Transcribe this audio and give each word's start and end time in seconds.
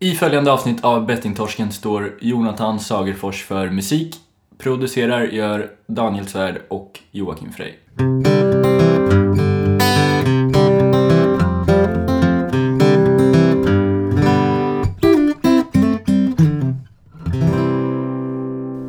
I 0.00 0.14
följande 0.14 0.52
avsnitt 0.52 0.84
av 0.84 1.06
Bettingtorsken 1.06 1.72
står 1.72 2.18
Jonathan 2.20 2.80
Sagerfors 2.80 3.44
för 3.44 3.70
musik. 3.70 4.16
Producerar 4.58 5.24
gör 5.24 5.70
Daniel 5.86 6.26
Svärd 6.26 6.62
och 6.68 7.00
Joakim 7.10 7.52
Frey. 7.52 7.72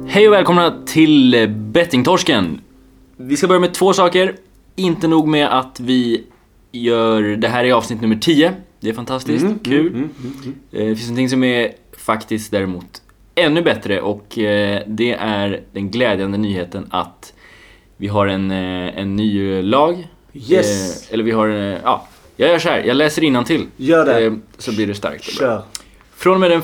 Hej 0.08 0.28
och 0.28 0.34
välkomna 0.34 0.84
till 0.86 1.50
Bettingtorsken. 1.50 2.62
Vi 3.18 3.38
ska 3.38 3.48
börja 3.48 3.60
med 3.60 3.74
två 3.74 3.94
saker. 3.94 4.36
Inte 4.76 5.08
nog 5.08 5.28
med 5.28 5.58
att 5.60 5.80
vi 5.80 6.24
gör... 6.72 7.24
Det 7.24 7.48
här 7.48 7.64
i 7.64 7.72
avsnitt 7.72 8.02
nummer 8.02 8.16
10. 8.16 8.54
Det 8.80 8.90
är 8.90 8.94
fantastiskt, 8.94 9.46
kul. 9.64 9.88
mm, 9.88 10.10
Eh, 10.72 10.86
Det 10.86 10.96
finns 10.96 11.08
någonting 11.10 11.30
som 11.30 11.44
är 11.44 11.72
faktiskt 11.98 12.52
däremot 12.52 13.02
ännu 13.36 13.62
bättre 13.62 14.02
och 14.02 14.38
eh, 14.38 14.84
det 14.88 15.12
är 15.14 15.62
den 15.72 15.92
glädjande 15.92 16.38
nyheten 16.38 16.88
att 16.90 17.34
vi 17.98 18.08
har 18.08 18.28
en, 18.28 18.52
eh, 18.52 19.00
en 19.00 19.16
ny 19.16 19.62
lag. 19.62 20.08
Yes. 20.34 21.10
Eller 21.12 21.24
vi 21.24 21.32
har, 21.32 21.48
ja, 21.48 22.08
jag 22.36 22.50
gör 22.50 22.60
så 22.60 22.70
här, 22.70 22.84
jag 22.84 22.98
läser 22.98 23.44
till. 23.44 23.66
Gör 23.78 24.06
det. 24.06 24.40
Så 24.58 24.76
blir 24.76 24.88
det 24.88 24.96
starkt. 24.96 25.24
Kör. 25.24 25.62
Från 26.16 26.34
och 26.34 26.40
med 26.40 26.52
den 26.52 26.62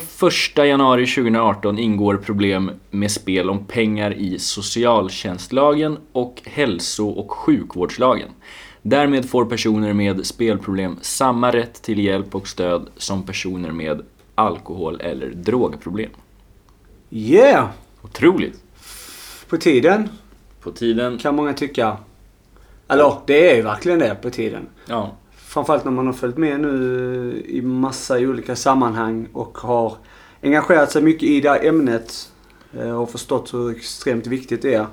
1 0.57 0.57
januari 0.67 1.05
2018 1.05 1.79
ingår 1.79 2.17
problem 2.17 2.71
med 2.91 3.11
spel 3.11 3.49
om 3.49 3.65
pengar 3.65 4.13
i 4.13 4.39
socialtjänstlagen 4.39 5.97
och 6.11 6.41
hälso 6.45 7.07
och 7.07 7.31
sjukvårdslagen. 7.31 8.29
Därmed 8.87 9.29
får 9.29 9.45
personer 9.45 9.93
med 9.93 10.25
spelproblem 10.25 10.97
samma 11.01 11.51
rätt 11.51 11.81
till 11.81 11.99
hjälp 11.99 12.35
och 12.35 12.47
stöd 12.47 12.89
som 12.97 13.23
personer 13.23 13.71
med 13.71 14.01
alkohol 14.35 15.01
eller 15.01 15.29
drogproblem. 15.29 16.09
Yeah! 17.09 17.67
Otroligt! 18.01 18.63
På 19.49 19.57
tiden, 19.57 20.09
På 20.61 20.71
tiden, 20.71 21.17
kan 21.17 21.35
många 21.35 21.53
tycka. 21.53 21.97
Eller 22.87 23.13
det 23.25 23.51
är 23.51 23.55
ju 23.55 23.61
verkligen 23.61 23.99
det 23.99 24.15
på 24.15 24.29
tiden. 24.29 24.67
ja. 24.85 25.15
Framförallt 25.35 25.85
när 25.85 25.91
man 25.91 26.05
har 26.05 26.13
följt 26.13 26.37
med 26.37 26.59
nu 26.59 27.43
i 27.47 27.61
massa 27.61 28.17
olika 28.17 28.55
sammanhang 28.55 29.27
och 29.33 29.57
har 29.57 29.93
engagerat 30.43 30.91
sig 30.91 31.01
mycket 31.01 31.29
i 31.29 31.41
det 31.41 31.49
här 31.49 31.65
ämnet 31.65 32.31
eh, 32.79 33.01
och 33.01 33.11
förstått 33.11 33.53
hur 33.53 33.75
extremt 33.75 34.27
viktigt 34.27 34.61
det 34.61 34.73
är. 34.73 34.87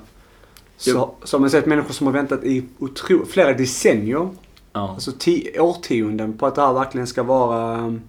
Så, 0.77 1.15
så 1.23 1.37
har 1.37 1.41
man 1.41 1.49
sett 1.49 1.65
människor 1.65 1.93
som 1.93 2.07
har 2.07 2.13
väntat 2.13 2.43
i 2.43 2.63
otro, 2.79 3.25
flera 3.25 3.53
decennier, 3.53 4.29
ja. 4.73 4.89
alltså 4.89 5.11
tio, 5.11 5.59
årtionden 5.59 6.37
på 6.37 6.45
att 6.45 6.55
det 6.55 6.61
här 6.61 6.73
verkligen 6.73 7.07
ska 7.07 7.23
vara... 7.23 7.99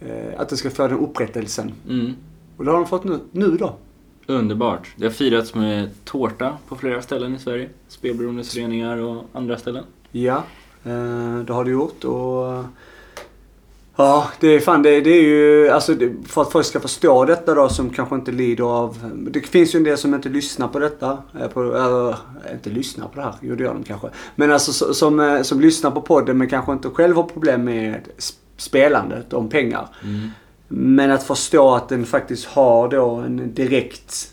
Eh, 0.00 0.40
att 0.40 0.48
det 0.48 0.56
ska 0.56 0.70
få 0.70 0.88
den 0.88 0.98
upprättelsen. 0.98 1.72
Mm. 1.88 2.14
Och 2.56 2.64
det 2.64 2.70
har 2.70 2.78
de 2.78 2.86
fått 2.86 3.04
nu, 3.04 3.20
nu 3.32 3.56
då. 3.56 3.76
Underbart. 4.26 4.88
Det 4.96 5.04
har 5.04 5.12
firats 5.12 5.54
med 5.54 5.90
tårta 6.04 6.58
på 6.68 6.76
flera 6.76 7.02
ställen 7.02 7.34
i 7.34 7.38
Sverige. 7.38 7.68
Spelberoendesföreningar 7.88 8.96
och 8.96 9.24
andra 9.32 9.58
ställen. 9.58 9.84
Ja, 10.12 10.44
eh, 10.84 11.38
det 11.38 11.52
har 11.52 11.64
det 11.64 11.70
gjort 11.70 12.04
och... 12.04 12.64
Ja, 13.96 14.28
det 14.40 14.48
är 14.48 14.60
fan 14.60 14.82
det, 14.82 15.00
det 15.00 15.10
är 15.10 15.22
ju, 15.22 15.68
alltså 15.68 15.94
det, 15.94 16.12
för 16.26 16.42
att 16.42 16.52
folk 16.52 16.66
ska 16.66 16.80
förstå 16.80 17.24
detta 17.24 17.54
då 17.54 17.68
som 17.68 17.90
kanske 17.90 18.14
inte 18.14 18.32
lider 18.32 18.64
av... 18.64 19.12
Det 19.30 19.40
finns 19.40 19.74
ju 19.74 19.76
en 19.76 19.84
del 19.84 19.98
som 19.98 20.14
inte 20.14 20.28
lyssnar 20.28 20.68
på 20.68 20.78
detta. 20.78 21.18
eh, 21.40 21.48
På, 21.48 21.62
eller, 21.62 22.16
inte 22.52 22.70
lyssnar 22.70 23.08
på 23.08 23.16
det 23.16 23.22
här, 23.22 23.34
jo 23.42 23.54
det 23.54 23.62
gör 23.64 23.74
de 23.74 23.82
kanske. 23.82 24.08
Men 24.36 24.52
alltså 24.52 24.72
så- 24.72 24.94
som, 24.94 25.20
eh, 25.20 25.42
som 25.42 25.60
lyssnar 25.60 25.90
på 25.90 26.00
podden 26.02 26.38
men 26.38 26.48
kanske 26.48 26.72
inte 26.72 26.88
själv 26.90 27.16
har 27.16 27.22
problem 27.22 27.64
med 27.64 28.00
sp- 28.18 28.34
spelandet 28.56 29.32
om 29.32 29.48
pengar. 29.48 29.88
Mm. 30.04 30.28
Men 30.68 31.10
att 31.10 31.22
förstå 31.22 31.74
att 31.74 31.88
den 31.88 32.06
faktiskt 32.06 32.44
har 32.46 32.88
då 32.88 33.10
en 33.10 33.54
direkt 33.54 34.32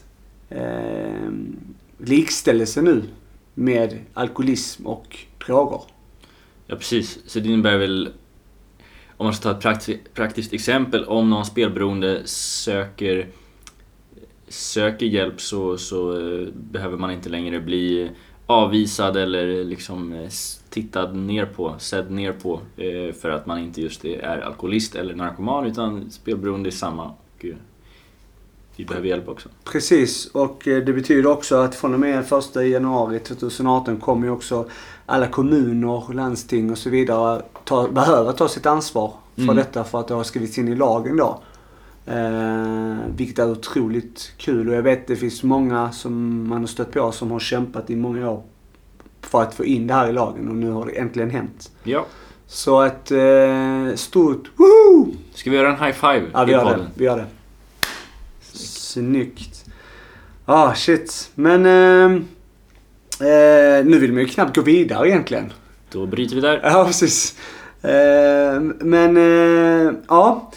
eh, 0.49 1.31
likställelse 1.97 2.81
nu 2.81 3.03
med 3.53 3.97
alkoholism 4.13 4.88
och 4.88 5.17
droger. 5.47 5.81
Ja, 6.67 6.75
precis. 6.75 7.19
Så 7.27 7.39
det 7.39 7.50
innebär 7.50 7.77
väl, 7.77 8.09
om 9.21 9.25
man 9.25 9.33
ska 9.33 9.43
ta 9.43 9.55
ett 9.55 9.61
praktiskt, 9.61 10.13
praktiskt 10.13 10.53
exempel, 10.53 11.05
om 11.05 11.29
någon 11.29 11.45
spelberoende 11.45 12.21
söker, 12.25 13.27
söker 14.47 15.05
hjälp 15.05 15.41
så, 15.41 15.77
så 15.77 16.13
eh, 16.19 16.47
behöver 16.53 16.97
man 16.97 17.11
inte 17.11 17.29
längre 17.29 17.59
bli 17.59 18.11
avvisad 18.45 19.17
eller 19.17 19.63
liksom 19.63 20.13
eh, 20.13 20.29
tittad 20.69 21.15
ner 21.15 21.45
på, 21.45 21.75
sedd 21.79 22.11
ner 22.11 22.33
på 22.33 22.61
eh, 22.77 23.13
för 23.13 23.29
att 23.29 23.45
man 23.45 23.59
inte 23.59 23.81
just 23.81 24.05
är 24.05 24.41
alkoholist 24.41 24.95
eller 24.95 25.15
narkoman 25.15 25.65
utan 25.65 26.11
spelberoende 26.11 26.69
är 26.69 26.71
samma. 26.71 27.05
Och, 27.05 27.45
vi 28.75 28.85
behöver 28.85 29.07
hjälp 29.07 29.29
också. 29.29 29.49
Precis, 29.63 30.25
och 30.25 30.61
det 30.63 30.93
betyder 30.93 31.29
också 31.29 31.55
att 31.55 31.75
från 31.75 31.93
och 31.93 31.99
med 31.99 32.19
1 32.19 32.55
januari 32.55 33.19
2018 33.19 33.97
kommer 33.97 34.27
ju 34.27 34.33
också 34.33 34.69
alla 35.05 35.27
kommuner, 35.27 36.13
landsting 36.13 36.71
och 36.71 36.77
så 36.77 36.89
vidare 36.89 37.41
ta, 37.66 37.88
behöva 37.88 38.33
ta 38.33 38.47
sitt 38.47 38.66
ansvar 38.66 39.13
för 39.35 39.41
Mm. 39.44 39.55
detta 39.55 39.83
för 39.83 39.99
att 39.99 40.07
det 40.07 40.13
har 40.13 40.23
skrivits 40.23 40.57
in 40.57 40.67
i 40.67 40.75
lagen 40.75 41.17
då. 41.17 41.41
Eh, 42.05 42.95
vilket 43.16 43.39
är 43.39 43.51
otroligt 43.51 44.31
kul 44.38 44.69
och 44.69 44.75
jag 44.75 44.81
vet 44.81 45.07
det 45.07 45.16
finns 45.16 45.44
många 45.44 45.91
som 45.91 46.47
man 46.47 46.59
har 46.59 46.67
stött 46.67 46.91
på 46.91 47.11
som 47.11 47.31
har 47.31 47.39
kämpat 47.39 47.89
i 47.89 47.95
många 47.95 48.29
år 48.29 48.44
för 49.21 49.41
att 49.41 49.53
få 49.53 49.66
in 49.66 49.88
det 49.88 49.94
här 49.94 50.09
i 50.09 50.11
lagen 50.13 50.50
och 50.50 50.55
nu 50.55 50.71
har 50.71 50.85
det 50.85 50.91
äntligen 50.91 51.29
hänt. 51.29 51.71
Ja. 51.83 52.05
Så 52.47 52.81
ett 52.81 53.11
eh, 53.11 53.95
stort 53.95 54.51
woho! 54.55 55.11
Ska 55.33 55.50
vi 55.50 55.55
göra 55.55 55.67
en 55.77 55.83
high 55.83 55.94
five 55.95 56.23
Ja, 56.33 56.44
vi 56.44 56.51
i 56.51 56.55
gör 56.55 56.77
det. 56.77 56.88
Vi 56.95 57.05
gör 57.05 57.17
det. 57.17 57.25
Snyggt. 58.41 59.66
Ah, 60.45 60.73
shit. 60.73 61.31
Men... 61.35 61.66
ehm, 61.66 62.16
eh, 63.19 63.85
nu 63.85 64.00
vill 64.00 64.13
man 64.13 64.21
ju 64.21 64.27
knappt 64.27 64.55
gå 64.55 64.61
vidare 64.61 65.09
egentligen. 65.09 65.53
Då 65.91 66.06
bryter 66.06 66.35
vi 66.35 66.41
där. 66.41 66.62
Ja, 66.63 66.85
precis. 66.85 67.40
Eh, 67.81 68.62
men, 68.79 69.18
eh, 69.18 69.94
ja. 70.07 70.52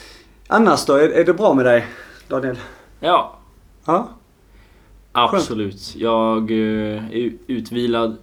Annars 0.48 0.86
då? 0.86 0.94
Är, 0.94 1.08
är 1.08 1.24
det 1.24 1.34
bra 1.34 1.54
med 1.54 1.64
dig, 1.64 1.86
Daniel? 2.28 2.58
Ja, 3.00 3.38
Ja? 3.84 4.08
Absolut. 5.12 5.96
Jag 5.96 6.50
eh, 6.50 7.14
är 7.14 7.32
utvilad. 7.46 8.16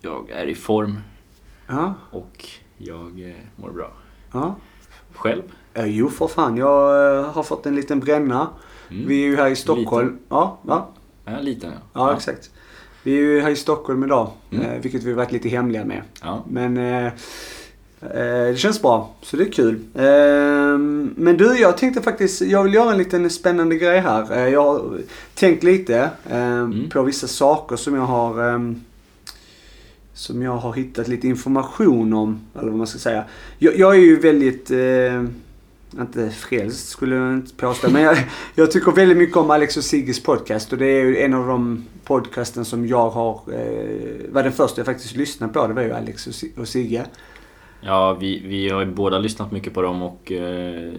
Jag 0.00 0.30
är 0.30 0.46
i 0.46 0.54
form 0.54 0.98
Ja? 1.66 1.94
och 2.10 2.48
jag 2.78 3.28
eh, 3.28 3.34
mår 3.56 3.70
bra. 3.70 3.90
Ja? 4.32 4.54
Själv? 5.14 5.42
Eh, 5.74 5.86
jo, 5.86 6.08
för 6.10 6.26
fan. 6.26 6.56
Jag 6.56 7.22
har 7.22 7.42
fått 7.42 7.66
en 7.66 7.74
liten 7.76 8.00
bränna. 8.00 8.48
Mm. 8.90 9.08
Vi 9.08 9.22
är 9.22 9.26
ju 9.26 9.36
här 9.36 9.50
i 9.50 9.56
Stockholm. 9.56 10.18
Ja, 10.28 10.58
ja. 10.68 10.88
Ja, 11.24 11.40
liten 11.40 11.72
ja. 11.72 11.78
Ja, 11.92 12.16
exakt. 12.16 12.50
Vi 13.06 13.12
är 13.12 13.20
ju 13.20 13.40
här 13.40 13.50
i 13.50 13.56
Stockholm 13.56 14.04
idag, 14.04 14.30
Mm. 14.50 14.66
eh, 14.66 14.78
vilket 14.82 15.02
vi 15.02 15.10
har 15.10 15.16
varit 15.16 15.32
lite 15.32 15.48
hemliga 15.48 15.84
med. 15.84 16.02
Ja. 16.22 16.44
Men 16.50 16.76
eh, 16.76 17.06
eh, 17.06 17.12
det 18.50 18.58
känns 18.58 18.82
bra, 18.82 19.14
så 19.22 19.36
det 19.36 19.44
är 19.44 19.52
kul. 19.52 19.74
Eh, 19.94 20.78
men 21.16 21.36
du, 21.36 21.56
jag 21.58 21.78
tänkte 21.78 22.02
faktiskt, 22.02 22.40
jag 22.42 22.62
vill 22.64 22.74
göra 22.74 22.92
en 22.92 22.98
liten 22.98 23.30
spännande 23.30 23.76
grej 23.76 23.98
här. 24.00 24.32
Eh, 24.38 24.48
jag 24.48 24.62
har 24.64 24.98
tänkt 25.34 25.62
lite 25.62 26.10
eh, 26.30 26.38
Mm. 26.64 26.90
på 26.90 27.02
vissa 27.02 27.26
saker 27.26 27.76
som 27.76 27.94
jag 27.94 28.02
har 28.06 28.52
eh, 28.54 28.58
som 30.14 30.42
jag 30.42 30.56
har 30.56 30.72
hittat 30.72 31.08
lite 31.08 31.28
information 31.28 32.12
om, 32.12 32.40
eller 32.58 32.68
vad 32.68 32.78
man 32.78 32.86
ska 32.86 32.98
säga. 32.98 33.24
Jag, 33.58 33.76
jag 33.78 33.94
är 33.94 34.00
ju 34.00 34.20
väldigt, 34.20 34.70
inte 36.00 36.30
frälst 36.30 36.88
skulle 36.88 37.16
jag 37.16 37.32
inte 37.32 37.54
påstå, 37.54 37.90
men 37.90 38.02
jag, 38.02 38.16
jag 38.54 38.70
tycker 38.70 38.92
väldigt 38.92 39.18
mycket 39.18 39.36
om 39.36 39.50
Alex 39.50 39.76
och 39.76 39.84
Sigges 39.84 40.22
podcast 40.22 40.72
och 40.72 40.78
det 40.78 40.86
är 40.86 41.04
ju 41.04 41.18
en 41.18 41.34
av 41.34 41.46
de 41.46 41.84
podcasten 42.04 42.64
som 42.64 42.86
jag 42.86 43.10
har, 43.10 43.40
eh, 43.52 44.32
var 44.32 44.42
den 44.42 44.52
första 44.52 44.78
jag 44.78 44.86
faktiskt 44.86 45.16
lyssnade 45.16 45.52
på, 45.52 45.66
det 45.66 45.74
var 45.74 45.82
ju 45.82 45.92
Alex 45.92 46.26
och, 46.26 46.60
och 46.60 46.68
Sigge. 46.68 47.06
Ja, 47.86 48.12
vi, 48.20 48.42
vi 48.46 48.68
har 48.70 48.80
ju 48.80 48.86
båda 48.86 49.18
lyssnat 49.18 49.52
mycket 49.52 49.74
på 49.74 49.82
dem 49.82 50.02
och 50.02 50.32
eh, 50.32 50.92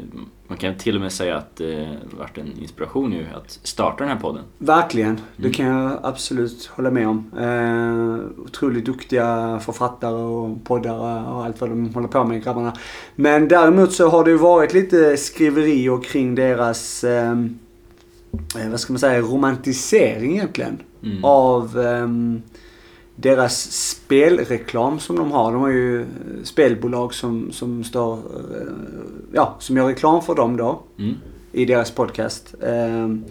man 0.48 0.58
kan 0.58 0.76
till 0.78 0.96
och 0.96 1.02
med 1.02 1.12
säga 1.12 1.38
att 1.38 1.56
det 1.56 1.82
eh, 1.82 1.88
varit 2.20 2.38
en 2.38 2.60
inspiration 2.62 3.12
ju 3.14 3.26
att 3.36 3.60
starta 3.64 4.04
den 4.04 4.14
här 4.14 4.20
podden. 4.20 4.44
Verkligen, 4.58 5.16
det 5.36 5.44
Mm. 5.44 5.54
kan 5.54 5.66
jag 5.66 6.00
absolut 6.04 6.66
hålla 6.66 6.92
med 6.92 7.08
om. 7.08 7.32
Eh, 7.40 8.44
otroligt 8.46 8.86
duktiga 8.86 9.60
författare 9.66 10.14
och 10.16 10.64
poddare 10.64 11.26
och 11.34 11.46
allt 11.46 11.62
vad 11.62 11.70
de 11.70 11.94
håller 11.94 12.08
på 12.08 12.24
med 12.24 12.44
grabbarna. 12.44 12.74
Men 13.16 13.48
däremot 13.48 13.94
så 13.94 14.10
har 14.10 14.24
det 14.24 14.32
ju 14.32 14.38
varit 14.38 14.74
lite 14.74 15.18
skriverier 15.18 16.04
kring 16.04 16.36
deras, 16.36 17.04
eh, 17.04 17.32
eh, 17.32 18.70
vad 18.72 18.80
ska 18.80 18.94
man 18.94 19.00
säga, 19.00 19.22
romantisering 19.22 20.34
egentligen. 20.34 20.78
Mm. 21.04 21.26
Av 21.26 21.80
ehm, 21.80 22.42
deras 23.16 23.72
spelreklam 23.72 25.00
som 25.00 25.16
de 25.16 25.32
har. 25.32 25.52
De 25.52 25.62
har 25.62 25.70
ju 25.70 26.02
eh, 26.02 26.08
spelbolag 26.44 27.14
som, 27.14 27.52
som 27.52 27.84
står, 27.84 28.14
eh, 28.14 28.74
ja, 29.34 29.56
som 29.60 29.78
gör 29.78 29.88
reklam 29.88 30.22
för 30.22 30.36
dem 30.36 30.58
då 30.58 30.82
Mm. 31.00 31.14
i 31.52 31.66
deras 31.66 31.92
podcast. 31.92 32.56
Ehm, 32.64 33.24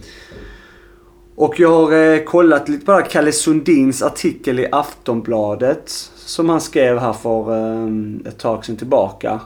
och 1.36 1.60
jag 1.60 1.70
har 1.70 1.92
eh, 1.92 2.18
kollat 2.24 2.68
lite 2.68 2.86
på 2.86 2.92
det 2.92 2.98
här 2.98 3.10
Kalle 3.10 3.32
Sundins 3.32 4.02
artikel 4.02 4.60
i 4.60 4.68
Aftonbladet. 4.72 5.90
Som 6.14 6.48
han 6.48 6.60
skrev 6.60 6.98
här 6.98 7.12
för 7.12 7.56
ehm, 7.56 8.22
ett 8.26 8.38
tag 8.38 8.64
sedan 8.64 8.76
tillbaka. 8.76 9.40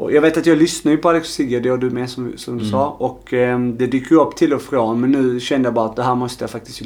Och 0.00 0.12
jag 0.12 0.22
vet 0.22 0.36
att 0.36 0.46
jag 0.46 0.58
lyssnar 0.58 0.92
ju 0.92 0.98
på 0.98 1.08
Alex 1.08 1.28
och 1.28 1.34
Sigge, 1.34 1.60
det 1.60 1.68
gör 1.68 1.76
du 1.76 1.90
med 1.90 2.10
som, 2.10 2.32
som 2.36 2.54
du 2.54 2.60
Mm. 2.60 2.70
sa. 2.70 2.88
Och 2.88 3.32
eh, 3.34 3.60
det 3.60 3.86
dyker 3.86 4.10
ju 4.14 4.20
upp 4.20 4.36
till 4.36 4.52
och 4.52 4.62
från. 4.62 5.00
Men 5.00 5.12
nu 5.12 5.40
kände 5.40 5.66
jag 5.66 5.74
bara 5.74 5.86
att 5.86 5.96
det 5.96 6.02
här 6.02 6.14
måste 6.14 6.42
jag 6.44 6.50
faktiskt 6.50 6.82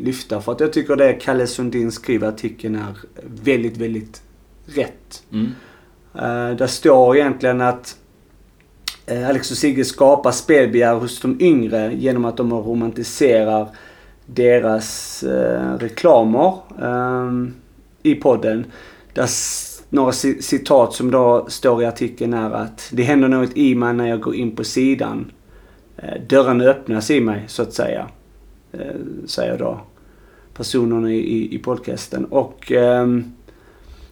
lyfta. 0.00 0.40
För 0.40 0.52
att 0.52 0.60
jag 0.60 0.72
tycker 0.72 0.96
det 0.96 1.12
Kalle 1.12 1.46
Sundin 1.46 1.92
skriver 1.92 2.26
i 2.26 2.30
artikeln 2.30 2.74
är 2.74 2.96
väldigt, 3.44 3.76
väldigt 3.76 4.22
rätt. 4.66 5.22
Mm. 5.32 5.46
Uh, 6.14 6.56
där 6.56 6.66
står 6.66 7.16
egentligen 7.16 7.60
att 7.60 7.96
eh, 9.06 9.28
Alex 9.28 9.50
och 9.50 9.56
Sigge 9.56 9.84
skapar 9.84 10.30
spelbegär 10.30 10.94
hos 10.94 11.20
de 11.20 11.40
yngre 11.40 11.94
genom 11.94 12.24
att 12.24 12.36
de 12.36 12.52
romantiserar 12.52 13.68
deras 14.26 15.22
eh, 15.22 15.78
reklamer 15.78 16.54
ehm, 16.82 17.54
i 18.02 18.14
podden. 18.14 18.64
Där 19.14 19.26
några 19.96 20.10
ci- 20.10 20.40
citat 20.40 20.92
som 20.92 21.10
då 21.10 21.46
står 21.48 21.82
i 21.82 21.86
artikeln 21.86 22.34
är 22.34 22.50
att 22.50 22.88
det 22.92 23.02
händer 23.02 23.28
något 23.28 23.56
i 23.56 23.74
mig 23.74 23.94
när 23.94 24.08
jag 24.08 24.20
går 24.20 24.34
in 24.34 24.56
på 24.56 24.64
sidan. 24.64 25.32
Eh, 25.96 26.22
dörren 26.28 26.60
öppnas 26.60 27.10
i 27.10 27.20
mig 27.20 27.44
så 27.46 27.62
att 27.62 27.72
säga. 27.72 28.06
Eh, 28.72 28.78
säger 29.26 29.58
då 29.58 29.80
personerna 30.54 31.12
i, 31.12 31.54
i, 31.54 31.58
podcasten. 31.58 32.24
Och 32.24 32.72
ehm, 32.72 33.24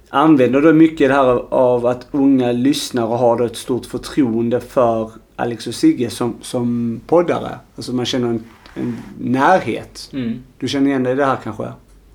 använder 0.09 0.61
då 0.61 0.73
mycket 0.73 1.09
det 1.09 1.15
här 1.15 1.55
av 1.55 1.87
att 1.87 2.07
unga 2.11 2.53
lyssnare 2.53 3.17
har 3.17 3.37
då 3.37 3.45
ett 3.45 3.57
stort 3.57 3.87
förtroende 3.87 4.61
för 4.61 5.11
Alex 5.37 5.67
och 5.67 5.75
Sigge 5.75 6.11
som, 6.11 6.35
som 6.41 7.01
poddare. 7.07 7.59
Alltså 7.77 7.93
man 7.93 8.07
känner 8.07 8.29
en, 8.29 8.45
en 8.75 8.97
närhet. 9.21 10.11
Mm. 10.13 10.43
Du 10.59 10.69
känner 10.69 10.91
igen 10.91 11.03
dig 11.03 11.13
i 11.13 11.17
det 11.17 11.25
här 11.25 11.39
kanske? 11.45 11.65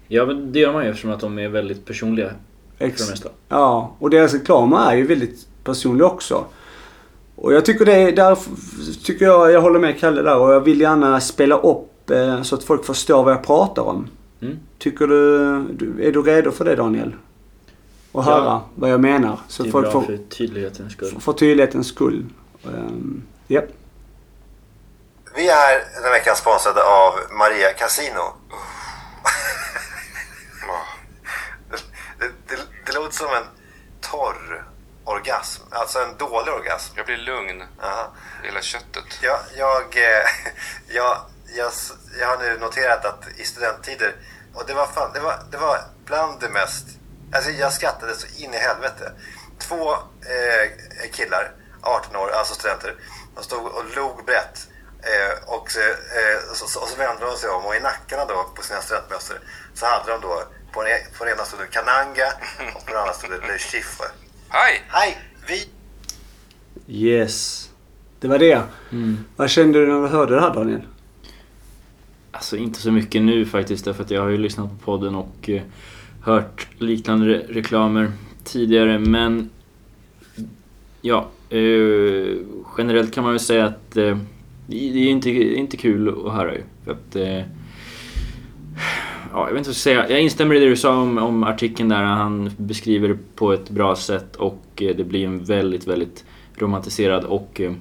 Ja, 0.07 0.25
men 0.25 0.51
det 0.51 0.60
gör 0.60 0.74
man 0.74 0.83
ju 0.83 0.89
eftersom 0.89 1.12
att 1.12 1.19
de 1.19 1.39
är 1.39 1.50
väldigt 1.50 1.86
personliga 1.86 2.31
för 2.79 2.85
Ex- 2.85 3.05
det 3.05 3.11
mesta. 3.11 3.29
Ja, 3.49 3.95
och 3.99 4.09
deras 4.09 4.33
reklam 4.33 4.73
är 4.73 4.95
ju 4.95 5.07
väldigt 5.07 5.47
personlig 5.63 6.05
också. 6.07 6.45
Och 7.35 7.53
jag 7.53 7.65
tycker 7.65 7.85
det, 7.85 8.11
där 8.11 8.31
f- 8.33 8.47
tycker 9.05 9.25
jag, 9.25 9.51
jag 9.51 9.61
håller 9.61 9.79
med 9.79 9.99
Kalle 9.99 10.21
där 10.21 10.37
och 10.37 10.53
jag 10.53 10.59
vill 10.59 10.81
gärna 10.81 11.21
spela 11.21 11.57
upp 11.57 12.09
eh, 12.09 12.41
så 12.41 12.55
att 12.55 12.63
folk 12.63 12.85
förstår 12.85 13.23
vad 13.23 13.33
jag 13.33 13.43
pratar 13.43 13.81
om. 13.81 14.07
Mm. 14.41 14.59
Tycker 14.77 15.07
du, 15.07 15.59
du, 15.73 16.07
är 16.07 16.11
du 16.11 16.21
redo 16.21 16.51
för 16.51 16.65
det 16.65 16.75
Daniel? 16.75 17.15
Och 18.11 18.23
Ja. 18.23 18.25
höra 18.31 18.61
vad 18.75 18.89
jag 18.91 18.99
menar. 19.01 19.39
Så 19.47 19.63
det 19.63 19.69
är 19.69 19.71
folk 19.71 19.83
bra 19.85 19.91
får, 19.91 20.01
för 20.01 20.17
tydlighetens 20.17 20.93
skull. 20.93 21.15
för 21.19 21.33
tydlighetens 21.33 21.87
skull. 21.87 22.25
Um, 22.63 23.23
ja. 23.47 23.61
Vi 25.35 25.49
är 25.49 25.73
den 25.95 26.03
här 26.03 26.11
veckan 26.11 26.35
sponsrade 26.35 26.81
av 26.83 27.13
Maria 27.37 27.73
Casino. 27.73 28.21
Det, 32.19 32.25
det, 32.47 32.55
det 32.85 32.91
låter 33.09 33.17
som 33.17 33.33
en 33.33 33.50
torr 34.01 34.65
orgasm, 35.03 35.63
alltså 35.71 36.00
en 36.00 36.17
dålig 36.17 36.53
orgasm. 36.53 36.94
Jag 36.95 37.06
blir 37.06 37.17
lugn. 37.17 37.63
Aha. 37.81 38.13
Hela 38.44 38.61
köttet. 38.61 39.06
Jag, 39.21 39.39
jag, 39.57 39.97
eh, 39.97 40.27
jag, 40.88 41.17
jag, 41.56 41.71
jag 42.19 42.27
har 42.27 42.38
nu 42.38 42.57
noterat 42.59 43.06
att 43.06 43.27
i 43.38 43.44
studenttider, 43.44 44.15
och 44.53 44.63
det 44.67 44.73
var, 44.73 44.88
fan, 44.88 45.13
det 45.13 45.19
var, 45.19 45.44
det 45.51 45.57
var 45.57 45.79
bland 46.06 46.39
det 46.39 46.50
mest, 46.50 46.85
alltså 47.33 47.51
jag 47.51 47.73
skrattade 47.73 48.15
så 48.15 48.27
in 48.38 48.53
i 48.53 48.57
helvete. 48.57 49.12
Två 49.59 49.91
eh, 49.94 51.12
killar, 51.12 51.51
18 51.81 52.15
år, 52.15 52.29
alltså 52.29 52.53
studenter, 52.53 52.95
de 53.35 53.44
stod 53.44 53.65
och 53.65 53.95
log 53.95 54.25
brett. 54.25 54.67
Eh, 55.01 55.53
och, 55.53 55.71
så, 55.71 55.79
eh, 55.79 56.53
så, 56.53 56.67
så, 56.67 56.79
och 56.79 56.88
så 56.88 56.95
vände 56.95 57.25
de 57.25 57.38
sig 57.38 57.50
om 57.50 57.65
och 57.65 57.75
i 57.75 57.79
nackarna 57.79 58.25
då 58.25 58.44
på 58.55 58.62
sina 58.62 58.81
studentmössor 58.81 59.39
så 59.73 59.85
hade 59.85 60.12
de 60.12 60.21
då, 60.21 60.44
på 60.74 60.83
den, 60.83 60.92
på 61.18 61.25
den 61.25 61.33
ena 61.33 61.44
stod 61.44 61.60
det 61.60 61.68
Kananga 61.71 62.27
och 62.75 62.86
på 62.86 62.92
den 62.92 63.00
andra 63.00 63.13
stod 63.13 63.31
det 63.31 63.38
Le 63.38 63.57
Chiffre. 63.60 64.06
Hej! 64.50 64.81
Hej! 64.88 65.18
Vi 65.48 65.68
Yes. 66.88 67.69
Det 68.19 68.27
var 68.27 68.39
det. 68.39 68.62
Mm. 68.92 69.18
Vad 69.36 69.50
kände 69.50 69.80
du 69.80 69.88
när 69.94 70.01
du 70.01 70.07
hörde 70.07 70.36
det 70.36 70.42
här 70.42 70.54
Daniel? 70.54 70.81
Alltså 72.31 72.57
inte 72.57 72.80
så 72.80 72.92
mycket 72.92 73.21
nu 73.21 73.45
faktiskt 73.45 73.86
därför 73.86 74.04
att 74.04 74.12
jag 74.12 74.21
har 74.21 74.30
ju 74.30 74.38
lyssnat 74.38 74.69
på 74.69 74.75
podden 74.86 75.16
och 75.16 75.50
eh, 75.50 75.62
hört 76.21 76.68
liknande 76.77 77.25
re- 77.25 77.54
reklamer 77.54 78.12
tidigare 78.44 79.00
men 79.00 79.50
ja, 81.01 81.30
eh, 81.50 82.38
generellt 82.77 83.13
kan 83.13 83.24
man 83.24 83.33
väl 83.33 83.39
säga 83.39 83.65
att 83.65 83.98
eh, 83.98 84.18
det 84.68 84.75
är 84.77 85.10
inte, 85.10 85.30
inte 85.30 85.77
kul 85.77 86.10
att 86.27 86.33
höra 86.33 86.54
ju. 86.54 86.63
För 86.86 86.92
att, 86.92 87.15
eh, 87.15 87.42
ja, 89.33 89.47
jag 89.47 89.53
vet 89.53 89.57
inte 89.57 89.67
vad 89.67 89.67
jag 89.67 89.75
ska 89.75 89.89
säga. 89.89 90.09
Jag 90.09 90.21
instämmer 90.21 90.55
i 90.55 90.59
det 90.59 90.69
du 90.69 90.75
sa 90.75 91.01
om, 91.01 91.17
om 91.17 91.43
artikeln 91.43 91.89
där. 91.89 92.03
Han 92.03 92.51
beskriver 92.57 93.07
det 93.07 93.17
på 93.35 93.53
ett 93.53 93.69
bra 93.69 93.95
sätt 93.95 94.35
och 94.35 94.63
eh, 94.75 94.95
det 94.95 95.03
blir 95.03 95.25
en 95.25 95.43
väldigt, 95.43 95.87
väldigt 95.87 96.25
romantiserad 96.55 97.23
och 97.23 97.61
eh, 97.61 97.73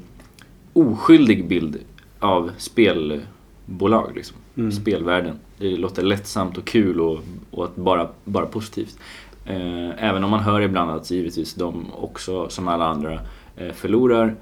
oskyldig 0.73 1.49
bild 1.49 1.79
av 2.19 2.51
spelbolag. 2.57 4.13
Liksom. 4.15 4.37
Mm. 4.57 4.73
Spelvärlden. 4.73 5.39
Det 5.59 5.77
låter 5.77 6.03
lättsamt 6.03 6.59
och 6.59 6.65
kul 6.65 7.01
och, 7.01 7.19
och 7.51 7.71
bara, 7.75 8.09
bara 8.25 8.47
positivt. 8.47 8.99
Eh, 9.47 10.05
även 10.05 10.25
om 10.25 10.31
man 10.31 10.41
hör 10.41 10.61
ibland 10.61 10.91
att 10.91 11.11
givetvis 11.11 11.55
de 11.55 11.87
också, 11.93 12.49
som 12.49 12.69
alla 12.69 12.85
andra, 12.85 13.21
förlorar. 13.75 14.35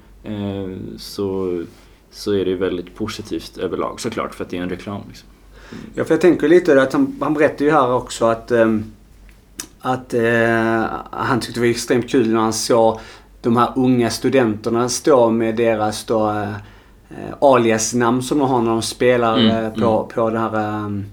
Så, 0.97 1.63
så 2.11 2.33
är 2.33 2.45
det 2.45 2.55
väldigt 2.55 2.95
positivt 2.95 3.57
överlag 3.57 3.99
såklart 3.99 4.35
för 4.35 4.43
att 4.43 4.49
det 4.49 4.57
är 4.57 4.61
en 4.61 4.69
reklam. 4.69 5.01
Liksom. 5.07 5.29
Ja, 5.95 6.03
för 6.03 6.13
jag 6.13 6.21
tänker 6.21 6.47
lite 6.47 6.81
att 6.81 6.93
han, 6.93 7.15
han 7.21 7.33
berättar 7.33 7.65
ju 7.65 7.71
här 7.71 7.93
också 7.93 8.25
att, 8.25 8.51
ehm, 8.51 8.83
att 9.79 10.13
eh, 10.13 10.85
han 11.11 11.39
tyckte 11.39 11.59
det 11.59 11.65
var 11.65 11.71
extremt 11.71 12.09
kul 12.09 12.33
när 12.33 12.39
han 12.41 12.53
såg 12.53 12.99
de 13.41 13.57
här 13.57 13.69
unga 13.75 14.09
studenterna 14.09 14.89
stå 14.89 15.29
med 15.29 15.55
deras 15.55 16.03
då, 16.03 16.29
eh, 16.29 16.51
eh, 17.09 17.33
aliasnamn 17.41 18.21
som 18.21 18.39
de 18.39 18.49
har 18.49 18.61
när 18.61 18.71
de 18.71 18.81
spelar 18.81 19.37
Mm, 19.37 19.65
eh, 19.65 19.73
på, 19.73 20.11
på 20.13 20.29
det 20.29 20.39
här 20.39 20.85
ehm, 20.85 21.05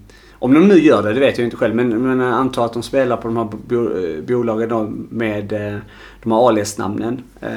om 0.45 0.53
de 0.53 0.67
nu 0.67 0.79
gör 0.79 1.03
det, 1.03 1.13
det 1.13 1.19
vet 1.19 1.37
jag 1.37 1.45
inte 1.47 1.57
själv. 1.57 1.75
Men, 1.75 1.89
men 2.01 2.21
antar 2.21 2.65
att 2.65 2.73
de 2.73 2.83
spelar 2.83 3.17
på 3.17 3.27
de 3.27 3.37
här 3.37 3.47
bo, 3.67 3.97
eh, 3.97 4.21
bolagen 4.23 4.69
då 4.69 4.91
med 5.09 5.53
eh, 5.53 5.79
de 6.23 6.31
här 6.31 6.47
aliasnamnen. 6.47 7.21
Eh, 7.41 7.49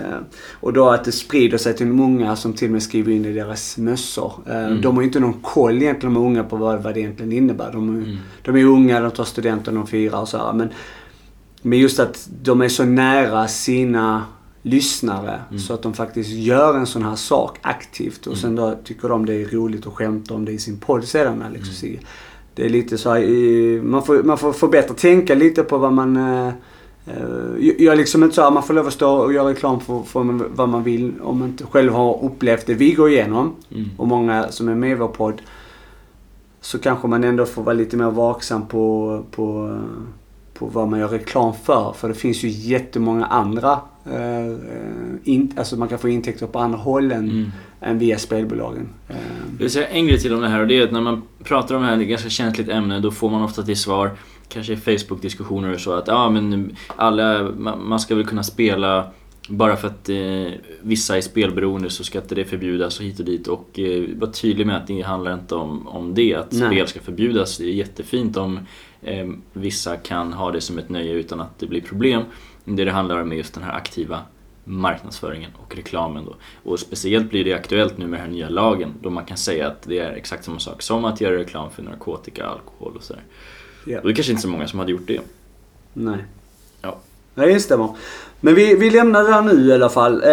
och 0.52 0.72
då 0.72 0.88
att 0.90 1.04
det 1.04 1.12
sprider 1.12 1.58
sig 1.58 1.74
till 1.76 1.86
många 1.86 2.36
som 2.36 2.52
till 2.52 2.68
och 2.68 2.72
med 2.72 2.82
skriver 2.82 3.12
in 3.12 3.24
i 3.24 3.32
deras 3.32 3.78
mössor. 3.78 4.32
Mm. 4.46 4.80
De 4.80 4.94
har 4.94 5.02
ju 5.02 5.06
inte 5.06 5.20
någon 5.20 5.40
koll 5.42 5.82
egentligen, 5.82 6.14
de 6.14 6.22
unga, 6.24 6.44
på 6.44 6.56
vad, 6.56 6.82
vad 6.82 6.94
det 6.94 7.00
egentligen 7.00 7.32
innebär. 7.32 7.72
De, 7.72 7.88
är- 7.88 8.02
Mm. 8.02 8.16
de 8.42 8.56
är 8.56 8.64
unga, 8.64 9.00
de 9.00 9.10
tar 9.10 9.24
studenten, 9.24 9.74
de 9.74 9.86
firar 9.86 10.20
och 10.20 10.28
så 10.28 10.38
här. 10.38 10.52
Men, 10.52 10.68
men 11.62 11.78
just 11.78 12.00
att 12.00 12.28
de 12.42 12.60
är 12.62 12.68
så 12.68 12.84
nära 12.84 13.48
sina 13.48 14.24
lyssnare 14.62 15.38
Mm. 15.50 15.58
så 15.60 15.74
att 15.74 15.82
de 15.82 15.94
faktiskt 15.94 16.30
gör 16.30 16.76
en 16.78 16.86
sån 16.86 17.02
här 17.04 17.16
sak 17.16 17.58
aktivt. 17.62 18.26
Och 18.26 18.36
sen 18.36 18.54
då 18.56 18.74
tycker 18.84 19.08
de 19.08 19.26
det 19.26 19.34
är 19.34 19.46
roligt 19.48 19.86
att 19.86 19.92
skämta 19.92 20.34
om 20.34 20.44
det 20.44 20.52
i 20.52 20.58
sin 20.58 20.76
podd 20.78 21.04
sedan. 21.04 21.44
Och 21.60 21.66
Sigge. 21.66 21.98
Det 22.58 22.64
är 22.64 22.68
lite 22.68 22.98
så 22.98 23.10
här, 23.10 23.20
i- 23.20 23.80
man 23.84 24.02
får, 24.02 24.22
man 24.22 24.38
får, 24.38 24.52
får 24.52 24.68
bättre 24.68 24.94
tänka 24.94 25.34
lite 25.34 25.62
på 25.62 25.78
vad 25.78 25.92
man... 25.92 26.16
eh, 26.16 26.48
eh, 27.06 27.24
Jag 27.78 27.92
är 27.92 27.96
liksom 27.96 28.22
inte 28.22 28.34
så 28.34 28.42
här, 28.42 28.50
man 28.50 28.62
får 28.62 28.74
lov 28.74 28.86
att 28.86 28.92
stå 28.92 29.10
och 29.10 29.32
göra 29.32 29.48
reklam 29.50 29.80
för, 29.80 30.02
för 30.02 30.22
vad 30.54 30.68
man 30.68 30.82
vill 30.82 31.12
om 31.22 31.38
man 31.38 31.48
inte 31.48 31.64
själv 31.64 31.92
har 31.92 32.24
upplevt 32.24 32.66
det 32.66 32.74
vi 32.74 32.92
går 32.92 33.10
igenom. 33.10 33.52
Mm. 33.74 33.84
Och 33.96 34.08
många 34.08 34.48
som 34.50 34.68
är 34.68 34.74
med 34.74 34.90
i 34.90 34.94
vår 34.94 35.08
podd. 35.08 35.42
Så 36.60 36.78
kanske 36.78 37.08
man 37.08 37.24
ändå 37.24 37.46
får 37.46 37.62
vara 37.62 37.74
lite 37.74 37.96
mer 37.96 38.10
vaksam 38.10 38.66
på, 38.66 39.22
på, 39.30 39.78
på 40.54 40.66
vad 40.66 40.88
man 40.88 41.00
gör 41.00 41.08
reklam 41.08 41.52
för. 41.64 41.92
För 41.92 42.08
det 42.08 42.14
finns 42.14 42.42
ju 42.42 42.48
jättemånga 42.48 43.26
andra. 43.26 43.78
Eh, 44.12 44.46
eh, 44.46 44.54
in, 45.24 45.52
alltså 45.56 45.76
man 45.76 45.88
kan 45.88 45.98
få 45.98 46.08
intäkter 46.08 46.46
på 46.46 46.58
andra 46.58 46.78
håll 46.78 47.12
än, 47.12 47.18
Mm. 47.30 47.50
Än 47.80 47.98
via 47.98 48.18
spelbolagen. 48.18 48.88
Jag 49.08 49.16
vill 49.58 49.70
säga 49.70 49.88
en 49.88 50.06
grej 50.06 50.18
till 50.18 50.34
om 50.34 50.40
det 50.40 50.48
här 50.48 50.60
och 50.60 50.66
det 50.66 50.78
är 50.78 50.84
att 50.84 50.92
när 50.92 51.00
man 51.00 51.22
pratar 51.44 51.74
om 51.74 51.82
det 51.82 51.88
här, 51.88 51.96
det 51.96 52.02
är 52.02 52.04
ett 52.04 52.10
ganska 52.10 52.28
känsligt 52.28 52.68
ämne, 52.68 53.00
då 53.00 53.10
får 53.10 53.30
man 53.30 53.42
ofta 53.42 53.62
till 53.62 53.76
svar, 53.76 54.10
kanske 54.48 54.72
i 54.72 54.76
Facebook-diskussioner 54.76 55.74
och 55.74 55.80
så, 55.80 55.92
att 55.92 56.08
ja 56.08 56.30
men 56.30 56.76
alla, 56.96 57.50
man 57.78 58.00
ska 58.00 58.14
väl 58.14 58.26
kunna 58.26 58.42
spela 58.42 59.10
bara 59.48 59.76
för 59.76 59.88
att 59.88 60.08
eh, 60.08 60.52
vissa 60.82 61.16
är 61.16 61.20
spelberoende 61.20 61.90
så 61.90 62.04
ska 62.04 62.18
inte 62.18 62.34
det 62.34 62.44
förbjudas 62.44 62.98
och 62.98 63.04
hit 63.04 63.18
och 63.18 63.24
dit 63.24 63.46
och 63.46 63.78
eh, 63.78 64.04
var 64.16 64.26
tydlig 64.26 64.66
med 64.66 64.76
att 64.76 64.86
det 64.86 65.02
handlar 65.02 65.34
inte 65.34 65.54
om, 65.54 65.88
om 65.88 66.14
det, 66.14 66.34
att 66.34 66.52
Nej. 66.52 66.68
spel 66.68 66.86
ska 66.86 67.00
förbjudas. 67.00 67.58
Det 67.58 67.64
är 67.64 67.72
jättefint 67.72 68.36
om 68.36 68.60
eh, 69.02 69.28
vissa 69.52 69.96
kan 69.96 70.32
ha 70.32 70.50
det 70.50 70.60
som 70.60 70.78
ett 70.78 70.88
nöje 70.88 71.12
utan 71.12 71.40
att 71.40 71.58
det 71.58 71.66
blir 71.66 71.80
problem. 71.80 72.22
Det 72.64 72.84
det 72.84 72.90
handlar 72.90 73.22
om 73.22 73.32
är 73.32 73.36
just 73.36 73.54
den 73.54 73.62
här 73.62 73.72
aktiva 73.72 74.20
marknadsföringen 74.68 75.50
och 75.66 75.76
reklamen 75.76 76.24
då. 76.24 76.34
Och 76.70 76.80
speciellt 76.80 77.30
blir 77.30 77.44
det 77.44 77.52
aktuellt 77.54 77.98
nu 77.98 78.06
med 78.06 78.20
den 78.20 78.26
här 78.26 78.32
nya 78.32 78.48
lagen 78.48 78.92
då 79.02 79.10
man 79.10 79.24
kan 79.24 79.36
säga 79.36 79.66
att 79.66 79.82
det 79.82 79.98
är 79.98 80.12
exakt 80.12 80.44
samma 80.44 80.58
sak 80.58 80.82
som 80.82 81.04
att 81.04 81.20
göra 81.20 81.36
reklam 81.36 81.70
för 81.70 81.82
narkotika, 81.82 82.46
alkohol 82.46 82.92
och 82.96 83.02
sådär. 83.02 83.22
ja. 83.84 83.98
Och 84.00 84.04
det 84.06 84.12
är 84.12 84.14
kanske 84.14 84.32
inte 84.32 84.42
så 84.42 84.48
många 84.48 84.68
som 84.68 84.78
hade 84.78 84.92
gjort 84.92 85.06
det. 85.06 85.20
Nej. 85.92 86.24
Ja. 86.82 86.98
Nej, 87.34 87.54
det 87.54 87.60
stämmer. 87.60 87.88
Men 88.40 88.54
vi, 88.54 88.74
vi 88.76 88.90
lämnar 88.90 89.24
det 89.24 89.32
här 89.32 89.42
nu 89.42 89.66
i 89.66 89.72
alla 89.72 89.88
fall. 89.88 90.22
Eh, 90.24 90.30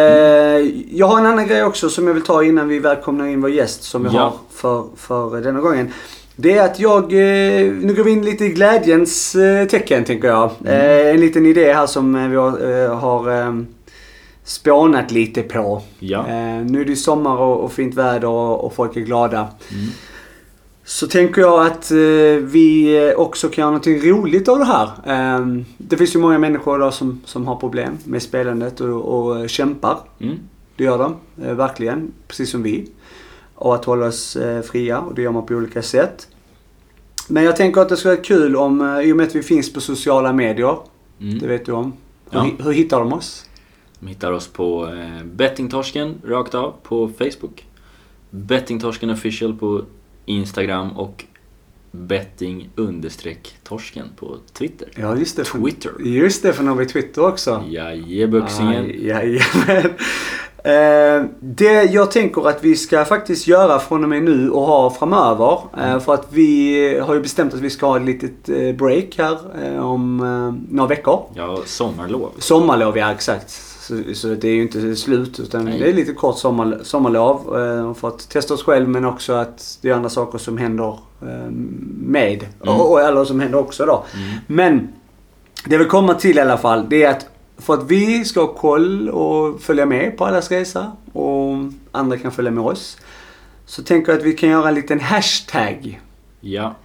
jag 0.98 1.08
har 1.08 1.20
en 1.20 1.26
annan 1.26 1.48
grej 1.48 1.64
också 1.64 1.90
som 1.90 2.08
jag 2.08 2.14
vill 2.14 2.24
ta 2.24 2.44
innan 2.44 2.68
vi 2.68 2.80
välkomnar 2.80 3.26
in 3.28 3.42
vår 3.42 3.50
gäst 3.52 3.84
som 3.84 4.04
vi 4.04 4.10
Ja. 4.14 4.20
har 4.20 4.34
för, 4.52 4.86
för 4.96 5.42
denna 5.42 5.60
gången. 5.60 5.92
Det 6.36 6.58
är 6.58 6.66
att 6.66 6.80
jag, 6.80 7.04
eh, 7.04 7.72
nu 7.74 7.94
går 7.98 8.04
vi 8.04 8.12
in 8.12 8.26
lite 8.26 8.46
i 8.46 8.50
glädjens 8.50 9.36
eh, 9.36 9.68
tecken 9.68 10.04
tänker 10.04 10.28
jag. 10.28 10.52
Eh, 10.66 11.10
en 11.10 11.20
liten 11.20 11.46
idé 11.46 11.74
här 11.74 11.88
som 11.88 12.30
vi 12.32 12.36
har, 12.36 12.88
har 12.96 13.30
spånat 14.46 15.12
lite 15.12 15.42
på. 15.42 15.82
Ja. 16.00 16.20
Eh, 16.28 16.66
nu 16.66 16.82
är 16.82 16.86
det 16.86 16.90
ju 16.90 16.96
sommar 16.96 17.38
och, 17.38 17.64
och 17.64 17.72
fint 17.74 17.96
väder 17.96 18.28
och, 18.28 18.64
och 18.66 18.74
folk 18.74 18.96
är 18.98 19.02
glada. 19.02 19.40
Mm. 19.40 19.88
Så 20.88 21.08
tänker 21.08 21.42
jag 21.42 21.66
att 21.66 21.92
eh, 21.92 21.98
vi 22.42 23.14
också 23.18 23.50
kan 23.50 23.62
göra 23.62 23.70
någonting 23.72 24.12
roligt 24.12 24.48
av 24.48 24.60
det 24.60 24.66
här. 24.66 24.90
Eh, 25.06 25.46
det 25.78 25.98
finns 25.98 26.16
ju 26.16 26.20
många 26.20 26.38
människor 26.38 26.78
idag 26.78 26.94
som, 26.94 27.22
som 27.26 27.48
har 27.48 27.56
problem 27.56 27.98
med 28.04 28.22
spelandet 28.22 28.82
och, 28.82 29.02
och 29.30 29.50
kämpar. 29.50 29.98
Mm. 30.20 30.36
Det 30.78 30.84
gör 30.84 30.98
de, 30.98 31.16
eh, 31.46 31.54
verkligen. 31.54 32.12
Precis 32.28 32.50
som 32.52 32.64
vi. 32.64 32.90
Och 33.56 33.76
att 33.76 33.86
hålla 33.86 34.06
oss 34.06 34.36
eh, 34.36 34.62
fria 34.62 35.00
och 35.00 35.16
det 35.16 35.22
gör 35.22 35.32
man 35.32 35.46
på 35.46 35.54
olika 35.54 35.82
sätt. 35.82 36.28
Men 37.28 37.44
jag 37.44 37.56
tänker 37.56 37.82
att 37.82 37.90
det 37.90 37.98
skulle 37.98 38.14
vara 38.14 38.24
kul 38.24 38.56
om, 38.56 38.82
eh, 38.82 39.00
i 39.10 39.12
och 39.14 39.18
med 39.18 39.28
att 39.28 39.36
vi 39.36 39.44
finns 39.44 39.74
på 39.74 39.82
sociala 39.82 40.34
medier. 40.34 40.78
Mm. 41.22 41.40
Det 41.40 41.48
vet 41.48 41.66
du 41.66 41.72
om. 41.72 41.94
Hur, 42.30 42.40
Ja. 42.40 42.48
hur 42.64 42.72
hittar 42.72 43.00
de 43.00 43.14
oss? 43.14 43.46
De 44.06 44.10
hittar 44.10 44.32
oss 44.32 44.48
på 44.48 44.88
eh, 44.88 45.24
Bettingtorsken 45.24 46.22
rakt 46.26 46.56
av 46.56 46.74
på 46.84 47.10
Facebook. 47.18 47.66
Bettingtorsken 48.30 49.10
official 49.10 49.54
på 49.54 49.82
Instagram 50.26 50.92
och 50.92 51.26
betting 51.92 52.70
understreck 52.76 53.56
torsken 53.64 54.08
på 54.16 54.38
Twitter. 54.54 54.88
Ja, 54.96 55.16
just 55.16 55.38
det. 55.38 55.46
För, 55.46 55.60
Twitter. 55.60 55.92
Just 56.00 56.44
det, 56.44 56.54
för 56.54 56.64
nu 56.64 56.70
har 56.70 56.78
vi 56.78 56.86
Twitter 56.86 57.26
också. 57.26 57.64
Jajebuxingen. 57.68 58.86
Aj, 58.86 59.08
Jajamän. 59.08 59.94
Eh, 60.64 61.26
det 61.40 61.84
jag 61.84 62.12
tänker 62.12 62.50
att 62.50 62.64
vi 62.64 62.76
ska 62.76 63.06
faktiskt 63.06 63.48
göra 63.48 63.80
från 63.80 64.04
och 64.04 64.10
med 64.10 64.24
nu 64.24 64.50
och 64.50 64.66
ha 64.66 64.90
framöver. 64.90 65.60
Eh, 65.78 66.00
för 66.00 66.14
att 66.14 66.28
vi 66.30 67.00
har 67.00 67.14
ju 67.14 67.22
bestämt 67.22 67.54
att 67.54 67.60
vi 67.60 67.70
ska 67.70 67.86
ha 67.86 67.98
ett 67.98 68.06
litet 68.06 68.50
eh, 68.50 68.76
break 68.76 69.18
här 69.18 69.38
om 69.80 70.18
några 70.70 70.90
veckor. 70.90 71.24
Ja, 71.34 71.60
sommarlov. 71.66 72.32
Sommarlov, 72.38 72.98
ja 72.98 73.12
exakt. 73.12 73.65
Så, 73.88 74.14
så 74.14 74.28
det 74.28 74.48
är 74.48 74.54
ju 74.54 74.62
inte 74.62 74.96
slut 74.96 75.40
utan 75.40 75.66
Nej. 75.66 75.80
det 75.80 75.90
är 75.90 75.94
lite 75.94 76.14
kort 76.14 76.38
sommar, 76.38 76.80
sommarlov. 76.84 77.60
Eh, 77.60 77.94
för 77.94 78.08
att 78.08 78.30
testa 78.30 78.54
oss 78.54 78.64
själv 78.64 78.90
men 78.90 79.06
också 79.06 79.34
att 79.34 79.78
det 79.82 79.90
är 79.90 79.94
andra 79.94 80.10
saker 80.10 80.38
som 80.38 80.58
händer 80.58 81.00
eh, 81.22 81.52
med. 82.00 82.46
Mm. 82.64 82.76
Och, 82.82 83.02
eller 83.02 83.26
som 83.26 83.40
händer 83.40 83.60
också 83.60 83.86
då. 83.86 84.04
Mm. 84.16 84.38
Men 84.48 84.88
det 85.66 85.78
vill 85.78 85.88
komma 85.88 86.14
till 86.14 86.38
i 86.38 86.42
alla 86.42 86.58
fall 86.58 86.86
det 86.90 87.04
är 87.04 87.10
att 87.12 87.26
för 87.58 87.74
att 87.74 87.92
vi 87.92 88.26
ska 88.26 88.40
ha 88.42 88.54
koll 88.54 89.10
och 89.10 89.62
följa 89.62 89.86
med 89.86 90.18
på 90.18 90.26
allas 90.26 90.52
resa 90.52 90.92
och 91.14 91.54
andra 91.92 92.18
kan 92.18 92.32
följa 92.32 92.52
med 92.52 92.64
oss. 92.64 92.98
Så 93.66 93.84
tänker 93.84 94.12
jag 94.12 94.20
att 94.20 94.26
vi 94.26 94.34
kan 94.34 94.50
göra 94.50 94.68
en 94.68 94.76
liten 94.76 95.00
hashtag 95.00 96.02
Ja. 96.42 96.76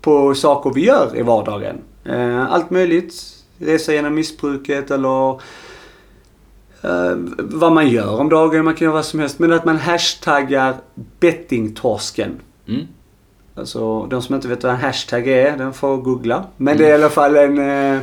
på 0.00 0.34
saker 0.34 0.70
vi 0.74 0.84
gör 0.84 1.16
i 1.16 1.22
vardagen. 1.22 1.76
Eh, 2.04 2.52
Allt 2.52 2.70
möjligt. 2.70 3.14
Resa 3.58 3.92
genom 3.92 4.14
missbruket 4.14 4.90
eller 4.90 5.40
eh, 6.86 7.16
vad 7.38 7.72
man 7.72 7.88
gör 7.88 8.20
om 8.20 8.28
dagen. 8.28 8.64
Man 8.64 8.74
kan 8.74 8.84
göra 8.84 8.94
vad 8.94 9.04
som 9.04 9.20
helst. 9.20 9.38
Men 9.38 9.52
att 9.52 9.64
man 9.64 9.76
hashtaggar 9.76 10.74
bettingtorsken. 11.20 12.30
Mm. 12.68 12.86
Alltså 13.54 14.06
de 14.06 14.22
som 14.22 14.34
inte 14.34 14.48
vet 14.48 14.62
vad 14.64 14.72
en 14.72 14.78
hashtag 14.80 15.28
är, 15.28 15.56
den 15.56 15.72
får 15.72 15.96
googla. 15.96 16.44
Men 16.56 16.74
Mm. 16.76 16.78
det 16.78 16.86
är 16.86 16.90
i 16.98 17.02
alla 17.02 17.10
fall 17.10 17.36
en, 17.36 17.58
eh, 17.58 18.00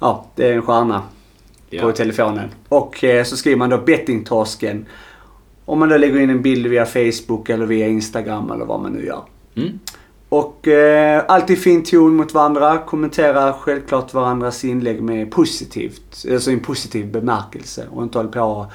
ja, 0.00 0.26
det 0.34 0.48
är 0.48 0.52
en 0.52 0.62
stjärna 0.62 1.02
på 1.70 1.76
Ja. 1.76 1.92
telefonen. 1.92 2.48
Och 2.68 3.04
eh, 3.04 3.24
så 3.24 3.36
skriver 3.36 3.56
man 3.56 3.70
då 3.70 3.78
bettingtorsken. 3.78 4.86
Om 5.64 5.78
man 5.78 5.88
då 5.88 5.96
lägger 5.96 6.20
in 6.20 6.30
en 6.30 6.42
bild 6.42 6.66
via 6.66 6.86
Facebook 6.86 7.48
eller 7.48 7.66
via 7.66 7.88
Instagram 7.88 8.50
eller 8.50 8.64
vad 8.64 8.80
man 8.80 8.92
nu 8.92 9.06
gör. 9.06 9.22
Mm. 9.56 9.78
Och 10.28 10.68
eh, 10.68 11.24
alltid 11.28 11.58
fin 11.58 11.84
ton 11.84 12.16
mot 12.16 12.34
varandra. 12.34 12.78
Kommentera 12.78 13.52
självklart 13.52 14.14
varandras 14.14 14.64
inlägg 14.64 15.02
med 15.02 15.30
positivt. 15.30 16.24
Alltså 16.32 16.50
i 16.50 16.54
en 16.54 16.60
positiv 16.60 17.12
bemärkelse. 17.12 17.86
Och 17.90 18.02
inte 18.02 18.18
hålla 18.18 18.30
på 18.30 18.66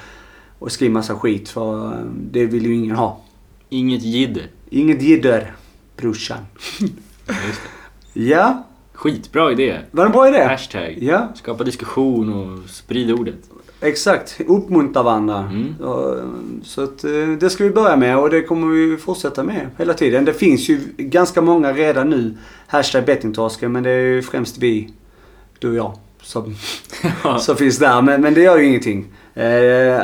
och 0.58 0.72
skriva 0.72 0.92
massa 0.92 1.14
skit 1.14 1.48
för 1.48 1.86
eh, 1.86 2.04
det 2.30 2.46
vill 2.46 2.66
ju 2.66 2.74
ingen 2.74 2.96
ha. 2.96 3.20
Inget 3.68 4.02
jidder. 4.02 4.46
Inget 4.70 5.02
jidder, 5.02 5.54
brorsan. 5.96 6.38
Ja, 8.12 8.64
Skitbra 8.92 9.52
idé. 9.52 9.78
var 9.90 10.04
det 10.04 10.08
en 10.08 10.12
bra 10.12 10.28
idé? 10.28 10.44
Hashtag. 10.44 10.98
Ja, 11.00 11.28
Skapa 11.34 11.64
diskussion 11.64 12.32
och 12.32 12.70
sprid 12.70 13.10
ordet. 13.12 13.50
Exakt. 13.82 14.40
Uppmuntra 14.46 15.02
varandra. 15.02 15.38
Mm. 15.38 15.74
Så 16.64 16.82
att, 16.84 17.04
eh, 17.04 17.28
det 17.40 17.50
ska 17.50 17.64
vi 17.64 17.70
börja 17.70 17.96
med 17.96 18.18
och 18.18 18.30
det 18.30 18.42
kommer 18.42 18.66
vi 18.66 18.96
fortsätta 18.96 19.42
med 19.42 19.70
hela 19.78 19.94
tiden. 19.94 20.24
Det 20.24 20.32
finns 20.32 20.68
ju 20.68 20.80
ganska 20.96 21.40
många 21.40 21.72
redan 21.72 22.10
nu. 22.10 22.36
Hashtag 22.66 23.04
bettingtorsken 23.04 23.72
men 23.72 23.82
det 23.82 23.90
är 23.90 24.00
ju 24.00 24.22
främst 24.22 24.58
vi, 24.58 24.92
du 25.58 25.68
och 25.70 25.76
jag, 25.76 25.98
som, 26.22 26.54
som 27.40 27.56
finns 27.56 27.78
där. 27.78 28.02
Men, 28.02 28.20
men 28.20 28.34
det 28.34 28.40
gör 28.40 28.58
ju 28.58 28.66
ingenting. 28.66 29.06
Eh, 29.34 30.00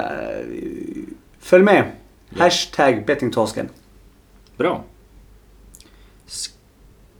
följ 1.40 1.64
med. 1.64 1.84
Ja. 2.28 2.42
Hashtag 2.42 3.06
bettingtorsken. 3.06 3.68
Bra. 4.56 4.84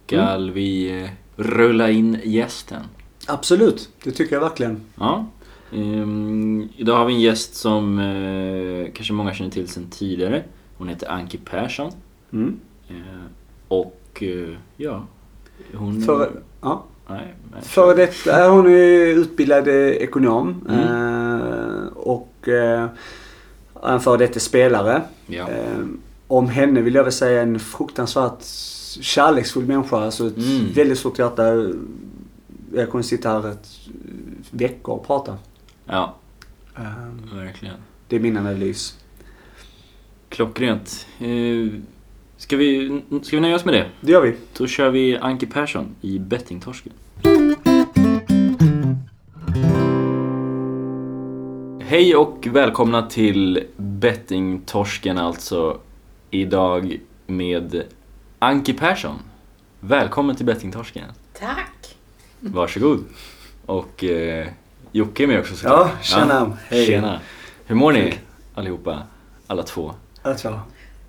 Skall 0.07 0.51
vi 0.51 1.01
eh, 1.03 1.11
rulla 1.37 1.91
in 1.91 2.19
gästen? 2.25 2.83
Absolut, 3.27 3.89
det 4.03 4.11
tycker 4.11 4.37
jag 4.37 4.41
verkligen. 4.41 4.81
Ja. 4.95 5.27
Ehm, 5.73 6.69
idag 6.77 6.97
har 6.97 7.05
vi 7.07 7.15
en 7.15 7.21
gäst 7.21 7.55
som 7.55 7.99
eh, 7.99 8.93
kanske 8.93 9.13
många 9.13 9.35
känner 9.35 9.51
till 9.51 9.69
sedan 9.69 9.87
tidigare. 9.91 10.43
Hon 10.79 10.89
heter 10.89 11.11
Anki 11.11 11.39
Persson. 11.39 11.93
Mm. 12.33 12.57
Eh, 12.89 12.95
och 13.69 14.23
eh, 14.23 14.57
ja, 14.77 15.07
hon... 15.75 16.03
För, 16.03 16.31
ja. 16.61 16.85
nej, 17.09 17.35
nej, 17.53 17.63
Före 17.63 17.95
detta 17.95 18.49
hon 18.49 18.67
är 18.67 19.07
utbildad 19.07 19.69
ekonom. 19.69 20.65
Mm. 20.69 21.89
Och 21.89 22.49
en 23.83 24.01
före 24.01 24.17
detta 24.17 24.41
spelare. 24.41 25.03
Ja. 25.27 25.49
Om 26.27 26.49
henne 26.49 26.81
vill 26.81 26.95
jag 26.95 27.05
väl 27.05 27.13
säga 27.13 27.43
en 27.43 27.59
fruktansvärt 27.59 28.45
kärleksfull 29.01 29.67
människa. 29.67 29.97
Alltså 29.97 30.27
ett 30.27 30.37
Mm. 30.37 30.73
väldigt 30.75 30.99
stort 30.99 31.19
hjärta. 31.19 31.43
Jag 32.75 32.91
kommer 32.91 33.03
sitta 33.03 33.29
här 33.31 33.51
ett 33.51 33.69
veckor 34.51 34.95
och 34.95 35.07
prata. 35.07 35.37
Ja, 35.89 36.15
Eh, 36.77 37.35
verkligen. 37.37 37.75
det 38.09 38.17
är 38.17 38.21
min 38.21 38.37
analys. 38.37 38.99
Klockrent. 40.29 41.07
Eh, 41.19 41.69
ska, 42.37 42.57
vi, 42.57 43.01
ska 43.23 43.37
vi 43.37 43.41
nöja 43.41 43.55
oss 43.57 43.65
med 43.65 43.75
det? 43.75 43.87
Det 44.01 44.13
gör 44.13 44.23
vi. 44.23 44.37
Då 44.59 44.67
kör 44.67 44.91
vi 44.91 45.17
Anki 45.19 45.47
Persson 45.47 45.95
i 46.01 46.19
Bettingtorsken. 46.19 46.93
Hej 51.81 52.17
och 52.17 52.47
välkomna 52.51 53.03
till 53.07 53.67
Bettingtorsken 53.77 55.19
alltså. 55.19 55.81
Idag 56.31 57.01
med 57.27 57.83
Anki 58.39 58.73
Persson. 58.73 59.17
Välkommen 59.81 60.37
till 60.37 60.47
Bettingtorsken. 60.47 61.05
Tack! 61.33 61.97
Varsågod. 62.41 63.05
Och 63.67 64.05
eh, 64.05 64.49
Jocke 64.99 65.23
är 65.23 65.27
med 65.27 65.41
också 65.41 65.55
såklart. 65.55 65.91
Ja, 65.99 66.03
tjena. 66.03 66.57
Hej. 66.69 66.87
Tjena. 66.87 67.21
Hur 67.67 67.75
mår 67.75 67.93
ni 67.93 68.15
allihopa? 68.55 69.03
Alla 69.47 69.63
två? 69.63 69.95
Alltså, 70.23 70.61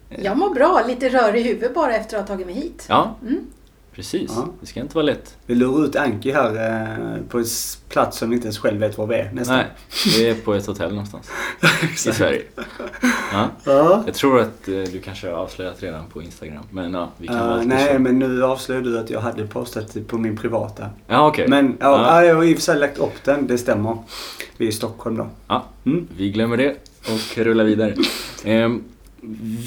Jag 0.09 0.37
mår 0.37 0.53
bra, 0.53 0.83
lite 0.87 1.09
rör 1.09 1.35
i 1.35 1.43
huvudet 1.43 1.73
bara 1.75 1.95
efter 1.95 2.17
att 2.17 2.29
ha 2.29 2.35
tagit 2.35 2.45
mig 2.47 2.55
hit. 2.55 2.85
Ja, 2.89 3.15
Mm. 3.21 3.39
Precis. 3.99 4.31
Ja. 4.35 4.47
Det 4.61 4.65
ska 4.67 4.79
inte 4.79 4.95
vara 4.95 5.05
lätt. 5.05 5.35
vi 5.45 5.55
lurar 5.55 5.85
ut 5.85 5.95
Anki 5.95 6.31
här 6.31 6.49
eh, 6.55 7.21
på 7.29 7.37
en 7.37 7.45
plats 7.89 8.17
som 8.17 8.29
vi 8.29 8.35
inte 8.35 8.45
ens 8.47 8.57
själv 8.59 8.79
vet 8.79 8.97
var 8.97 9.07
vi 9.07 9.15
är 9.15 9.31
nästan. 9.33 9.57
Nej, 9.57 9.65
vi 10.17 10.29
är 10.29 10.35
på 10.35 10.53
ett 10.53 10.65
hotell 10.65 10.89
någonstans. 10.89 11.29
I 11.93 11.97
Sverige. 11.97 12.41
Ja. 13.33 13.49
Ja. 13.63 14.03
Jag 14.05 14.15
tror 14.15 14.39
att 14.39 14.67
eh, 14.67 14.73
du 14.73 15.01
kanske 15.03 15.27
har 15.29 15.33
avslöjat 15.37 15.83
redan 15.83 16.05
på 16.13 16.21
Instagram. 16.21 16.63
Men 16.71 16.93
ja, 16.93 17.09
vi 17.17 17.27
kan 17.27 17.55
lite 17.57 17.67
nej, 17.75 17.93
så. 17.93 17.99
men 17.99 18.19
nu 18.19 18.43
avslöjar 18.43 18.81
du 18.81 18.99
att 18.99 19.09
jag 19.09 19.19
hade 19.19 19.47
postat 19.47 19.97
på 20.07 20.17
min 20.17 20.37
privata. 20.37 20.89
Ja, 21.07 21.27
okej. 21.27 21.47
Men 21.47 21.77
ja, 21.79 21.85
Ja. 21.87 22.21
ja. 22.21 22.25
jag 22.25 22.35
har 22.35 22.43
i 22.43 22.53
och 22.53 22.57
för 22.57 22.63
sig 22.63 22.79
lagt 22.79 22.97
upp 22.97 23.23
den, 23.23 23.47
det 23.47 23.57
stämmer. 23.57 23.97
Vi 24.57 24.65
är 24.65 24.69
i 24.69 24.73
Stockholm 24.73 25.17
då. 25.17 25.27
Ja, 25.47 25.65
Mm. 25.85 26.07
vi 26.17 26.29
glömmer 26.31 26.57
det 26.57 26.75
och 27.05 27.37
rullar 27.37 27.63
vidare. 27.63 27.95
Ehm, 28.43 28.83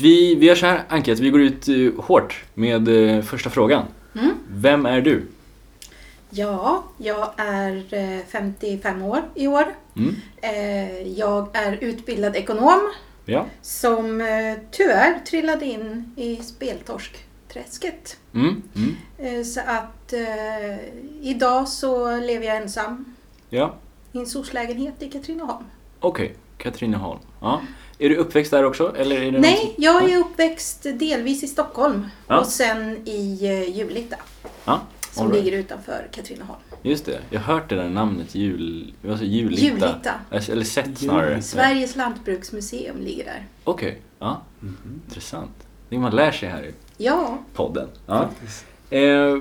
vi, 0.03 0.35
vi 0.35 0.47
gör 0.47 0.55
så 0.55 0.67
här, 0.67 0.83
Anke, 0.89 1.13
att 1.13 1.19
vi 1.21 1.31
går 1.31 1.41
ut 1.41 1.69
eh, 1.69 2.05
hårt 2.05 2.45
med 2.55 2.89
eh, 3.17 3.23
första 3.23 3.51
frågan. 3.51 3.85
Mm. 4.15 4.31
Vem 4.51 4.87
är 4.87 5.01
du? 5.01 5.27
Ja, 6.31 6.85
jag 6.99 7.29
är 7.37 7.85
eh, 7.95 8.21
55 8.29 9.03
år 9.03 9.23
i 9.35 9.47
år. 9.47 9.65
Mm. 9.97 10.15
Eh, 10.43 11.09
Jag 11.19 11.49
är 11.57 11.73
utbildad 11.81 12.37
ekonom 12.37 12.81
Ja. 13.25 13.47
som 13.63 14.21
eh, 14.21 14.57
tyvärr 14.71 15.19
trillade 15.27 15.65
in 15.67 16.13
i 16.17 16.37
speltorskträsket. 16.37 18.17
Mm. 18.35 18.63
Mm. 18.77 18.97
Eh, 19.19 19.45
Så 19.45 19.61
att 19.61 20.13
eh, 20.13 20.79
idag 21.23 21.69
så 21.69 22.17
lever 22.21 22.47
jag 22.47 22.57
ensam 22.57 23.05
Ja, 23.51 23.75
i 24.13 24.19
en 24.19 24.27
soc-lägenhet 24.27 25.03
i 25.03 25.11
Katrineholm. 25.11 25.65
okej. 26.01 26.35
Katrineholm. 26.59 27.21
Ja. 27.41 27.61
Är 28.03 28.09
du 28.09 28.17
uppväxt 28.17 28.51
där 28.51 28.65
också? 28.65 28.95
Eller 28.97 29.17
är 29.23 29.33
det 29.33 29.39
Nej, 29.41 29.65
något- 29.65 29.75
jag 29.85 30.11
är 30.11 30.19
uppväxt 30.19 30.83
delvis 30.83 31.43
i 31.43 31.47
Stockholm 31.49 32.07
Ja. 32.29 32.41
och 32.41 32.47
sen 32.47 33.09
i 33.09 33.39
eh, 33.47 33.77
Julita 33.79 34.17
Ja, 34.65 34.81
som 35.13 35.31
right. 35.33 35.45
ligger 35.45 35.59
utanför 35.59 36.09
Katrineholm. 36.13 36.61
Just 36.83 37.05
det, 37.07 37.19
jag 37.31 37.41
har 37.41 37.55
hört 37.55 37.69
det 37.69 37.75
där 37.77 37.89
namnet, 37.89 38.35
jul... 38.35 38.95
Sa 39.03 39.25
Julita? 39.25 39.63
Julita. 39.63 40.15
Eller 40.31 40.65
sett 40.65 40.99
snarare. 40.99 41.43
Sveriges 41.43 41.97
lantbruksmuseum 41.97 43.01
ligger 43.01 43.25
där. 43.25 43.47
Okej, 43.65 44.01
ja. 44.19 44.43
Mhm. 44.61 45.01
Intressant. 45.09 45.67
Det 45.89 45.99
man 45.99 46.17
lär 46.17 46.33
sig 46.33 46.49
här 46.49 46.63
i 46.65 46.73
Ja, 46.97 47.39
podden. 47.55 47.89
Ja. 48.07 48.29
Eh, 48.91 49.37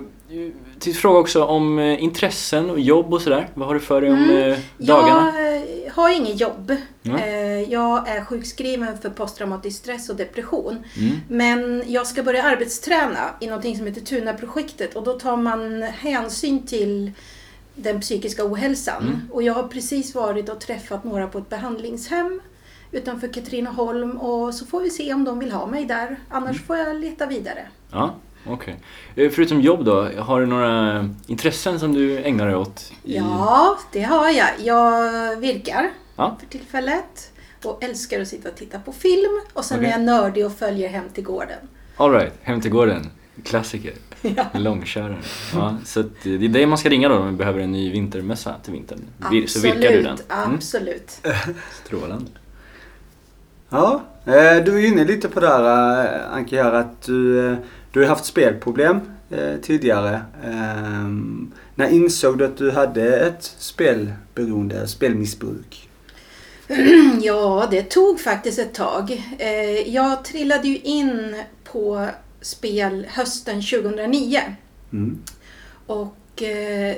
till 0.80 0.96
fråga 0.96 1.20
också 1.20 1.44
om 1.44 1.80
eh, 1.80 2.04
intressen 2.04 2.70
och 2.70 2.80
jobb 2.80 3.14
och 3.14 3.22
sådär. 3.22 3.50
Vad 3.54 3.68
har 3.68 3.74
du 3.74 3.80
för 3.80 4.02
dig 4.02 4.12
om 4.12 4.18
Mm. 4.24 4.52
eh, 4.52 4.60
dagarna? 4.78 5.34
jag 5.40 5.56
eh, 5.56 5.62
har 5.94 6.10
inget 6.10 6.40
jobb. 6.42 6.76
Mm. 7.04 7.70
Jag 7.72 8.08
är 8.10 8.26
sjukskriven 8.26 8.98
för 8.98 9.10
posttraumatisk 9.10 9.80
stress 9.80 10.10
och 10.10 10.16
depression. 10.16 10.84
Mm. 10.98 11.16
Men 11.28 11.84
jag 11.88 12.08
ska 12.08 12.24
börja 12.24 12.44
arbetsträna 12.44 13.30
i 13.40 13.48
någonting 13.48 13.78
som 13.78 13.86
heter 13.88 14.02
Tuna-projektet 14.02 14.96
och 14.96 15.04
då 15.04 15.20
tar 15.20 15.38
man 15.38 15.82
hänsyn 15.84 16.66
till 16.68 17.12
den 17.76 18.02
psykiska 18.02 18.46
ohälsan. 18.46 19.04
Mm. 19.04 19.20
Och 19.32 19.44
jag 19.44 19.54
har 19.54 19.68
precis 19.68 20.16
varit 20.16 20.50
och 20.50 20.60
träffat 20.60 21.04
några 21.04 21.28
på 21.28 21.38
ett 21.38 21.50
behandlingshem 21.50 22.42
utanför 22.92 23.28
Katrineholm 23.28 24.18
och 24.18 24.54
så 24.54 24.66
får 24.66 24.82
vi 24.82 24.90
se 24.90 25.14
om 25.14 25.24
de 25.24 25.40
vill 25.40 25.52
ha 25.52 25.68
mig 25.68 25.86
där. 25.86 26.20
Annars 26.30 26.56
Mm. 26.56 26.64
får 26.68 26.78
jag 26.78 26.96
leta 26.96 27.26
vidare. 27.26 27.68
Ja, 27.92 28.16
okej. 28.48 28.76
Eh, 29.16 29.30
Förutom 29.32 29.62
jobb 29.62 29.86
då, 29.86 30.08
har 30.18 30.40
du 30.42 30.46
några 30.48 31.10
intressen 31.28 31.80
som 31.80 31.94
du 31.94 32.18
ägnar 32.24 32.46
dig 32.48 32.56
åt? 32.56 32.92
i- 33.04 33.16
Ja, 33.18 33.78
det 33.92 34.02
har 34.02 34.30
jag. 34.30 34.50
Jag 34.64 35.36
virkar 35.38 35.90
Ja. 36.16 36.38
för 36.40 36.48
tillfället 36.48 37.32
och 37.64 37.84
älskar 37.84 38.22
att 38.22 38.28
sitta 38.28 38.50
och 38.50 38.56
titta 38.56 38.80
på 38.80 38.92
film. 38.94 39.42
Och 39.54 39.66
sen 39.66 39.78
Okej. 39.78 39.90
är 39.90 39.92
jag 39.92 40.02
nördig 40.02 40.46
och 40.46 40.52
följer 40.54 40.90
Hem 40.90 41.06
till 41.14 41.24
gården. 41.24 41.58
All 41.98 42.12
right, 42.12 42.34
Hem 42.42 42.62
till 42.62 42.72
gården. 42.72 43.10
Klassiker. 43.46 43.94
Ja. 44.36 44.46
Långkörare. 44.54 45.18
Ja, 45.54 45.76
så 45.86 46.00
att 46.00 46.06
eh, 46.06 46.12
det 46.32 46.46
är 46.46 46.50
det 46.50 46.68
man 46.68 46.78
ska 46.78 46.90
ringa 46.90 47.10
då 47.10 47.16
om 47.16 47.28
vi 47.28 47.34
behöver 47.38 47.60
en 47.60 47.72
ny 47.72 47.92
vintermössa 47.92 48.56
till 48.64 48.74
vintern. 48.74 49.00
Vir- 49.20 49.48
Så 49.48 49.60
virkar 49.60 49.80
du 49.92 50.02
den? 50.02 50.18
Mm, 50.30 50.54
Absolut. 50.56 51.28
strålande. 51.86 52.32
Ja, 53.70 54.02
eh, 54.26 54.64
du 54.66 54.84
är 54.84 54.88
inne 54.88 55.04
lite 55.06 55.28
på 55.30 55.40
det 55.40 55.48
här 55.48 56.28
Anki 56.32 56.58
här 56.58 56.72
att 56.74 57.02
du, 57.02 57.56
du 57.92 58.00
har 58.00 58.08
haft 58.08 58.26
spelproblem 58.26 59.00
eh, 59.30 59.56
tidigare. 59.62 60.22
Ehm, 60.46 61.52
När 61.76 61.90
insåg 61.90 62.38
du 62.38 62.46
att 62.46 62.58
du 62.58 62.72
hade 62.72 63.20
ett 63.20 63.44
spelberoende, 63.58 64.88
spelmissbruk? 64.88 65.90
Ja, 67.22 67.68
det 67.72 67.84
tog 67.84 68.20
faktiskt 68.20 68.60
ett 68.60 68.74
tag. 68.74 69.24
Eh, 69.38 69.90
Jag 69.96 70.26
trillade 70.26 70.68
ju 70.68 70.78
in 70.78 71.36
på 71.64 72.08
spel 72.42 73.06
hösten 73.10 73.62
2009. 73.62 74.40
Mm. 74.94 75.22
Och 75.86 76.44
eh, 76.44 76.96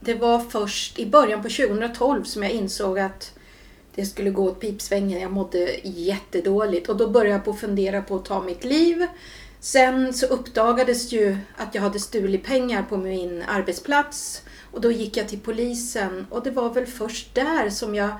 det 0.00 0.14
var 0.14 0.38
först 0.38 0.98
i 0.98 1.06
början 1.06 1.42
på 1.42 1.48
2012 1.48 2.24
som 2.24 2.42
jag 2.42 2.52
insåg 2.52 2.98
att 2.98 3.32
det 3.94 4.06
skulle 4.06 4.30
gå 4.30 4.44
åt 4.44 4.60
pipsvängen. 4.60 5.20
Jag 5.20 5.32
mådde 5.32 5.70
jättedåligt 5.82 6.88
och 6.88 6.96
då 6.96 7.08
började 7.08 7.32
jag 7.36 7.44
på 7.44 7.50
att 7.50 7.60
fundera 7.60 8.02
på 8.02 8.16
att 8.16 8.24
ta 8.24 8.42
mitt 8.42 8.64
liv. 8.64 9.06
Sen 9.66 10.12
så 10.12 10.26
uppdagades 10.26 11.12
ju 11.12 11.36
att 11.56 11.74
jag 11.74 11.82
hade 11.82 12.00
stulit 12.00 12.44
pengar 12.44 12.82
på 12.82 12.96
min 12.96 13.42
arbetsplats 13.42 14.42
och 14.72 14.80
då 14.80 14.90
gick 14.92 15.16
jag 15.16 15.28
till 15.28 15.40
polisen 15.40 16.26
och 16.30 16.42
det 16.42 16.50
var 16.50 16.74
väl 16.74 16.86
först 16.86 17.34
där 17.34 17.70
som 17.70 17.94
jag 17.94 18.10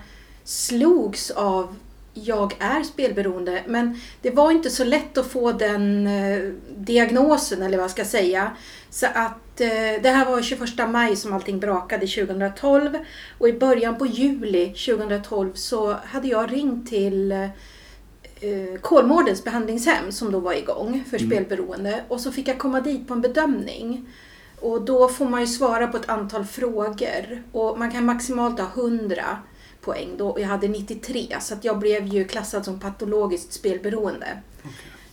slogs 0.44 1.30
av 1.30 1.76
jag 2.14 2.56
är 2.58 2.82
spelberoende. 2.82 3.62
Men 3.66 4.00
det 4.22 4.30
var 4.30 4.50
inte 4.50 4.70
så 4.70 4.84
lätt 4.84 5.18
att 5.18 5.26
få 5.26 5.52
den 5.52 6.06
eh, 6.06 6.52
diagnosen 6.76 7.62
eller 7.62 7.76
vad 7.76 7.84
jag 7.84 7.90
ska 7.90 8.04
säga. 8.04 8.56
Så 8.90 9.06
att 9.06 9.60
eh, 9.60 10.02
det 10.02 10.10
här 10.10 10.26
var 10.26 10.42
21 10.42 10.90
maj 10.90 11.16
som 11.16 11.32
allting 11.32 11.60
brakade 11.60 12.06
2012 12.06 12.98
och 13.38 13.48
i 13.48 13.52
början 13.52 13.98
på 13.98 14.06
juli 14.06 14.66
2012 14.66 15.52
så 15.54 15.92
hade 16.04 16.28
jag 16.28 16.52
ringt 16.52 16.88
till 16.88 17.32
eh, 17.32 17.48
eh, 18.40 18.80
Kolmårdens 18.80 19.44
behandlingshem 19.44 20.12
som 20.12 20.32
då 20.32 20.40
var 20.40 20.52
igång 20.52 21.04
för 21.10 21.18
spelberoende 21.18 22.04
och 22.08 22.20
så 22.20 22.32
fick 22.32 22.48
jag 22.48 22.58
komma 22.58 22.80
dit 22.80 23.08
på 23.08 23.14
en 23.14 23.20
bedömning. 23.20 24.08
Och 24.60 24.82
då 24.82 25.08
får 25.08 25.24
man 25.28 25.40
ju 25.40 25.46
svara 25.46 25.86
på 25.86 25.96
ett 25.96 26.08
antal 26.08 26.44
frågor 26.44 27.42
och 27.52 27.78
man 27.78 27.90
kan 27.90 28.04
maximalt 28.04 28.60
ha 28.60 28.68
100 28.82 29.24
poäng 29.80 30.08
då 30.18 30.28
och 30.28 30.40
jag 30.40 30.48
hade 30.48 30.68
93 30.68 31.36
så 31.40 31.54
att 31.54 31.64
jag 31.64 31.78
blev 31.78 32.06
ju 32.06 32.24
klassad 32.24 32.64
som 32.64 32.80
patologiskt 32.80 33.52
spelberoende. 33.52 34.42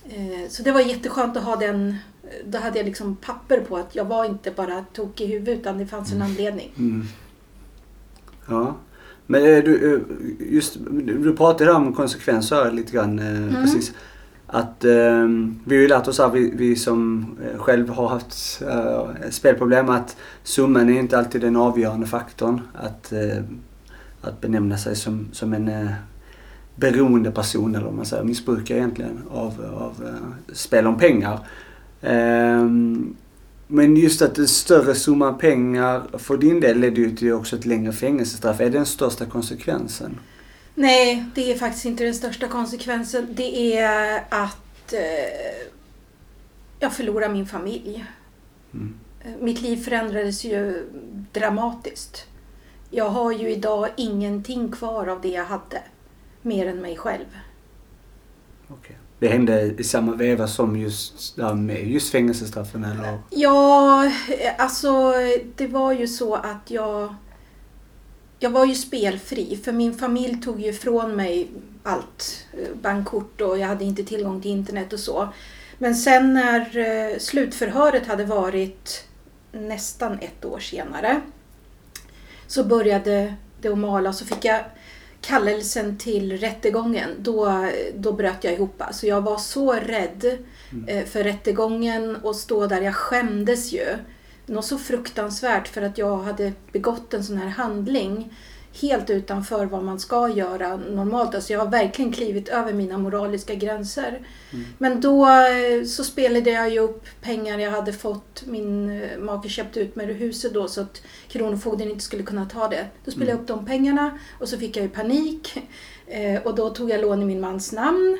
Eh, 0.09 0.49
Så 0.49 0.63
det 0.63 0.71
var 0.71 0.79
jätteskönt 0.81 1.37
att 1.37 1.43
ha 1.43 1.55
den, 1.55 1.95
då 2.45 2.57
hade 2.57 2.77
jag 2.79 2.85
liksom 2.85 3.15
papper 3.15 3.59
på 3.59 3.77
att 3.77 3.95
jag 3.95 4.05
var 4.05 4.25
inte 4.25 4.51
bara 4.51 4.85
tokig 4.93 5.25
i 5.25 5.27
huvudet 5.33 5.59
utan 5.59 5.77
det 5.77 5.85
fanns 5.87 6.11
en 6.11 6.21
anledning. 6.21 6.71
Mm. 6.77 7.05
Ja. 8.49 8.75
Men 9.33 9.45
eh, 9.45 9.63
du, 9.63 9.93
eh, 9.93 9.99
just, 10.53 10.77
du 11.21 11.35
pratade 11.35 11.71
om 11.71 11.93
konsekvenser 11.93 12.71
lite 12.71 12.93
grann 12.93 13.19
eh, 13.19 13.61
precis. 13.61 13.93
Att 14.47 14.85
eh, 14.85 15.27
vi 15.65 15.75
har 15.75 15.81
ju 15.81 15.87
lärt 15.87 16.07
oss 16.07 16.19
här, 16.19 16.29
vi, 16.29 16.53
vi 16.55 16.75
som 16.75 17.25
själv 17.57 17.89
har 17.89 18.07
haft 18.07 18.61
eh, 18.61 19.29
spelproblem, 19.29 19.89
att 19.89 20.17
summan 20.43 20.89
är 20.89 20.99
inte 20.99 21.17
alltid 21.17 21.41
den 21.41 21.55
avgörande 21.55 22.07
faktorn. 22.07 22.61
Att, 22.73 23.13
eh, 23.13 23.43
att 24.21 24.41
benämna 24.41 24.77
sig 24.77 24.95
som, 24.95 25.27
som 25.31 25.53
en 25.53 25.67
eh, 25.67 25.91
beroende 26.75 27.31
person, 27.31 27.75
eller 27.75 27.85
vad 27.85 27.95
man 27.95 28.05
säger, 28.05 28.23
missbrukare 28.23 28.77
egentligen, 28.77 29.19
av, 29.31 29.53
av 29.75 30.07
eh, 30.07 30.53
spel 30.53 30.87
om 30.87 30.97
pengar. 30.97 31.39
Ehm, 32.01 33.15
men 33.67 33.97
just 33.97 34.21
att 34.21 34.37
en 34.37 34.47
större 34.47 34.95
summa 34.95 35.33
pengar 35.33 36.17
för 36.17 36.37
din 36.37 36.59
del 36.59 36.79
ledde 36.79 37.01
ju 37.01 37.15
till 37.15 37.33
också 37.33 37.55
ett 37.55 37.65
längre 37.65 37.93
fängelsestraff. 37.93 38.59
Är 38.59 38.63
det 38.63 38.69
den 38.69 38.85
största 38.85 39.25
konsekvensen? 39.25 40.19
Nej, 40.75 41.25
det 41.35 41.51
är 41.51 41.57
faktiskt 41.57 41.85
inte 41.85 42.03
den 42.03 42.13
största 42.13 42.47
konsekvensen. 42.47 43.27
Det 43.31 43.77
är 43.77 44.23
att 44.29 44.93
eh, 44.93 45.67
jag 46.79 46.93
förlorar 46.93 47.29
min 47.29 47.45
familj. 47.45 48.05
Mm. 48.73 48.93
Eh, 49.23 49.31
Mitt 49.39 49.61
liv 49.61 49.77
förändrades 49.77 50.43
ju 50.43 50.87
dramatiskt. 51.31 52.27
Jag 52.89 53.09
har 53.09 53.31
ju 53.31 53.49
idag 53.49 53.89
ingenting 53.97 54.71
kvar 54.71 55.07
av 55.07 55.21
det 55.21 55.29
jag 55.29 55.45
hade. 55.45 55.81
Mer 56.41 56.67
än 56.67 56.81
mig 56.81 56.97
själv. 56.97 57.25
Okej. 58.67 58.97
Det 59.23 59.29
hände 59.29 59.73
i 59.77 59.83
samma 59.83 60.15
veva 60.15 60.47
som 60.47 60.75
just, 60.75 61.35
där 61.35 61.53
med 61.53 61.87
just 61.87 62.11
fängelsestraffen 62.11 62.83
eller? 62.83 63.19
Ja, 63.29 64.11
alltså 64.57 65.13
det 65.55 65.67
var 65.67 65.93
ju 65.93 66.07
så 66.07 66.35
att 66.35 66.71
jag... 66.71 67.15
Jag 68.39 68.49
var 68.49 68.65
ju 68.65 68.75
spelfri 68.75 69.59
för 69.63 69.71
min 69.71 69.93
familj 69.93 70.41
tog 70.41 70.61
ju 70.61 70.69
ifrån 70.69 71.15
mig 71.15 71.47
allt. 71.83 72.45
Eh, 72.53 72.75
bankkort 72.81 73.41
och 73.41 73.57
jag 73.57 73.67
hade 73.67 73.85
inte 73.85 74.03
tillgång 74.03 74.41
till 74.41 74.51
internet 74.51 74.93
och 74.93 74.99
så. 74.99 75.33
Men 75.77 75.95
sen 75.95 76.33
när 76.33 76.77
eh, 76.77 77.17
slutförhöret 77.17 78.07
hade 78.07 78.25
varit 78.25 79.07
nästan 79.51 80.19
ett 80.19 80.45
år 80.45 80.59
senare 80.59 81.21
så 82.47 82.63
började 82.63 83.33
det 83.61 83.69
att 83.69 83.77
mala 83.77 84.13
så 84.13 84.25
fick 84.25 84.45
jag 84.45 84.61
kallelsen 85.23 85.97
till 85.97 86.37
rättegången. 86.37 87.09
Då, 87.19 87.67
då 87.95 88.11
bröt 88.11 88.43
jag 88.43 88.53
ihop. 88.53 88.81
Så 88.91 89.07
jag 89.07 89.21
var 89.21 89.37
så 89.37 89.73
rädd 89.73 90.37
eh, 90.87 91.05
för 91.05 91.23
rättegången 91.23 92.15
och 92.15 92.35
stå 92.35 92.67
där. 92.67 92.81
Jag 92.81 92.95
skämdes 92.95 93.73
ju. 93.73 93.85
Något 94.45 94.65
så 94.65 94.77
fruktansvärt 94.77 95.67
för 95.67 95.81
att 95.81 95.97
jag 95.97 96.17
hade 96.17 96.53
begått 96.71 97.13
en 97.13 97.23
sån 97.23 97.37
här 97.37 97.47
handling 97.47 98.33
helt 98.81 99.09
utanför 99.09 99.65
vad 99.65 99.83
man 99.83 99.99
ska 99.99 100.29
göra 100.29 100.77
normalt. 100.77 101.35
Alltså 101.35 101.53
jag 101.53 101.59
har 101.59 101.71
verkligen 101.71 102.11
klivit 102.11 102.49
över 102.49 102.73
mina 102.73 102.97
moraliska 102.97 103.55
gränser. 103.55 104.27
Men 104.77 105.01
då 105.01 105.27
eh, 105.27 105.83
så 105.85 106.03
spelade 106.03 106.49
jag 106.49 106.69
ju 106.69 106.79
upp 106.79 107.05
pengar 107.21 107.59
jag 107.59 107.71
hade 107.71 107.93
fått. 107.93 108.43
Min 108.45 109.01
eh, 109.01 109.19
make 109.19 109.49
köpte 109.49 109.79
ut 109.79 109.95
mig 109.95 110.09
ur 110.09 110.13
huset 110.13 110.53
då 110.53 110.67
så 110.67 110.81
att 110.81 111.01
Kronofogden 111.27 111.89
inte 111.89 112.03
skulle 112.03 112.23
kunna 112.23 112.45
ta 112.45 112.67
det. 112.67 112.87
Då 113.05 113.11
spelade 113.11 113.31
jag 113.31 113.41
upp 113.41 113.47
de 113.47 113.65
pengarna 113.65 114.19
och 114.39 114.49
så 114.49 114.57
fick 114.57 114.77
jag 114.77 114.83
ju 114.83 114.89
panik. 114.89 115.57
Eh, 116.07 116.41
och 116.41 116.55
då 116.55 116.69
tog 116.69 116.89
jag 116.89 117.01
lån 117.01 117.21
i 117.21 117.25
min 117.25 117.41
mans 117.41 117.71
namn 117.71 118.17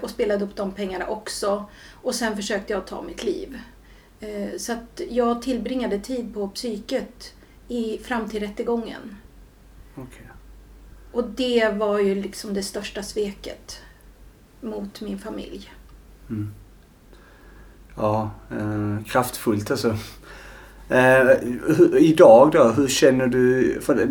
och 0.00 0.10
spelade 0.10 0.44
upp 0.44 0.56
de 0.56 0.72
pengarna 0.72 1.06
också. 1.06 1.64
Och 2.02 2.14
sen 2.14 2.36
försökte 2.36 2.72
jag 2.72 2.86
ta 2.86 3.02
mitt 3.02 3.24
liv. 3.24 3.58
Så 4.56 4.72
att 4.72 5.00
jag 5.10 5.42
tillbringade 5.42 5.98
tid 5.98 6.34
på 6.34 6.48
psyket 6.48 7.34
i, 7.68 7.98
fram 7.98 8.28
till 8.28 8.40
rättegången. 8.40 9.16
Okej. 9.94 10.26
Och 11.12 11.24
det 11.24 11.74
var 11.74 11.98
ju 11.98 12.14
liksom 12.14 12.54
det 12.54 12.62
största 12.62 13.02
sveket 13.02 13.78
mot 14.60 15.00
min 15.00 15.18
familj. 15.18 15.72
Mm. 16.30 16.52
Ja, 17.96 18.30
eh, 18.50 19.04
kraftfullt 19.04 19.70
alltså. 19.70 19.88
Eh, 20.88 21.24
hur, 21.76 21.98
idag 21.98 22.50
då, 22.52 22.64
hur 22.64 22.88
känner 22.88 23.26
du, 23.26 23.78
för 23.80 24.06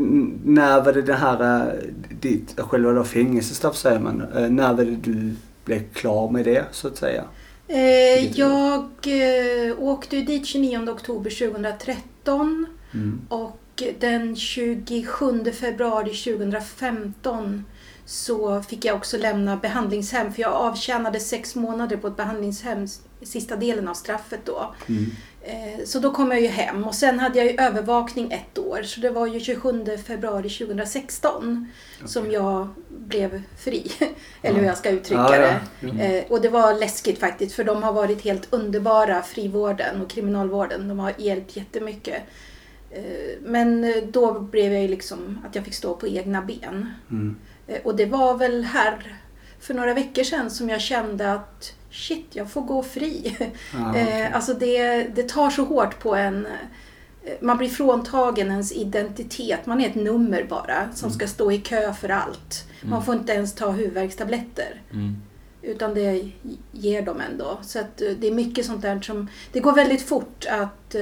när 0.45 0.81
var 0.81 0.93
det 0.93 1.01
det 1.01 1.13
här, 1.13 1.67
eh, 1.67 1.73
ditt 2.21 2.59
själva 2.59 2.91
då 2.91 3.03
fängelsestraff 3.03 3.75
säger 3.75 3.99
man, 3.99 4.21
eh, 4.35 4.49
när 4.49 4.73
var 4.73 4.83
det 4.83 4.95
du 4.95 5.35
blev 5.65 5.93
klar 5.93 6.29
med 6.29 6.45
det 6.45 6.65
så 6.71 6.87
att 6.87 6.97
säga? 6.97 7.23
Eh, 7.67 8.39
jag 8.39 8.89
eh, 9.05 9.79
åkte 9.79 10.15
dit 10.15 10.45
29 10.45 10.89
oktober 10.89 11.51
2013 11.51 12.67
Mm. 12.93 13.21
Och 13.29 13.60
den 13.99 14.35
27 14.35 15.51
februari 15.51 16.13
2015 16.15 17.65
så 18.05 18.61
fick 18.61 18.85
jag 18.85 18.95
också 18.95 19.17
lämna 19.17 19.55
behandlingshem 19.57 20.33
för 20.33 20.41
jag 20.41 20.51
avtjänade 20.53 21.19
sex 21.19 21.55
månader 21.55 21.97
på 21.97 22.07
ett 22.07 22.17
behandlingshem 22.17 22.87
sista 23.21 23.55
delen 23.55 23.87
av 23.87 23.93
straffet 23.93 24.39
då. 24.45 24.75
Mm. 24.89 25.05
Eh, 25.43 25.85
Så 25.85 25.99
då 25.99 26.11
kom 26.11 26.31
jag 26.31 26.41
ju 26.41 26.47
hem 26.47 26.83
och 26.83 26.95
sen 26.95 27.19
hade 27.19 27.37
jag 27.39 27.47
ju 27.47 27.57
övervakning 27.59 28.31
ett 28.31 28.57
år 28.57 28.83
så 28.83 29.01
det 29.01 29.09
var 29.09 29.27
ju 29.27 29.39
27 29.39 29.85
februari 30.07 30.49
2016 30.49 31.67
som 32.05 32.31
jag 32.31 32.67
blev 32.89 33.41
fri. 33.57 33.91
Eller 34.41 34.59
hur 34.59 34.65
jag 34.65 34.77
ska 34.77 34.89
uttrycka 34.89 35.21
ja. 35.21 35.37
det. 35.37 35.59
Mm. 35.87 35.99
Eh, 35.99 36.23
Och 36.29 36.41
det 36.41 36.49
var 36.49 36.73
läskigt 36.73 37.19
faktiskt 37.19 37.55
för 37.55 37.63
de 37.63 37.83
har 37.83 37.93
varit 37.93 38.21
helt 38.21 38.47
underbara, 38.53 39.21
frivården 39.21 40.01
och 40.01 40.09
kriminalvården. 40.09 40.87
De 40.87 40.99
har 40.99 41.13
hjälpt 41.17 41.55
jättemycket. 41.55 42.23
Eh, 42.93 43.37
Men 43.41 43.83
eh, 43.83 44.03
då 44.11 44.39
blev 44.39 44.73
jag 44.73 44.81
ju 44.81 44.87
liksom 44.87 45.39
att 45.47 45.55
jag 45.55 45.65
fick 45.65 45.73
stå 45.73 45.95
på 45.95 46.07
egna 46.07 46.41
ben. 46.41 46.93
Mm. 47.11 47.35
Eh, 47.67 47.81
Och 47.83 47.95
det 47.95 48.05
var 48.05 48.37
väl 48.37 48.63
här 48.63 49.17
för 49.59 49.73
några 49.73 49.93
veckor 49.93 50.23
sedan 50.23 50.51
som 50.51 50.69
jag 50.69 50.81
kände 50.81 51.33
att 51.33 51.73
shit, 51.91 52.25
jag 52.31 52.51
får 52.51 52.61
gå 52.61 52.83
fri. 52.83 53.37
Okej. 53.89 54.21
Eh, 54.21 54.35
Alltså 54.35 54.53
det, 54.53 55.03
det 55.03 55.29
tar 55.29 55.49
så 55.49 55.63
hårt 55.63 55.99
på 55.99 56.15
en. 56.15 56.47
Man 57.41 57.57
blir 57.57 57.69
fråntagen 57.69 58.51
ens 58.51 58.71
identitet. 58.71 59.65
Man 59.65 59.81
är 59.81 59.89
ett 59.89 59.95
nummer 59.95 60.43
bara 60.49 60.89
som 60.93 61.11
ska 61.11 61.27
stå 61.27 61.51
i 61.51 61.57
kö 61.57 61.93
för 61.93 62.09
allt. 62.09 62.65
Man 62.81 63.05
får 63.05 63.15
inte 63.15 63.33
ens 63.33 63.55
ta 63.55 63.69
huvudvärkstabletter. 63.71 64.81
Mm. 64.91 65.15
Utan 65.61 65.93
det 65.93 66.29
ger 66.71 67.01
de 67.01 67.21
ändå. 67.21 67.57
Så 67.63 67.79
att 67.79 67.97
det 67.97 68.27
är 68.27 68.31
mycket 68.31 68.65
sånt 68.65 68.81
där 68.81 69.01
som... 69.01 69.27
Det 69.51 69.59
går 69.59 69.73
väldigt 69.73 70.01
fort 70.01 70.45
att 70.49 70.95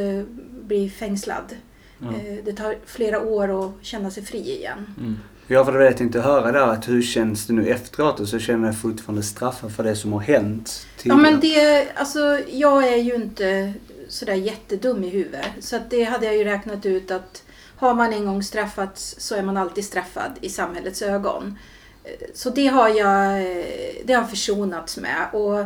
bli 0.62 0.90
fängslad. 0.90 1.56
Ja. 2.00 2.08
Eh, 2.08 2.44
det 2.46 2.54
tar 2.54 2.76
flera 2.86 3.20
år 3.20 3.66
att 3.66 3.72
känna 3.82 4.12
sig 4.12 4.26
fri 4.26 4.56
igen. 4.56 4.96
Mm. 4.98 5.18
Jag 5.48 5.98
tänkte 5.98 6.22
höra 6.22 6.52
där. 6.52 6.68
Att 6.68 6.88
hur 6.90 7.02
känns 7.02 7.48
det 7.48 7.54
nu 7.54 7.68
efteråt? 7.68 8.20
Och 8.20 8.28
så 8.28 8.40
känner 8.40 8.68
jag 8.68 8.82
fortfarande 8.82 9.24
straffad 9.24 9.72
för 9.76 9.84
det 9.84 9.96
som 9.96 10.14
har 10.14 10.20
hänt 10.20 10.88
Ja 11.04 11.16
men 11.16 11.40
det, 11.40 11.88
alltså 11.96 12.40
jag 12.50 12.88
är 12.88 12.98
ju 12.98 13.16
inte 13.16 13.74
sådär 14.08 14.34
jättedum 14.34 15.04
i 15.04 15.10
huvudet. 15.10 15.46
Så 15.60 15.76
att 15.76 15.90
det 15.90 16.04
hade 16.04 16.26
jag 16.26 16.38
ju 16.38 16.44
räknat 16.44 16.86
ut 16.86 17.12
att 17.12 17.44
har 17.76 17.94
man 17.94 18.14
en 18.14 18.26
gång 18.26 18.44
straffats 18.44 19.16
så 19.18 19.36
är 19.36 19.44
man 19.44 19.58
alltid 19.58 19.86
straffad 19.86 20.32
i 20.42 20.50
samhällets 20.50 21.02
ögon. 21.02 21.58
Eh, 22.04 22.28
Så 22.34 22.50
det 22.50 22.68
har 22.68 22.90
jag, 22.90 23.42
eh, 23.42 23.66
det 24.06 24.14
har 24.14 24.24
försonats 24.24 24.98
med. 24.98 25.28
Och 25.34 25.66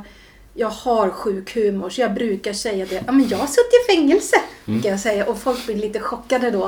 jag 0.54 0.70
har 0.70 1.10
sjuk 1.10 1.56
humor 1.56 1.90
så 1.90 2.02
jag 2.02 2.14
brukar 2.14 2.54
säga 2.54 2.86
det. 2.86 3.04
Ja 3.06 3.12
men 3.12 3.28
jag 3.28 3.38
har 3.38 3.48
suttit 3.48 3.74
i 3.90 3.96
fängelse. 3.96 4.36
Kan 4.66 4.82
jag 4.92 5.00
säga. 5.00 5.26
Och 5.26 5.40
folk 5.40 5.66
blir 5.66 5.76
lite 5.76 6.00
chockade 6.00 6.52
då. 6.52 6.66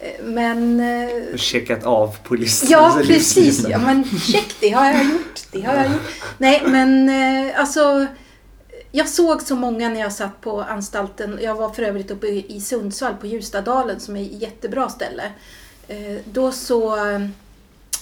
Eh, 0.00 0.24
Men 0.24 0.80
eh, 0.80 1.36
Checkat 1.36 1.84
av 1.84 2.16
polisen. 2.24 2.68
Ja, 2.70 2.78
Alltså, 2.86 3.12
precis. 3.12 3.68
Ja, 3.68 3.78
men 3.78 4.04
check, 4.04 4.54
det 4.60 4.70
har 4.70 4.86
jag 4.86 5.04
gjort. 5.04 5.40
Det 5.52 5.60
har 5.60 5.74
jag 5.74 5.86
gjort. 5.86 6.02
Nej, 6.38 6.62
men 6.66 7.08
eh, 7.08 7.60
alltså. 7.60 8.06
Jag 8.94 9.08
såg 9.08 9.42
så 9.42 9.54
många 9.54 9.88
när 9.88 10.00
jag 10.00 10.12
satt 10.12 10.40
på 10.40 10.62
anstalten. 10.62 11.38
Jag 11.42 11.54
var 11.54 11.70
för 11.70 11.82
övrigt 11.82 12.10
uppe 12.10 12.26
i 12.26 12.60
Sundsvall 12.60 13.14
på 13.14 13.26
Ljustadalen 13.26 14.00
som 14.00 14.16
är 14.16 14.22
ett 14.22 14.42
jättebra 14.42 14.88
ställe. 14.88 15.22
Då 16.24 16.52
så 16.52 16.96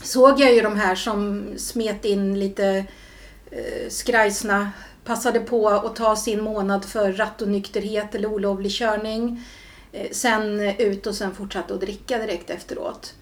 såg 0.03 0.41
jag 0.41 0.55
ju 0.55 0.61
de 0.61 0.77
här 0.77 0.95
som 0.95 1.45
smet 1.57 2.05
in 2.05 2.41
lite 2.41 2.85
skrajsna, 3.89 4.71
passade 5.11 5.41
på 5.41 5.69
att 5.69 5.97
ta 5.97 6.17
sin 6.17 6.43
månad 6.43 6.85
för 6.85 7.13
rattonykterhet 7.13 8.15
eller 8.15 8.29
olovlig 8.33 8.73
körning. 8.73 9.45
Eh, 9.93 10.07
Sen 10.13 10.61
ut 10.61 11.07
och 11.07 11.15
sen 11.15 11.35
fortsatte 11.35 11.75
att 11.75 11.81
dricka 11.81 12.19
direkt 12.19 12.51
efteråt. 12.51 13.15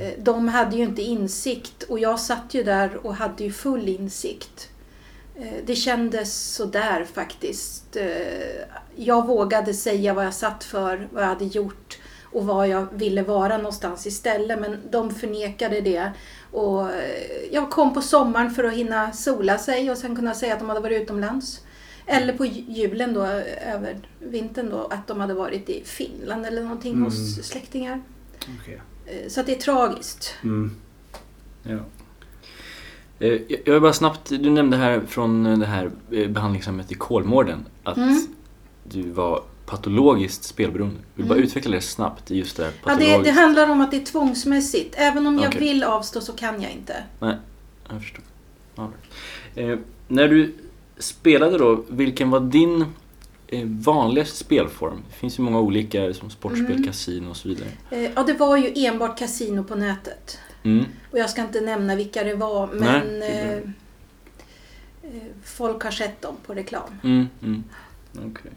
Eh, 0.00 0.12
De 0.18 0.48
hade 0.48 0.76
ju 0.76 0.82
inte 0.82 1.02
insikt 1.02 1.82
och 1.82 1.98
jag 1.98 2.20
satt 2.20 2.54
ju 2.54 2.62
där 2.62 3.06
och 3.06 3.14
hade 3.14 3.44
ju 3.44 3.52
full 3.52 3.88
insikt. 3.88 4.68
Eh, 5.36 5.52
Det 5.66 5.74
kändes 5.76 6.54
sådär 6.54 7.06
faktiskt. 7.14 7.96
Jag 8.96 9.26
vågade 9.26 9.74
säga 9.74 10.14
vad 10.14 10.26
jag 10.26 10.34
satt 10.34 10.64
för, 10.64 11.08
vad 11.12 11.22
jag 11.22 11.28
hade 11.28 11.44
gjort 11.44 11.98
och 12.32 12.46
var 12.46 12.64
jag 12.64 12.86
ville 12.92 13.22
vara 13.22 13.56
någonstans 13.56 14.06
istället. 14.06 14.60
Men 14.60 14.80
de 14.90 15.14
förnekade 15.14 15.80
det. 15.80 16.12
Och 16.50 16.90
eh, 16.90 17.52
jag 17.52 17.70
kom 17.70 17.94
på 17.94 18.00
sommaren 18.00 18.50
för 18.50 18.64
att 18.64 18.72
hinna 18.72 19.12
sola 19.12 19.58
sig 19.58 19.90
och 19.90 19.98
sen 19.98 20.16
kunna 20.16 20.34
säga 20.34 20.52
att 20.52 20.58
de 20.60 20.68
hade 20.68 20.80
varit 20.80 21.02
utomlands. 21.02 21.60
Eller 22.06 22.32
på 22.32 22.44
julen 22.46 23.14
då, 23.14 23.22
över 23.66 23.96
vintern 24.20 24.70
då, 24.70 24.86
att 24.90 25.06
de 25.06 25.20
hade 25.20 25.34
varit 25.34 25.68
i 25.68 25.82
Finland 25.84 26.46
eller 26.46 26.62
någonting 26.62 26.92
Mm. 26.92 27.04
hos 27.04 27.34
släktingar. 27.46 28.00
Okej. 28.62 28.80
Eh, 29.06 29.28
Så 29.28 29.40
att 29.40 29.46
det 29.46 29.52
är 29.56 29.60
tragiskt. 29.60 30.34
Mm. 30.44 30.76
Ja. 31.62 31.78
Eh, 33.18 33.40
Jag 33.64 33.72
vill 33.72 33.80
bara 33.82 33.92
snabbt, 33.92 34.28
du 34.28 34.50
nämnde 34.50 34.76
här 34.76 35.00
från 35.08 35.60
det 35.60 35.66
här 35.66 35.90
eh, 36.10 36.28
behandlingshemmet 36.28 36.92
i 36.92 36.94
Kolmården 36.94 37.66
att 37.82 37.96
Mm. 37.96 38.26
du 38.84 39.02
var 39.10 39.42
patologiskt 39.66 40.44
spelberoende. 40.44 41.00
Vill 41.14 41.26
bara 41.26 41.34
Mm. 41.34 41.46
utveckla 41.46 41.70
det 41.76 41.80
snabbt, 41.80 42.30
just 42.30 42.56
det 42.56 42.72
Ja, 42.86 42.94
det, 42.94 43.22
det 43.22 43.30
handlar 43.30 43.68
om 43.70 43.80
att 43.80 43.90
det 43.90 43.96
är 43.96 44.04
tvångsmässigt. 44.04 44.94
Även 44.98 45.26
om 45.26 45.38
jag 45.38 45.48
Okej. 45.48 45.60
vill 45.60 45.84
avstå 45.84 46.20
så 46.20 46.32
kan 46.32 46.62
jag 46.62 46.72
inte. 46.72 47.04
Jag 47.88 48.00
förstår. 48.00 48.24
Ja. 48.74 48.90
Eh, 49.54 49.78
när 50.08 50.28
du 50.28 50.54
spelade 50.98 51.58
då, 51.58 51.84
vilken 51.88 52.30
var 52.30 52.40
din 52.40 52.84
eh, 53.48 53.64
vanligaste 53.66 54.36
spelform? 54.36 55.02
Det 55.08 55.14
finns 55.14 55.38
ju 55.38 55.42
många 55.42 55.60
olika, 55.60 56.14
som 56.14 56.30
sportspel, 56.30 56.70
Mm. 56.72 56.84
kasino 56.84 57.30
och 57.30 57.36
så 57.36 57.48
vidare. 57.48 57.68
Eh, 57.90 58.10
Ja, 58.14 58.22
det 58.22 58.32
var 58.34 58.56
ju 58.56 58.72
enbart 58.86 59.18
kasino 59.18 59.64
på 59.64 59.74
nätet. 59.74 60.38
Mm. 60.62 60.84
Och 61.12 61.18
jag 61.18 61.30
ska 61.30 61.42
inte 61.42 61.60
nämna 61.60 61.94
vilka 61.96 62.24
det 62.24 62.34
var, 62.34 62.66
Nej, 62.66 62.78
men 62.80 63.20
det 63.20 63.26
är 63.26 63.56
eh, 65.02 65.10
eh, 65.16 65.22
folk 65.44 65.82
har 65.82 65.90
sett 65.90 66.22
dem 66.22 66.34
på 66.46 66.54
reklam. 66.54 66.90
Mm, 67.04 67.28
mm. 67.42 67.64
Okej. 68.18 68.52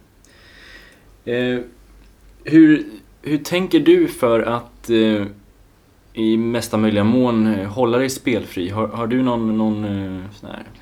Eh, 1.29 1.59
hur, 2.43 2.85
hur 3.21 3.37
tänker 3.37 3.79
du 3.79 4.07
för 4.07 4.39
att 4.41 4.89
eh, 4.89 5.25
i 6.13 6.37
mesta 6.37 6.77
möjliga 6.77 7.03
mån 7.03 7.47
eh, 7.53 7.67
hålla 7.67 7.97
dig 7.97 8.09
spelfri? 8.09 8.69
Har, 8.69 8.87
har 8.87 9.07
du 9.07 9.23
någon, 9.23 9.57
någon 9.57 10.23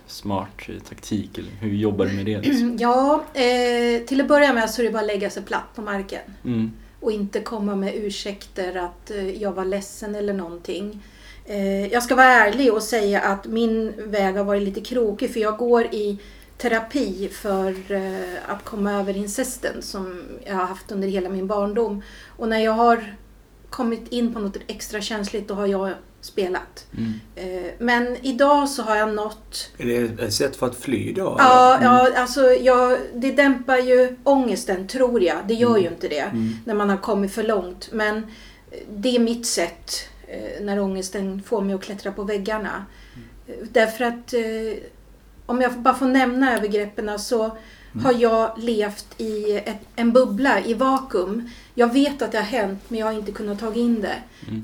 smart 0.08 0.70
taktik 0.90 1.38
eller 1.38 1.52
hur 1.62 1.74
jobbar 1.74 2.06
du 2.06 2.14
med 2.14 2.26
det? 2.26 2.42
liksom? 2.42 2.78
Ja, 2.80 3.24
eh, 3.34 4.06
till 4.06 4.22
att 4.22 4.28
börja 4.28 4.54
med 4.54 4.70
så 4.70 4.82
är 4.82 4.86
det 4.86 4.92
bara 4.92 5.00
att 5.00 5.08
lägga 5.08 5.30
sig 5.30 5.44
platt 5.44 5.76
på 5.76 5.82
marken. 5.82 6.22
Mm. 6.46 6.72
och 7.00 7.12
inte 7.12 7.40
komma 7.40 7.76
med 7.76 7.96
ursäkter 7.96 8.76
att 8.76 9.12
jag 9.40 9.52
var 9.52 9.66
ledsen 9.66 10.16
eller 10.16 10.34
någonting. 10.34 11.04
Eh, 11.46 11.88
Jag 11.88 12.04
ska 12.04 12.16
vara 12.16 12.26
ärlig 12.26 12.74
och 12.74 12.84
säga 12.84 13.22
att 13.22 13.46
min 13.48 13.94
väg 13.98 14.36
har 14.36 14.44
varit 14.44 14.64
lite 14.64 14.82
krokig 14.82 15.34
för 15.34 15.40
jag 15.40 15.58
går 15.58 15.86
i 15.86 16.20
terapi 16.58 17.30
för 17.30 17.92
eh, 17.92 18.38
att 18.48 18.64
komma 18.66 18.92
över 18.94 19.18
incesten 19.18 19.82
som 19.82 20.24
jag 20.46 20.56
har 20.56 20.66
haft 20.66 20.92
under 20.92 21.08
hela 21.08 21.30
min 21.30 21.48
barndom. 21.48 22.02
Och 22.38 22.50
när 22.50 22.60
jag 22.60 22.72
har 22.72 23.16
kommit 23.70 24.08
in 24.12 24.34
på 24.34 24.40
något 24.40 24.58
extra 24.68 25.02
känsligt 25.02 25.48
då 25.48 25.54
har 25.54 25.68
jag 25.68 25.90
spelat. 26.22 26.88
Mm. 26.98 27.14
Eh, 27.36 27.72
Men 27.80 28.18
idag 28.22 28.70
så 28.70 28.82
har 28.84 28.96
jag 28.96 29.14
nått 29.14 29.72
Är 29.78 29.86
det 29.86 30.24
ett 30.24 30.34
sätt 30.34 30.56
för 30.56 30.66
att 30.68 30.76
fly 30.76 31.14
då? 31.14 31.36
Ja, 31.40 31.76
eller? 31.78 31.86
ja 31.86 32.20
alltså 32.22 32.42
jag, 32.42 32.98
det 33.16 33.32
dämpar 33.32 33.78
ju 33.78 34.16
ångesten 34.24 34.88
tror 34.88 35.24
jag. 35.24 35.38
Det 35.48 35.54
gör 35.54 35.78
ju 35.78 35.88
inte 35.88 36.08
det 36.08 36.20
Mm. 36.20 36.54
när 36.66 36.74
man 36.74 36.90
har 36.90 36.98
kommit 36.98 37.32
för 37.34 37.44
långt. 37.44 37.90
Men 37.92 38.18
eh, 38.72 38.80
det 38.90 39.16
är 39.16 39.20
mitt 39.20 39.46
sätt 39.46 39.92
när 40.62 40.80
ångesten 40.80 41.44
får 41.46 41.62
mig 41.62 41.76
att 41.76 41.84
klättra 41.84 42.12
på 42.12 42.24
väggarna. 42.24 42.86
Eh, 43.48 43.54
Därför 43.72 44.04
att 44.06 44.34
om 45.48 45.62
jag 45.62 45.74
bara 45.74 45.94
får 45.94 46.06
nämna 46.06 46.58
övergreppen 46.58 47.20
så 47.20 47.58
har 48.04 48.14
jag 48.14 48.52
levt 48.58 49.06
i 49.18 49.58
ett, 49.58 49.82
en 49.96 50.12
bubbla, 50.12 50.66
i 50.66 50.74
vakuum. 50.74 51.50
Jag 51.76 51.94
vet 51.94 52.22
att 52.22 52.32
det 52.32 52.38
har 52.38 52.46
hänt 52.46 52.80
men 52.88 53.00
jag 53.00 53.06
har 53.06 53.14
inte 53.14 53.32
kunnat 53.32 53.60
ta 53.60 53.74
in 53.74 54.02
det. 54.02 54.16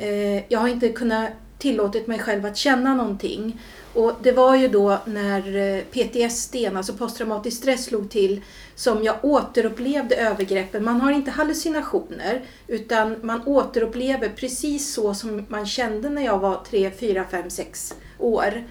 Eh, 0.06 0.43
jag 0.50 0.60
har 0.60 0.67
inte 0.67 0.89
kunnat 0.89 1.30
tillåtit 1.58 2.08
mig 2.08 2.19
själv 2.19 2.46
att 2.46 2.58
känna 2.58 2.96
någonting. 2.96 3.62
Och 3.93 4.13
det 4.22 4.32
var 4.32 4.56
ju 4.56 4.67
då 4.67 4.98
när 5.06 5.56
eh, 5.56 5.82
PTSD, 5.82 6.56
alltså 6.76 6.93
posttraumatisk 6.93 7.58
stress, 7.58 7.86
slog 7.86 8.10
till 8.10 8.41
som 8.76 9.04
jag 9.04 9.26
återupplevde 9.26 10.15
övergreppen. 10.15 10.84
Man 10.84 11.02
har 11.02 11.12
inte 11.12 11.32
hallucinationer 11.32 12.41
utan 12.67 13.15
man 13.22 13.41
återupplever 13.46 14.30
precis 14.30 14.93
så 14.93 15.13
som 15.13 15.46
man 15.48 15.65
kände 15.65 16.10
när 16.10 16.26
jag 16.26 16.39
var 16.39 16.63
3, 16.69 16.91
4, 17.00 17.26
5, 17.32 17.50
6 17.50 17.93
år. 18.19 18.63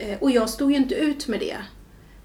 Eh, 0.00 0.18
Och 0.20 0.30
jag 0.30 0.50
stod 0.50 0.70
ju 0.70 0.76
inte 0.76 0.94
ut 0.94 1.28
med 1.28 1.40
det. 1.40 1.56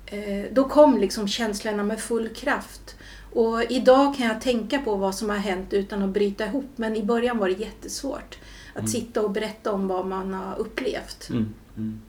Eh, 0.05 0.51
Då 0.51 0.63
kom 0.63 0.97
liksom 0.97 1.27
känslorna 1.27 1.83
med 1.83 1.99
full 1.99 2.29
kraft. 2.29 2.95
Och 3.33 3.63
idag 3.71 4.15
kan 4.17 4.27
jag 4.27 4.41
tänka 4.41 4.79
på 4.79 4.95
vad 4.95 5.15
som 5.15 5.29
har 5.29 5.37
hänt 5.37 5.73
utan 5.73 6.03
att 6.03 6.09
bryta 6.09 6.45
ihop. 6.45 6.69
Men 6.75 6.95
i 6.95 7.03
början 7.03 7.37
var 7.37 7.47
det 7.49 7.53
jättesvårt 7.59 8.37
att 8.75 8.89
sitta 8.89 9.21
och 9.21 9.31
berätta 9.31 9.71
om 9.71 9.87
vad 9.87 10.05
man 10.05 10.33
har 10.33 10.59
upplevt. 10.59 11.29
Mm. 11.29 11.53
Mm. 11.77 12.01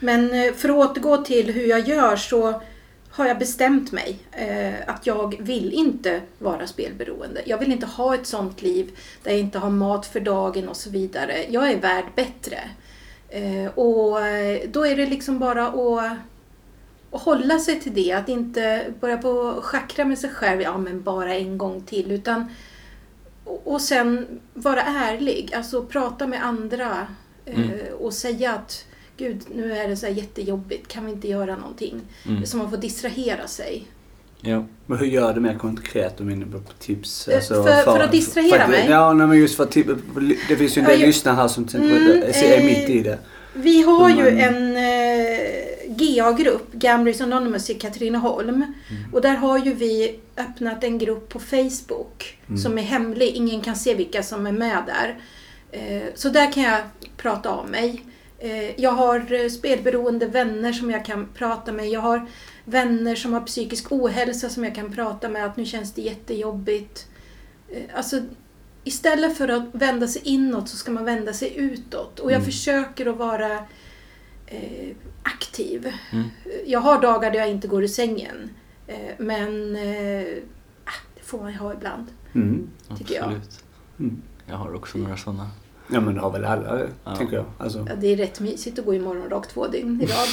Men 0.00 0.34
eh, 0.34 0.52
för 0.52 0.68
att 0.68 0.74
återgå 0.90 1.16
till 1.16 1.52
hur 1.52 1.66
jag 1.66 1.88
gör 1.88 2.16
så 2.16 2.62
har 3.10 3.26
jag 3.26 3.38
bestämt 3.38 3.92
mig 3.92 4.18
eh, 4.32 4.74
att 4.86 5.06
jag 5.06 5.42
vill 5.42 5.72
inte 5.72 6.20
vara 6.38 6.66
spelberoende. 6.66 7.42
Jag 7.46 7.58
vill 7.58 7.72
inte 7.72 7.86
ha 7.86 8.14
ett 8.14 8.26
sånt 8.26 8.62
liv 8.62 8.98
där 9.22 9.30
jag 9.30 9.40
inte 9.40 9.58
har 9.58 9.70
mat 9.70 10.06
för 10.06 10.20
dagen 10.20 10.68
och 10.68 10.76
så 10.76 10.90
vidare. 10.90 11.44
Jag 11.48 11.70
är 11.70 11.80
värd 11.80 12.04
bättre. 12.16 12.58
Eh, 13.32 13.66
och 13.74 14.20
eh, 14.26 14.60
då 14.70 14.86
är 14.86 14.96
det 14.96 15.06
liksom 15.06 15.38
bara 15.38 15.66
att, 15.66 16.18
hålla 17.10 17.58
sig 17.58 17.80
till 17.80 17.94
det. 17.94 18.12
Att 18.12 18.28
inte 18.28 18.84
börja 19.00 19.18
på 19.18 19.58
schackra 19.62 20.04
med 20.04 20.18
sig 20.18 20.30
själv. 20.30 20.60
Ja, 20.60 20.78
men 20.78 21.02
bara 21.02 21.34
en 21.34 21.58
gång 21.58 21.80
till. 21.80 22.12
Utan, 22.12 22.46
och, 23.44 23.62
och 23.72 23.80
sen 23.80 24.40
vara 24.54 24.82
ärlig. 24.82 25.54
Alltså 25.54 25.82
prata 25.86 26.26
med 26.26 26.44
andra 26.44 27.06
eh, 27.44 27.58
Mm. 27.58 27.94
och 28.00 28.12
säga 28.14 28.52
att 28.52 28.84
Gud, 29.16 29.42
nu 29.54 29.72
är 29.72 29.88
det 29.88 29.96
så 29.96 30.06
här 30.06 30.12
jättejobbigt. 30.12 30.88
Kan 30.88 31.04
vi 31.06 31.12
inte 31.12 31.28
göra 31.28 31.56
någonting? 31.56 32.00
Mm. 32.28 32.46
Så 32.46 32.56
man 32.56 32.70
får 32.70 32.76
distrahera 32.76 33.48
sig. 33.48 33.86
Ja. 34.44 34.64
Men 34.86 34.98
hur 34.98 35.06
gör 35.06 35.32
du 35.34 35.40
mer 35.40 35.54
konkret 35.54 36.20
om 36.20 36.30
inne 36.30 36.46
på 36.46 36.58
tips? 36.78 37.28
Eh, 37.28 37.40
för- 37.40 37.82
för 37.84 38.00
att 38.00 38.12
distrahera 38.12 38.62
för, 38.64 38.70
mig? 38.70 38.86
Ja, 38.90 39.12
nej, 39.12 39.26
men 39.26 39.38
just 39.38 39.56
för 39.56 39.64
att 39.64 39.70
det 40.48 40.56
finns 40.56 40.76
ju 40.76 40.80
en 40.80 40.86
del 40.88 41.00
Ja, 41.00 41.06
lyssnare 41.06 41.34
här 41.34 41.48
som 41.48 41.68
Mm, 41.74 41.90
är 42.22 42.58
eh, 42.58 42.64
mitt 42.64 42.88
i 42.90 43.00
det. 43.02 43.18
Vi 43.54 43.82
har 43.82 44.08
Hur 44.10 44.16
ju 44.16 44.30
man- 44.30 44.40
en 44.40 44.76
eh, 44.76 45.38
GA-grupp, 45.88 46.72
Gamblers 46.72 47.20
Anonymous 47.20 47.70
i 47.70 47.74
Katrineholm. 47.74 48.48
Mm. 48.54 48.64
Och 49.12 49.20
där 49.20 49.34
har 49.36 49.58
ju 49.58 49.74
vi 49.74 50.18
öppnat 50.36 50.84
en 50.84 50.98
grupp 50.98 51.28
på 51.28 51.38
Facebook 51.38 52.38
Mm. 52.48 52.58
som 52.58 52.78
är 52.78 52.82
hemlig. 52.82 53.28
Ingen 53.28 53.60
kan 53.60 53.76
se 53.76 53.94
vilka 53.94 54.22
som 54.22 54.46
är 54.46 54.52
med 54.52 54.78
där. 54.86 55.18
Eh, 55.72 56.02
så 56.14 56.28
där 56.28 56.52
kan 56.52 56.62
jag 56.62 56.80
prata 57.16 57.50
om 57.50 57.66
mig. 57.70 58.02
Eh, 58.38 58.80
jag 58.80 58.90
har 58.92 59.48
spelberoende 59.48 60.26
vänner 60.26 60.72
som 60.72 60.90
jag 60.90 61.04
kan 61.04 61.28
prata 61.34 61.72
med. 61.72 61.88
Jag 61.88 62.00
har 62.00 62.26
vänner 62.64 63.14
som 63.16 63.32
har 63.32 63.40
psykisk 63.40 63.92
ohälsa 63.92 64.48
som 64.48 64.64
jag 64.64 64.74
kan 64.74 64.92
prata 64.92 65.28
med. 65.28 65.44
Att 65.44 65.56
nu 65.56 65.64
känns 65.64 65.92
det 65.92 66.02
jättejobbigt. 66.02 67.06
Eh, 67.68 67.82
alltså, 67.94 68.20
istället 68.84 69.36
för 69.36 69.48
att 69.48 69.64
vända 69.72 70.08
sig 70.08 70.22
inåt 70.24 70.68
så 70.68 70.76
ska 70.76 70.92
man 70.92 71.04
vända 71.04 71.32
sig 71.32 71.56
utåt. 71.56 72.18
Och 72.18 72.30
jag 72.30 72.36
Mm. 72.36 72.46
försöker 72.46 73.06
att 73.06 73.16
vara 73.16 73.52
eh, 74.46 74.96
aktiv. 75.22 75.92
Mm. 76.12 76.28
Jag 76.66 76.80
har 76.80 77.02
dagar 77.02 77.30
där 77.30 77.38
jag 77.38 77.50
inte 77.50 77.68
går 77.68 77.84
i 77.84 77.88
sängen. 77.88 78.50
Eh, 78.86 78.96
men 79.18 79.76
eh, 79.76 80.26
ah, 80.84 81.00
det 81.14 81.22
får 81.22 81.38
man 81.40 81.52
ju 81.52 81.58
ha 81.58 81.72
ibland. 81.74 82.06
Mm. 82.34 82.68
Tycker 82.98 83.14
jag. 83.14 83.24
Absolut. 83.24 83.64
Mm. 83.98 84.22
Jag 84.46 84.56
har 84.56 84.74
också 84.74 84.98
några 84.98 85.16
sådana. 85.16 85.50
Ja 85.92 86.00
men 86.00 86.14
det 86.14 86.20
har 86.20 86.30
väl 86.30 86.44
alla, 86.44 86.80
Ja. 87.04 87.16
tänker 87.16 87.36
jag. 87.36 87.44
Alltså, 87.58 87.86
Ja, 87.88 87.94
det 88.00 88.12
är 88.12 88.16
rätt 88.16 88.40
mysigt 88.40 88.78
att 88.78 88.84
gå 88.84 88.94
i 88.94 88.98
morgonrock 88.98 89.48
två 89.48 89.66
dygn 89.66 90.00
i 90.02 90.06
rad. 90.06 90.28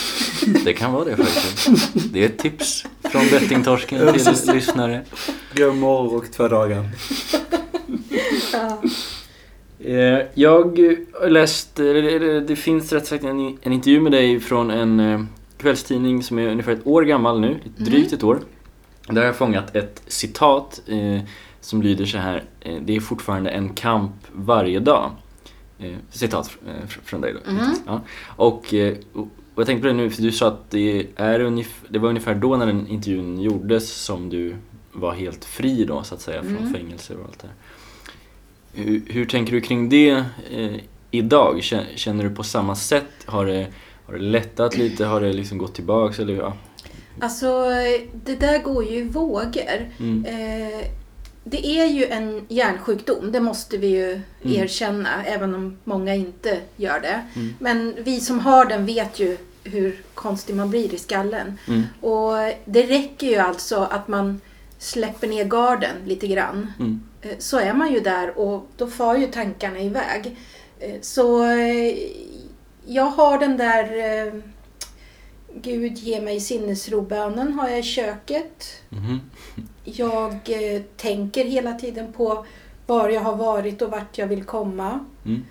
Det 0.65 0.73
kan 0.73 0.93
vara 0.93 1.05
det 1.05 1.15
faktiskt. 1.17 1.69
Det 2.13 2.21
är 2.23 2.25
ett 2.25 2.37
tips 2.39 2.85
från 3.03 3.21
bettingtorsken 3.31 4.13
till 4.13 4.53
lyssnare. 4.53 5.01
gå 5.57 5.73
morgon 5.73 6.15
och 6.15 6.31
två 6.31 6.47
dagar. 6.47 6.89
ja. 8.53 8.81
Eh, 9.79 10.19
Jag 10.33 10.79
har 11.21 11.29
läst, 11.29 11.79
eller 11.79 12.41
det 12.41 12.55
finns 12.55 12.93
rätt 12.93 13.07
sagt 13.07 13.23
en, 13.23 13.57
en 13.61 13.73
intervju 13.73 13.99
med 14.01 14.11
dig 14.11 14.39
från 14.39 14.71
en 14.71 14.99
eh, 14.99 15.21
kvällstidning 15.57 16.23
som 16.23 16.39
är 16.39 16.47
ungefär 16.47 16.71
ett 16.71 16.87
år 16.87 17.01
gammal 17.01 17.39
nu, 17.39 17.59
drygt 17.77 18.13
ett 18.13 18.23
år. 18.23 18.39
Där 19.07 19.15
har 19.17 19.23
jag 19.25 19.35
fångat 19.35 19.75
ett 19.75 20.01
citat 20.07 20.81
eh, 20.87 21.19
som 21.61 21.81
lyder 21.81 22.05
så 22.05 22.17
här. 22.17 22.43
Eh, 22.61 22.75
det 22.81 22.95
är 22.95 22.99
fortfarande 22.99 23.49
en 23.49 23.69
kamp 23.69 24.11
varje 24.31 24.79
dag. 24.79 25.11
Eh, 25.79 25.95
citat 26.11 26.57
eh, 26.67 26.87
fr- 26.87 26.99
från 27.03 27.21
dig 27.21 27.33
då. 27.33 27.51
Mhm. 27.51 27.75
Ja. 27.85 28.01
Och, 28.35 28.73
eh, 28.73 28.95
och 29.13 29.27
och 29.55 29.61
jag 29.61 29.67
tänkte 29.67 29.81
på 29.81 29.87
det 29.87 29.93
nu, 29.93 30.09
för 30.09 30.21
du 30.21 30.31
sa 30.31 30.47
att 30.47 30.69
det, 30.71 31.07
är 31.15 31.39
ungef- 31.39 31.85
det 31.89 31.99
var 31.99 32.09
ungefär 32.09 32.35
då 32.35 32.57
när 32.57 32.65
den 32.65 32.87
intervjun 32.87 33.41
gjordes 33.41 33.89
som 33.93 34.29
du 34.29 34.55
var 34.91 35.13
helt 35.13 35.45
fri 35.45 35.85
då 35.85 36.03
så 36.03 36.15
att 36.15 36.21
säga 36.21 36.41
från 36.41 36.57
Mm. 36.57 36.73
fängelse 36.73 37.13
och 37.15 37.25
allt 37.25 37.39
det 37.39 37.47
här. 37.47 37.55
Hur, 38.83 39.01
hur 39.07 39.25
tänker 39.25 39.53
du 39.53 39.61
kring 39.61 39.89
det 39.89 40.23
eh, 40.51 40.75
idag? 41.11 41.57
Kä- 41.61 41.95
Känner 41.95 42.23
du 42.23 42.35
på 42.35 42.43
samma 42.43 42.75
sätt? 42.75 43.05
Har 43.25 43.45
det, 43.45 43.67
har 44.05 44.13
det 44.13 44.19
lättat 44.19 44.77
lite? 44.77 45.05
Har 45.05 45.21
det 45.21 45.33
liksom 45.33 45.57
gått 45.57 45.73
tillbaks? 45.75 46.19
Eller, 46.19 46.33
ja. 46.33 46.53
Alltså, 47.19 47.63
det 48.25 48.35
där 48.35 48.63
går 48.63 48.83
ju 48.83 48.95
i 48.97 49.03
vågor. 49.03 49.89
Mm. 49.99 50.25
Eh, 50.25 50.85
det 51.43 51.65
är 51.67 51.85
ju 51.85 52.05
en 52.05 52.45
hjärnsjukdom, 52.49 53.31
det 53.31 53.39
måste 53.39 53.77
vi 53.77 53.87
ju 53.87 54.21
erkänna, 54.43 55.25
även 55.25 55.55
om 55.55 55.77
många 55.83 56.15
inte 56.15 56.59
gör 56.75 56.99
det. 56.99 57.23
Mm. 57.35 57.53
Men 57.59 57.95
vi 58.03 58.19
som 58.19 58.39
har 58.39 58.65
den 58.65 58.85
vet 58.85 59.19
ju 59.19 59.37
hur 59.63 60.01
konstig 60.13 60.55
man 60.55 60.69
blir 60.69 60.93
i 60.93 60.97
skallen. 60.97 61.57
Mm. 61.67 61.83
Och 62.01 62.33
det 62.65 62.83
räcker 62.83 63.27
ju 63.27 63.35
alltså 63.37 63.79
att 63.79 64.07
man 64.07 64.41
släpper 64.77 65.27
ner 65.27 65.45
garden 65.45 65.95
lite 66.05 66.27
grann. 66.27 66.73
Mm. 66.79 67.01
Eh, 67.21 67.35
Så 67.39 67.57
är 67.59 67.73
man 67.73 67.93
ju 67.93 67.99
där 67.99 68.39
och 68.39 68.67
då 68.77 68.87
far 68.87 69.15
ju 69.17 69.27
tankarna 69.27 69.79
iväg. 69.79 70.37
Eh, 70.79 70.95
Så 71.01 71.43
eh, 71.45 71.97
jag 72.85 73.05
har 73.05 73.39
den 73.39 73.57
där 73.57 74.41
Gud 75.55 75.97
ge 75.97 76.21
mig 76.21 76.39
sinnesro-bönen 76.39 77.53
har 77.53 77.69
jag 77.69 77.79
i 77.79 77.83
köket. 77.83 78.65
Jag 79.95 80.33
eh, 80.33 80.81
tänker 80.97 81.45
hela 81.45 81.73
tiden 81.73 82.13
på 82.13 82.45
var 82.85 83.09
jag 83.09 83.21
har 83.21 83.35
varit 83.35 83.81
och 83.81 83.91
vart 83.91 84.17
jag 84.17 84.27
vill 84.27 84.43
komma. 84.43 85.05
Mm. 85.25 85.43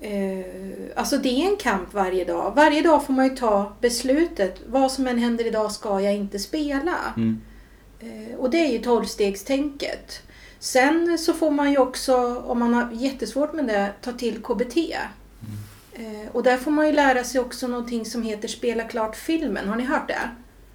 Eh, 0.00 0.46
alltså 0.96 1.18
det 1.18 1.28
är 1.28 1.50
en 1.50 1.56
kamp 1.56 1.94
varje 1.94 2.24
dag. 2.24 2.52
Varje 2.56 2.82
dag 2.82 3.06
får 3.06 3.12
man 3.12 3.28
ju 3.28 3.36
ta 3.36 3.72
beslutet. 3.80 4.60
Vad 4.66 4.92
som 4.92 5.06
än 5.06 5.18
händer 5.18 5.46
idag 5.46 5.72
ska 5.72 6.00
jag 6.00 6.14
inte 6.14 6.38
spela. 6.38 6.96
Mm. 7.16 7.40
Eh, 8.00 8.36
och 8.38 8.50
det 8.50 8.66
är 8.66 8.72
ju 8.72 8.78
tolvstegstänket. 8.78 10.22
Sen 10.58 11.18
så 11.18 11.32
får 11.32 11.50
man 11.50 11.70
ju 11.70 11.78
också, 11.78 12.42
om 12.46 12.58
man 12.58 12.74
har 12.74 12.88
jättesvårt 12.92 13.52
med 13.52 13.66
det, 13.66 13.92
ta 14.02 14.12
till 14.12 14.42
KBT. 14.42 14.76
Eh, 15.92 16.28
och 16.32 16.42
där 16.42 16.56
får 16.56 16.70
man 16.70 16.86
ju 16.86 16.92
lära 16.92 17.24
sig 17.24 17.40
också 17.40 17.66
någonting 17.66 18.04
som 18.04 18.22
heter 18.22 18.48
spela 18.48 18.82
klart 18.82 19.16
filmen. 19.16 19.68
Har 19.68 19.76
ni 19.76 19.84
hört 19.84 20.08
det? 20.08 20.30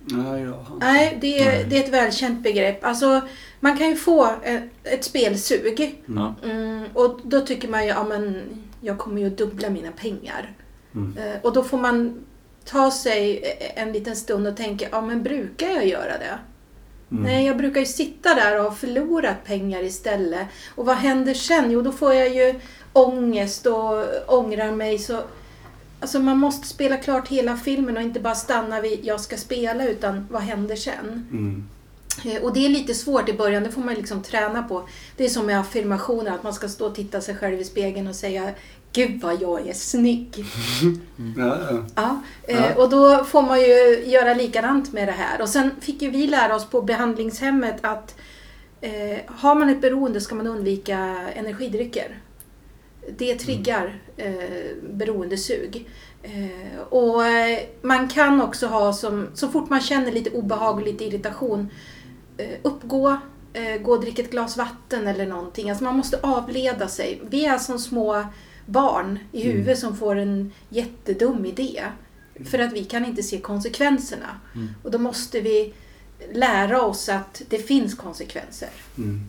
Ja. 0.05 0.77
Nej, 0.79 1.17
det 1.21 1.39
är, 1.39 1.45
Nej. 1.45 1.65
det 1.69 1.77
är 1.77 1.83
ett 1.83 1.93
välkänt 1.93 2.43
begrepp. 2.43 2.85
Alltså, 2.85 3.21
man 3.59 3.77
kan 3.77 3.89
ju 3.89 3.95
få 3.95 4.29
ett, 4.43 4.63
ett 4.83 5.03
spelsug. 5.03 6.01
Ja. 6.05 6.35
Mm, 6.43 6.85
och 6.93 7.19
då 7.23 7.39
tycker 7.41 7.67
man 7.67 7.83
ju, 7.83 7.89
ja 7.89 8.03
men 8.03 8.43
jag 8.81 8.97
kommer 8.97 9.21
ju 9.21 9.29
dubbla 9.29 9.69
mina 9.69 9.91
pengar. 9.91 10.53
Mm. 10.95 11.17
Eh, 11.17 11.41
och 11.41 11.53
då 11.53 11.63
får 11.63 11.77
man 11.77 12.25
ta 12.65 12.91
sig 12.91 13.43
en 13.75 13.91
liten 13.91 14.15
stund 14.15 14.47
och 14.47 14.57
tänka, 14.57 14.87
ja 14.91 15.01
men 15.01 15.23
brukar 15.23 15.67
jag 15.67 15.87
göra 15.87 16.17
det? 16.17 16.39
Mm. 17.11 17.23
Nej, 17.23 17.45
jag 17.45 17.57
brukar 17.57 17.79
ju 17.79 17.85
sitta 17.85 18.35
där 18.35 18.57
och 18.57 18.63
ha 18.63 18.71
förlorat 18.71 19.43
pengar 19.45 19.83
istället. 19.83 20.47
Och 20.75 20.85
vad 20.85 20.95
händer 20.95 21.33
sen? 21.33 21.71
Jo, 21.71 21.81
då 21.81 21.91
får 21.91 22.13
jag 22.13 22.35
ju 22.35 22.59
ångest 22.93 23.65
och 23.65 24.05
ångrar 24.27 24.71
mig. 24.71 24.97
Så, 24.97 25.21
alltså 26.01 26.19
man 26.19 26.37
måste 26.39 26.67
spela 26.67 26.97
klart 26.97 27.27
hela 27.27 27.57
filmen 27.57 27.97
och 27.97 28.03
inte 28.03 28.19
bara 28.19 28.35
stanna 28.35 28.81
vid 28.81 28.99
jag 29.03 29.19
ska 29.21 29.37
spela 29.37 29.87
utan 29.87 30.27
vad 30.31 30.41
händer 30.41 30.75
sen? 30.75 31.27
Mm. 31.31 31.63
Eh, 32.25 32.41
Och 32.43 32.53
det 32.53 32.65
är 32.65 32.69
lite 32.69 32.93
svårt 32.93 33.29
i 33.29 33.33
början, 33.33 33.63
det 33.63 33.71
får 33.71 33.81
man 33.81 33.93
liksom 33.93 34.23
träna 34.23 34.63
på. 34.63 34.87
Det 35.17 35.25
är 35.25 35.29
som 35.29 35.45
med 35.45 35.59
affirmationer, 35.59 36.31
att 36.31 36.43
man 36.43 36.53
ska 36.53 36.67
stå 36.69 36.85
och 36.85 36.95
titta 36.95 37.21
sig 37.21 37.35
själv 37.35 37.61
i 37.61 37.63
spegeln 37.63 38.07
och 38.07 38.15
säga 38.15 38.49
Gud 38.93 39.21
vad 39.21 39.41
jag 39.41 39.67
är 39.67 39.73
snygg. 39.73 40.35
Ja. 41.37 41.57
Ja, 41.95 42.21
eh, 42.47 42.55
Ja. 42.55 42.83
och 42.83 42.89
då 42.89 43.23
får 43.23 43.41
man 43.41 43.61
ju 43.61 44.03
göra 44.05 44.33
likadant 44.33 44.93
med 44.93 45.07
det 45.07 45.11
här. 45.11 45.41
Och 45.41 45.49
sen 45.49 45.71
fick 45.81 46.01
ju 46.01 46.09
vi 46.09 46.27
lära 46.27 46.55
oss 46.55 46.65
på 46.65 46.81
behandlingshemmet 46.81 47.75
att 47.81 48.15
eh, 48.81 49.17
har 49.27 49.55
man 49.55 49.69
ett 49.69 49.81
beroende 49.81 50.21
ska 50.21 50.35
man 50.35 50.47
undvika 50.47 50.97
energidrycker. 51.35 52.17
Det 53.17 53.35
triggar 53.35 54.01
eh, 54.17 54.33
beroendesug. 54.89 55.89
Eh, 56.23 56.79
och 56.89 57.25
eh, 57.25 57.59
man 57.81 58.07
kan 58.07 58.41
också 58.41 58.67
ha 58.67 58.93
som, 58.93 59.27
så 59.33 59.47
fort 59.49 59.69
man 59.69 59.81
känner 59.81 60.11
lite 60.11 60.29
obehag 60.29 60.75
och 60.75 60.85
lite 60.85 61.05
irritation, 61.05 61.69
eh, 62.37 62.57
uppgå, 62.61 63.17
eh, 63.53 63.81
gå 63.81 63.91
och 63.91 64.01
dricka 64.01 64.21
ett 64.21 64.31
glas 64.31 64.57
vatten 64.57 65.07
eller 65.07 65.25
någonting. 65.25 65.69
Alltså 65.69 65.83
man 65.83 65.97
måste 65.97 66.19
avleda 66.23 66.87
sig. 66.87 67.21
Vi 67.29 67.45
är 67.45 67.57
som 67.57 67.79
små 67.79 68.23
barn 68.65 69.19
i 69.31 69.41
Mm. 69.41 69.53
huvudet 69.53 69.79
som 69.79 69.97
får 69.97 70.15
en 70.15 70.51
jättedum 70.69 71.45
idé. 71.45 71.83
För 72.45 72.59
att 72.59 72.73
vi 72.73 72.83
kan 72.83 73.05
inte 73.05 73.23
se 73.23 73.39
konsekvenserna. 73.39 74.39
Mm. 74.55 74.67
Och 74.83 74.91
då 74.91 74.97
måste 74.97 75.41
vi 75.41 75.73
lära 76.33 76.81
oss 76.81 77.09
att 77.09 77.41
det 77.49 77.57
finns 77.57 77.95
konsekvenser. 77.95 78.69
Mm. 78.97 79.21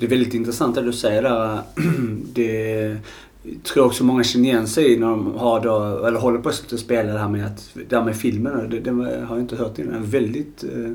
Det 0.00 0.06
är 0.06 0.10
väldigt 0.10 0.34
intressant 0.34 0.74
det 0.74 0.82
du 0.82 0.92
säger 0.92 1.22
där. 1.22 1.58
Det 2.34 2.96
tror 3.42 3.76
jag 3.76 3.86
också 3.86 4.04
många 4.04 4.24
känner 4.24 4.48
igen 4.48 4.66
sig 4.68 4.92
i 4.92 4.98
när 4.98 5.06
de 5.06 5.34
har 5.34 5.60
då, 5.60 6.06
eller 6.06 6.18
håller 6.18 6.38
på 6.38 6.48
att 6.48 6.80
spela 6.80 7.12
det 7.12 7.18
här 7.18 7.28
med, 7.28 7.46
att, 7.46 7.70
det 7.88 7.96
här 7.96 8.04
med 8.04 8.16
filmen. 8.16 8.70
Det, 8.70 8.80
det 8.80 8.90
har 8.90 9.36
jag 9.36 9.40
inte 9.40 9.56
hört 9.56 9.78
innan. 9.78 10.04
Väldigt 10.04 10.64
eh, 10.64 10.92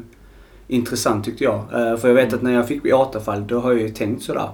intressant 0.68 1.26
tyckte 1.26 1.44
jag. 1.44 1.56
Eh, 1.56 1.98
för 1.98 2.08
jag 2.08 2.16
vet 2.16 2.34
att 2.34 2.42
när 2.42 2.54
jag 2.54 2.68
fick 2.68 2.86
återfall 2.86 3.48
då 3.48 3.60
har 3.60 3.72
jag 3.72 3.82
ju 3.82 3.90
tänkt 3.90 4.24
sådär. 4.24 4.50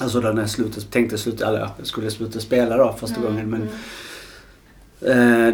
Alltså 0.00 0.20
då 0.20 0.28
när 0.28 0.42
jag 0.42 0.50
slutade, 0.50 0.86
tänkte 0.86 1.18
sluta, 1.18 1.48
eller 1.48 1.68
jag 1.78 1.86
skulle 1.86 2.10
sluta 2.10 2.40
spela 2.40 2.76
då 2.76 2.96
första 3.00 3.16
Mm, 3.20 3.30
gången. 3.30 3.50
Men 3.50 3.60
mm. 3.60 3.74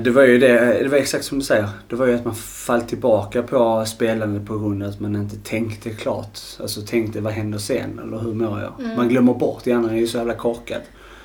Det 0.04 0.10
var 0.14 0.22
ju 0.22 0.38
det, 0.38 0.82
det 0.82 0.88
var 0.88 0.98
exakt 0.98 1.24
som 1.24 1.38
du 1.38 1.44
säger. 1.44 1.68
Det 1.88 1.96
var 1.96 2.06
ju 2.06 2.14
att 2.14 2.24
man 2.24 2.34
fall 2.34 2.82
tillbaka 2.82 3.42
på 3.42 3.84
spelande 3.86 4.40
på 4.40 4.58
grund 4.58 4.82
av 4.82 4.88
att 4.88 5.00
man 5.00 5.16
inte 5.16 5.36
tänkte 5.36 5.90
klart. 5.90 6.38
Alltså 6.60 6.80
tänkte 6.82 7.20
vad 7.20 7.32
händer 7.32 7.58
sen 7.58 7.98
eller 7.98 8.18
hur 8.18 8.34
mår 8.34 8.60
jag? 8.60 8.72
Mm. 8.84 8.96
Man 8.96 9.08
glömmer 9.08 9.34
bort, 9.34 9.66
hjärnan 9.66 9.90
är 9.90 9.96
ju 9.96 10.06
så 10.06 10.18
jävla 10.18 10.34
korkad. 10.34 10.80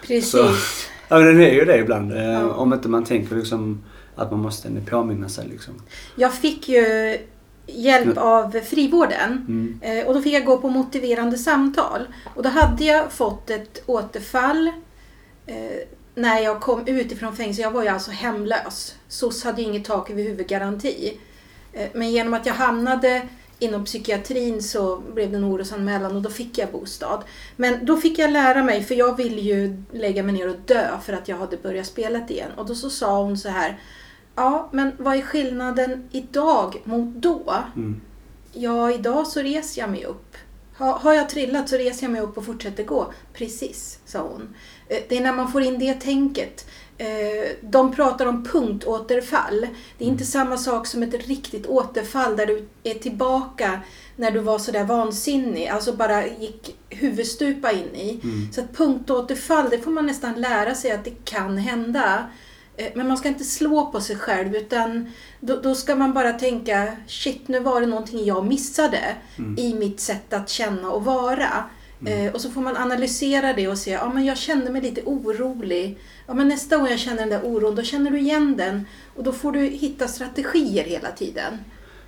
Precis. 0.08 0.32
Så- 0.32 0.50
Ja 1.10 1.18
men 1.18 1.26
den 1.28 1.42
är 1.42 1.54
ju 1.54 1.66
det 1.66 1.78
ibland. 1.78 2.12
eh, 2.14 2.24
Ja. 2.32 2.54
Om 2.54 2.74
inte 2.74 2.90
man 2.90 3.04
tänker 3.04 3.36
liksom 3.36 3.84
att 4.16 4.32
man 4.32 4.40
måste 4.40 4.70
påminna 4.90 5.30
sig 5.30 5.48
liksom. 5.48 5.74
Jag 6.16 6.34
fick 6.34 6.70
ju 6.70 7.18
hjälp 7.68 8.18
av 8.18 8.52
frivården. 8.52 9.46
Mm. 9.48 9.80
Eh, 9.82 10.08
Och 10.08 10.14
då 10.14 10.22
fick 10.22 10.34
jag 10.34 10.46
gå 10.46 10.58
på 10.58 10.70
motiverande 10.70 11.38
samtal. 11.38 12.02
Och 12.36 12.44
då 12.44 12.50
hade 12.50 12.84
jag 12.86 13.12
fått 13.12 13.50
ett 13.50 13.84
återfall 13.86 14.68
eh, 15.46 15.56
när 16.22 16.40
jag 16.40 16.62
kom 16.62 16.88
ut 16.88 17.12
ifrån 17.12 17.36
fängelset. 17.36 17.64
Jag 17.64 17.72
var 17.72 17.84
ju 17.84 17.88
alltså 17.88 18.12
hemlös. 18.12 18.96
SOS 19.08 19.44
hade 19.44 19.62
ju 19.62 19.68
inget 19.68 19.86
tak 19.86 20.10
över 20.10 20.24
huvudgaranti. 20.24 21.18
Eh, 21.74 21.90
men 21.94 22.12
genom 22.12 22.34
att 22.34 22.46
jag 22.46 22.54
hamnade 22.54 23.28
inom 23.60 23.86
psykiatrin 23.86 24.64
så 24.64 24.98
blev 25.14 25.32
det 25.32 25.38
en 25.38 25.46
orosanmälan 25.46 26.16
och 26.16 26.22
då 26.22 26.30
fick 26.30 26.58
jag 26.58 26.72
bostad. 26.72 27.24
Men 27.56 27.86
då 27.86 27.98
fick 27.98 28.20
jag 28.20 28.32
lära 28.32 28.64
mig, 28.64 28.84
för 28.84 28.96
jag 28.96 29.18
ville 29.18 29.42
ju 29.42 29.84
lägga 29.92 30.24
mig 30.24 30.34
ner 30.34 30.50
och 30.50 30.60
dö 30.66 30.88
för 31.04 31.14
att 31.14 31.28
jag 31.28 31.38
hade 31.38 31.58
börjat 31.58 31.88
spela 31.88 32.28
igen. 32.28 32.52
Och 32.58 32.66
då 32.66 32.76
så 32.76 32.90
sa 32.90 33.24
hon 33.24 33.38
så 33.38 33.50
här. 33.50 33.80
Ja, 34.36 34.70
men 34.72 34.92
vad 34.98 35.16
är 35.16 35.22
skillnaden 35.22 36.10
idag 36.12 36.82
mot 36.84 37.16
då? 37.16 37.56
Mm. 37.76 38.02
Ja, 38.54 38.92
idag 38.92 39.28
så 39.28 39.40
reser 39.40 39.82
jag 39.82 39.90
mig 39.90 40.06
upp. 40.06 40.36
Ha, 40.82 40.98
har 40.98 41.14
jag 41.14 41.30
trillat 41.30 41.70
så 41.70 41.78
reser 41.78 42.04
jag 42.04 42.12
mig 42.12 42.22
upp 42.22 42.38
och 42.38 42.46
fortsätter 42.46 42.84
gå. 42.84 43.14
Precis, 43.34 44.00
sa 44.06 44.20
hon. 44.20 44.56
Eh, 44.88 44.98
Det 45.10 45.18
är 45.18 45.22
när 45.22 45.34
man 45.34 45.52
får 45.52 45.62
in 45.62 45.80
det 45.80 45.94
tänket. 45.94 46.66
Eh, 46.98 47.52
De 47.62 47.96
pratar 47.96 48.26
om 48.26 48.44
punktåterfall. 48.44 49.68
Det 49.98 50.04
är 50.06 50.08
inte 50.08 50.26
samma 50.26 50.58
sak 50.58 50.88
som 50.88 51.04
ett 51.04 51.28
riktigt 51.28 51.68
återfall 51.68 52.36
där 52.36 52.46
du 52.46 52.68
är 52.84 52.94
tillbaka 52.94 53.80
när 54.16 54.32
du 54.32 54.40
var 54.40 54.60
sådär 54.60 54.84
vansinnig. 54.84 55.68
Alltså 55.68 55.94
bara 55.94 56.28
gick 56.28 56.76
huvudstupa 56.90 57.72
in 57.72 57.96
i. 57.96 58.20
Mm. 58.24 58.52
Så 58.54 58.62
att 58.62 58.78
punktåterfall, 58.78 59.70
det 59.70 59.80
får 59.80 59.92
man 59.92 60.06
nästan 60.06 60.42
lära 60.42 60.76
sig 60.76 60.92
att 60.92 61.04
det 61.06 61.26
kan 61.26 61.58
hända. 61.58 62.24
Eh, 62.78 62.88
Men 62.96 63.08
man 63.08 63.18
ska 63.18 63.28
inte 63.28 63.44
slå 63.44 63.92
på 63.92 64.02
sig 64.02 64.16
själv 64.16 64.56
utan 64.56 65.08
då, 65.40 65.56
då 65.62 65.76
ska 65.76 65.96
man 65.96 66.14
bara 66.14 66.34
tänka 66.34 66.88
shit 67.08 67.48
nu 67.48 67.60
var 67.60 67.82
det 67.82 67.88
någonting 67.88 68.26
jag 68.26 68.46
missade 68.46 69.00
Mm. 69.38 69.58
i 69.60 69.74
mitt 69.74 70.00
sätt 70.00 70.34
att 70.34 70.50
känna 70.50 70.92
och 70.92 71.06
vara. 71.06 71.50
Eh, 72.06 72.34
och 72.34 72.42
så 72.42 72.50
får 72.50 72.62
man 72.62 72.78
analysera 72.78 73.54
det 73.54 73.68
och 73.68 73.78
se, 73.78 73.92
ja 73.92 74.12
men 74.14 74.26
jag 74.26 74.38
kände 74.38 74.72
mig 74.72 74.82
lite 74.82 75.02
orolig. 75.06 75.98
Ja 76.28 76.34
men 76.34 76.48
nästa 76.48 76.78
gång 76.78 76.88
jag 76.88 77.00
känner 77.00 77.18
den 77.18 77.30
där 77.30 77.46
oron, 77.46 77.76
då 77.76 77.82
känner 77.82 78.12
du 78.12 78.20
igen 78.20 78.58
den. 78.58 78.86
Och 79.16 79.24
då 79.24 79.32
får 79.32 79.52
du 79.52 79.60
hitta 79.60 80.08
strategier 80.08 80.84
hela 80.84 81.12
tiden. 81.12 81.54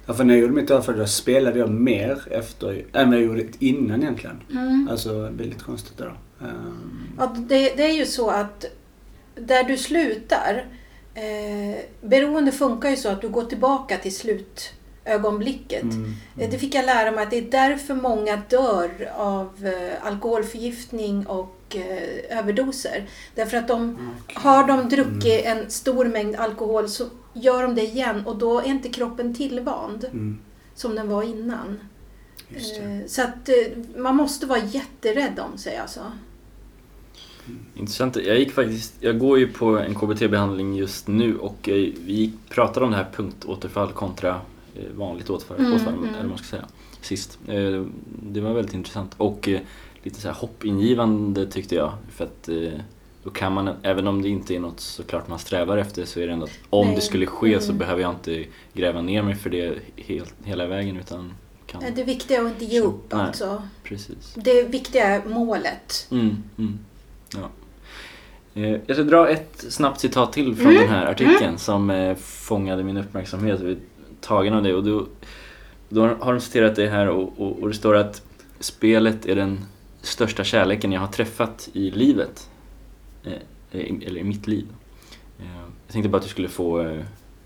Ja, 0.06 0.14
för 0.14 0.24
när 0.24 0.34
jag 0.34 0.42
gjorde 0.42 0.54
mitt 0.54 0.72
överfall 0.72 0.98
då 0.98 1.08
spelade 1.08 1.60
jag 1.60 1.70
mer 1.70 2.22
efter, 2.32 2.86
än 2.94 3.10
vad 3.10 3.20
jag 3.20 3.26
gjorde 3.26 3.44
innan 3.60 4.02
egentligen. 4.04 4.42
Mm. 4.52 4.88
Alltså 4.92 5.20
väldigt 5.22 5.64
konstigt 5.64 5.98
det 5.98 6.04
då. 6.04 6.46
Ehm, 6.46 7.08
Ja, 7.18 7.36
det, 7.38 7.70
det 7.78 7.84
är 7.84 7.94
ju 7.94 8.06
så 8.06 8.30
att 8.30 8.66
där 9.36 9.64
du 9.64 9.78
slutar, 9.78 10.66
eh, 11.14 11.78
beroende 12.02 12.52
funkar 12.52 12.90
ju 12.90 12.96
så 12.96 13.10
att 13.10 13.22
du 13.22 13.30
går 13.30 13.44
tillbaka 13.46 13.98
till 13.98 14.16
slutögonblicket. 14.16 15.84
mm, 15.84 16.14
Eh, 16.38 16.50
Det 16.50 16.58
fick 16.58 16.76
jag 16.76 16.86
lära 16.86 17.12
mig 17.12 17.24
att 17.24 17.30
det 17.32 17.38
är 17.38 17.52
därför 17.52 17.94
många 17.96 18.42
dör 18.50 19.12
av 19.18 19.50
eh, 19.68 20.08
alkoholförgiftning 20.08 21.28
och 21.28 21.56
eh, 21.76 22.38
överdoser. 22.40 23.10
Därför 23.36 23.58
att 23.58 23.68
de, 23.68 23.98
okej. 24.24 24.36
har 24.40 24.68
de 24.68 24.90
druckit 24.90 25.46
en 25.46 25.72
stor 25.72 26.06
mängd 26.06 26.36
alkohol 26.36 26.90
så 26.90 27.06
gör 27.34 27.64
de 27.64 27.76
det 27.76 27.82
igen 27.84 28.26
och 28.26 28.36
då 28.38 28.60
är 28.60 28.66
inte 28.68 28.90
kroppen 28.90 29.36
tillvand 29.36 30.04
Mm, 30.06 30.40
som 30.76 30.96
den 30.96 31.10
var 31.10 31.24
innan. 31.24 31.80
Eh, 32.56 33.06
Så 33.08 33.22
att 33.22 33.50
eh, 33.50 33.56
man 33.96 34.16
måste 34.16 34.46
vara 34.46 34.60
jätterädd 34.60 35.40
om 35.40 35.58
sig 35.58 35.78
alltså. 35.78 36.12
Intressant. 37.76 38.16
Jag 38.16 38.40
gick 38.40 38.52
faktiskt, 38.52 38.94
jag 39.00 39.20
går 39.20 39.40
ju 39.40 39.48
på 39.48 39.78
en 39.80 39.96
KBT-behandling 39.96 40.76
just 40.76 41.08
nu 41.08 41.38
och 41.38 41.70
eh, 41.70 41.76
vi 42.06 42.32
pratade 42.50 42.86
om 42.86 42.92
det 42.92 42.98
här 42.98 43.08
punktåterfall 43.16 43.92
kontra 43.92 44.42
eh, 44.76 44.84
vanligt 44.96 45.30
återfall, 45.30 45.58
Mm, 45.60 45.74
återfall 45.74 45.94
mm. 45.94 46.16
eller 46.16 46.30
man 46.30 46.38
ska 46.38 46.48
säga, 46.48 46.66
sist. 47.02 47.40
Eh, 47.48 47.84
Det 48.24 48.42
var 48.42 48.54
väldigt 48.54 48.74
intressant 48.74 49.12
och 49.18 49.50
lite 50.04 50.22
så 50.22 50.28
här 50.28 50.36
hoppingivande 50.36 51.46
tyckte 51.46 51.76
jag. 51.76 51.92
För 52.12 52.24
att 52.24 52.50
då 53.24 53.30
kan 53.30 53.54
man, 53.54 53.70
även 53.84 54.08
om 54.08 54.22
det 54.22 54.30
inte 54.30 54.56
är 54.56 54.60
något 54.60 54.80
såklart 54.80 55.28
man 55.28 55.40
strävar 55.40 55.78
efter 55.78 56.06
så 56.06 56.20
är 56.20 56.28
det 56.28 56.34
ändå 56.34 56.46
att 56.46 56.60
om 56.70 56.88
Nej. 56.88 56.96
det 56.96 57.02
skulle 57.02 57.26
ske 57.26 57.60
så 57.60 57.66
Mm. 57.66 57.78
behöver 57.78 58.02
jag 58.02 58.12
inte 58.12 58.46
gräva 58.74 59.02
ner 59.02 59.22
mig 59.24 59.36
för 59.36 59.50
det 59.50 59.76
helt, 59.96 60.34
hela 60.44 60.68
vägen 60.68 60.98
utan 60.98 61.34
kan... 61.68 61.84
Det 61.96 62.04
viktiga 62.04 62.38
är 62.40 62.46
att 62.46 62.52
inte 62.52 62.66
ge 62.66 62.82
Så, 62.82 62.88
upp 62.88 63.14
alltså. 63.14 63.64
Precis. 63.84 64.34
Det 64.36 64.64
viktiga 64.64 65.04
är 65.08 65.26
målet. 65.30 66.08
Mm, 66.12 66.38
mm, 66.58 66.80
ja. 67.36 67.50
Eh, 68.62 68.80
Jag 68.86 68.96
ska 68.96 69.04
dra 69.04 69.30
ett 69.30 69.66
snabbt 69.70 70.00
citat 70.00 70.34
till 70.34 70.56
från 70.56 70.68
Mm, 70.72 70.82
den 70.82 70.90
här 70.90 71.06
artikeln 71.06 71.58
som 71.58 71.90
eh, 71.90 72.16
fångade 72.16 72.84
min 72.84 72.98
uppmärksamhet. 72.98 73.62
Är 73.62 73.78
tagen 74.22 74.54
av 74.54 74.64
det. 74.64 74.74
Och 74.74 74.84
då, 74.84 75.06
då 75.90 76.02
har 76.20 76.34
de 76.34 76.42
citerat 76.42 76.76
det 76.76 76.88
här 76.88 77.08
och, 77.10 77.34
och, 77.38 77.60
och 77.60 77.68
det 77.68 77.74
står 77.76 77.96
att 77.96 78.22
spelet 78.60 79.26
är 79.26 79.36
den 79.36 79.66
största 80.02 80.44
kärleken 80.44 80.92
jag 80.92 81.02
har 81.02 81.08
träffat 81.08 81.70
i 81.74 81.92
livet. 81.92 82.50
Eh, 83.24 83.32
Eller 83.72 84.18
i 84.18 84.24
mitt 84.24 84.48
liv. 84.48 84.66
Jag 85.38 85.94
tänkte 85.94 86.10
bara 86.10 86.18
att 86.18 86.24
du 86.24 86.30
skulle 86.30 86.50
få 86.50 86.98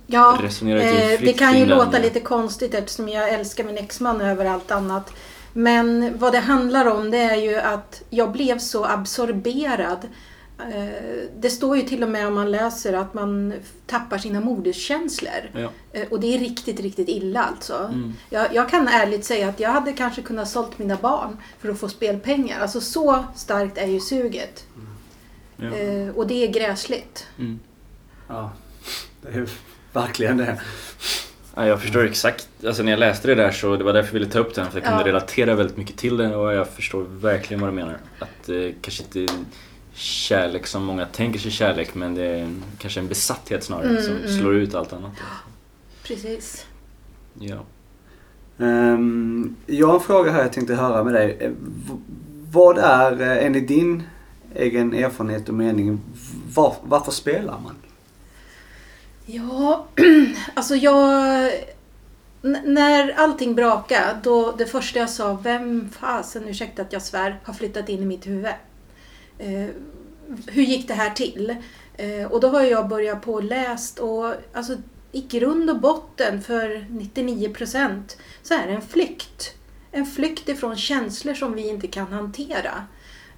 Ja, 0.08 0.38
resonera 0.42 0.78
lite 0.78 1.04
eh, 1.04 1.10
det 1.10 1.18
fritt 1.18 1.40
kan 1.40 1.60
ju 1.60 1.66
låta 1.66 2.00
lite 2.00 2.20
konstigt 2.20 2.74
eftersom 2.74 3.10
jag 3.10 3.30
älskar 3.34 3.64
min 3.64 3.78
exman 3.78 4.22
över 4.22 4.46
allt 4.46 4.72
annat. 4.72 5.14
Men 5.58 6.18
vad 6.18 6.34
det 6.34 6.40
handlar 6.40 6.86
om 6.86 7.12
det 7.12 7.18
är 7.18 7.36
ju 7.36 7.56
att 7.56 8.04
jag 8.10 8.32
blev 8.32 8.58
så 8.60 8.86
absorberad. 8.86 10.08
Eh, 10.60 11.28
Det 11.40 11.50
står 11.50 11.78
ju 11.78 11.84
till 11.84 12.04
och 12.04 12.10
med 12.10 12.28
om 12.28 12.34
man 12.34 12.52
läser 12.52 12.94
att 12.94 13.14
man 13.14 13.54
tappar 13.86 14.18
sina 14.18 14.40
moderskänslor. 14.40 15.52
Ja. 15.54 15.70
Eh, 15.94 16.08
Och 16.10 16.20
det 16.20 16.36
är 16.36 16.40
riktigt, 16.40 16.80
riktigt 16.80 17.10
illa 17.10 17.44
alltså. 17.44 17.76
Mm. 17.78 18.14
Jag, 18.30 18.54
jag 18.56 18.70
kan 18.70 18.88
ärligt 18.88 19.26
säga 19.26 19.50
att 19.50 19.60
jag 19.60 19.70
hade 19.70 19.94
kanske 19.94 20.22
kunnat 20.22 20.50
sålt 20.50 20.78
mina 20.80 20.96
barn 20.96 21.38
för 21.60 21.70
att 21.70 21.80
få 21.80 21.90
spelpengar. 21.90 22.60
Alltså 22.62 22.82
så 22.82 23.26
starkt 23.36 23.78
är 23.78 23.88
ju 23.88 24.00
suget. 24.00 24.66
Ja. 25.58 25.76
Eh, 25.76 26.10
Och 26.16 26.28
det 26.28 26.44
är 26.44 26.48
gräsligt. 26.52 27.28
Mm. 27.40 27.60
Ja, 28.28 28.52
det 29.22 29.28
är 29.30 29.50
verkligen 29.94 30.38
det. 30.38 30.62
Ja, 31.60 31.68
jag 31.68 31.82
förstår 31.82 32.06
exakt. 32.06 32.48
Alltså 32.68 32.84
när 32.84 32.92
jag 32.92 33.00
läste 33.00 33.28
det 33.28 33.36
där 33.36 33.52
så 33.52 33.76
det 33.76 33.84
var 33.84 33.94
därför 33.94 34.10
jag 34.10 34.20
ville 34.20 34.32
ta 34.32 34.40
upp 34.40 34.56
den. 34.56 34.72
För 34.72 34.78
jag 34.80 34.88
kunde 34.88 35.02
Ja. 35.02 35.08
relatera 35.08 35.56
väldigt 35.56 35.78
mycket 35.78 35.98
till 35.98 36.18
det 36.18 36.36
och 36.36 36.54
jag 36.54 36.68
förstår 36.68 37.04
verkligen 37.10 37.62
vad 37.62 37.70
du 37.70 37.74
menar. 37.76 37.98
Att 38.20 38.50
eh, 38.50 38.56
kanske 38.82 39.04
inte 39.04 39.20
är 39.20 39.30
kärlek 39.94 40.68
som 40.68 40.84
många 40.84 41.06
tänker 41.06 41.40
sig 41.40 41.52
kärlek 41.52 41.96
men 41.96 42.16
det 42.16 42.24
är 42.26 42.38
en, 42.44 42.64
kanske 42.78 43.00
en 43.00 43.08
besatthet 43.08 43.64
snarare 43.64 43.90
Mm, 43.90 44.02
som 44.04 44.16
mm. 44.16 44.28
slår 44.40 44.56
ut 44.56 44.76
allt 44.76 44.94
annat. 44.94 45.12
Precis. 46.04 46.66
Ja. 47.40 47.58
Um, 48.58 49.56
jag 49.66 49.88
har 49.88 49.94
en 49.94 50.00
fråga 50.00 50.32
här 50.32 50.42
jag 50.42 50.54
tänkte 50.54 50.76
höra 50.76 51.04
med 51.04 51.14
dig. 51.14 51.38
Eh, 51.40 51.50
v- 51.50 51.98
Vad 52.52 52.78
är 52.78 53.22
eh, 53.22 53.46
enligt 53.46 53.68
din 53.68 54.04
egen 54.56 54.94
erfarenhet 54.94 55.50
och 55.50 55.56
mening, 55.56 56.00
var, 56.54 56.76
varför 56.84 57.12
spelar 57.12 57.60
man? 57.64 57.76
Ja, 59.30 59.88
alltså 60.54 60.76
jag... 60.76 61.52
När 62.66 63.12
allting 63.12 63.56
brakade, 63.56 64.20
då 64.24 64.52
det 64.52 64.66
första 64.66 65.00
jag 65.00 65.10
sa, 65.10 65.40
vem 65.44 65.90
fasen, 65.90 66.48
ursäkta 66.48 66.82
att 66.82 66.94
jag 66.94 67.02
svär, 67.02 67.40
har 67.44 67.54
flyttat 67.54 67.90
in 67.90 68.02
i 68.02 68.06
mitt 68.06 68.28
huvud? 68.28 68.54
Eh, 69.38 69.68
hur 70.48 70.64
gick 70.64 70.88
det 70.88 70.94
här 70.94 71.10
till? 71.10 71.56
Eh, 71.98 72.32
och 72.32 72.40
då 72.40 72.48
har 72.48 72.62
jag 72.62 72.88
börjat 72.88 73.22
på 73.22 73.34
och 73.34 73.44
läst 73.44 74.00
och 74.00 74.34
alltså 74.54 74.78
i 75.12 75.22
grund 75.22 75.70
och 75.70 75.80
botten 75.80 76.42
för 76.42 76.86
99 76.90 77.54
procent 77.54 78.18
så 78.44 78.54
är 78.54 78.68
det 78.68 78.74
en 78.74 78.82
flykt. 78.82 79.54
En 79.92 80.06
flykt 80.06 80.50
ifrån 80.50 80.76
känslor 80.76 81.34
som 81.34 81.54
vi 81.54 81.70
inte 81.70 81.88
kan 81.88 82.08
hantera. 82.08 82.84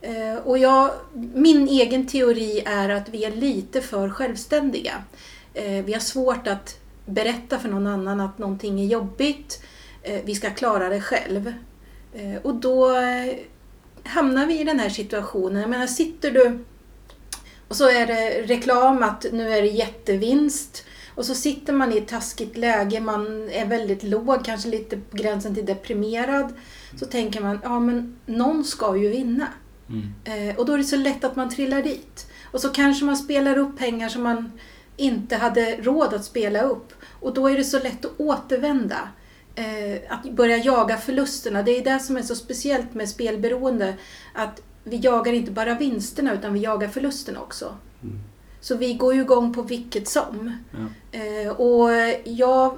Eh, 0.02 0.36
och 0.36 0.58
jag, 0.58 0.92
min 1.34 1.68
egen 1.68 2.08
teori 2.08 2.64
är 2.66 2.90
att 2.90 3.10
vi 3.10 3.26
är 3.26 3.32
lite 3.32 3.82
för 3.82 4.10
självständiga. 4.10 5.04
Eh, 5.60 5.86
vi 5.86 5.94
har 5.94 6.00
svårt 6.00 6.48
att 6.48 6.80
berätta 7.06 7.60
för 7.60 7.70
någon 7.70 7.88
annan 7.88 8.20
att 8.20 8.38
någonting 8.38 8.82
är 8.82 8.86
jobbigt. 8.86 9.64
Eh, 10.04 10.22
vi 10.26 10.36
ska 10.36 10.50
klara 10.50 10.90
det 10.90 11.02
själv. 11.02 11.54
Eh, 12.14 12.36
och 12.42 12.56
då 12.56 12.96
hamnar 14.04 14.46
vi 14.46 14.60
i 14.60 14.64
den 14.64 14.80
här 14.80 14.90
situationen. 14.90 15.62
Jag 15.62 15.70
menar, 15.70 15.88
sitter 15.88 16.32
du 16.32 16.60
och 17.68 17.76
så 17.76 17.90
är 17.90 18.08
det 18.08 18.42
reklam 18.42 19.04
att 19.04 19.26
nu 19.32 19.54
är 19.54 19.62
det 19.62 19.68
jättevinst. 19.68 20.86
Och 21.16 21.26
så 21.26 21.36
sitter 21.36 21.74
man 21.74 21.94
i 21.94 21.98
ett 21.98 22.08
taskigt 22.08 22.58
läge, 22.58 23.00
man 23.00 23.50
är 23.50 23.66
väldigt 23.66 24.04
låg, 24.04 24.46
kanske 24.46 24.70
lite 24.70 24.98
på 24.98 25.18
gränsen 25.18 25.56
till 25.56 25.66
deprimerad. 25.66 26.54
Så 27.00 27.06
tänker 27.06 27.42
man, 27.42 27.60
ja 27.64 27.80
men 27.80 28.20
någon 28.26 28.64
ska 28.64 28.98
ju 28.98 29.10
vinna. 29.10 29.48
Mm. 29.90 30.56
Och 30.58 30.66
då 30.66 30.74
är 30.74 30.78
det 30.78 30.84
så 30.84 30.96
lätt 30.96 31.24
att 31.24 31.36
man 31.36 31.50
trillar 31.50 31.84
dit. 31.84 32.28
Och 32.52 32.62
så 32.62 32.70
kanske 32.70 33.06
man 33.06 33.18
spelar 33.18 33.58
upp 33.58 33.78
pengar 33.78 34.10
som 34.10 34.24
man 34.24 34.52
inte 35.00 35.36
hade 35.36 35.76
råd 35.76 36.14
att 36.14 36.26
spela 36.26 36.62
upp. 36.62 36.94
Och 37.20 37.34
då 37.34 37.48
är 37.48 37.58
det 37.58 37.64
så 37.64 37.80
lätt 37.80 38.06
att 38.06 38.20
återvända. 38.20 39.10
Eh, 39.56 40.00
att 40.10 40.32
börja 40.32 40.58
jaga 40.58 40.98
förlusterna. 40.98 41.64
Det 41.64 41.78
är 41.78 41.84
det 41.84 42.00
som 42.00 42.18
är 42.18 42.22
så 42.22 42.36
speciellt 42.36 42.94
med 42.94 43.10
spelberoende. 43.10 43.94
Att 44.34 44.62
vi 44.84 44.98
jagar 44.98 45.34
inte 45.34 45.52
bara 45.52 45.74
vinsterna 45.76 46.34
utan 46.34 46.54
vi 46.54 46.60
jagar 46.60 46.88
förlusterna 46.88 47.42
också. 47.42 47.76
Mm. 48.04 48.20
Så 48.62 48.76
vi 48.76 48.94
går 48.94 49.14
ju 49.14 49.22
igång 49.22 49.54
på 49.54 49.62
vilket 49.62 50.08
som. 50.08 50.58
Ja. 50.72 51.20
Eh, 51.20 51.52
och 51.52 51.90
jag, 52.24 52.78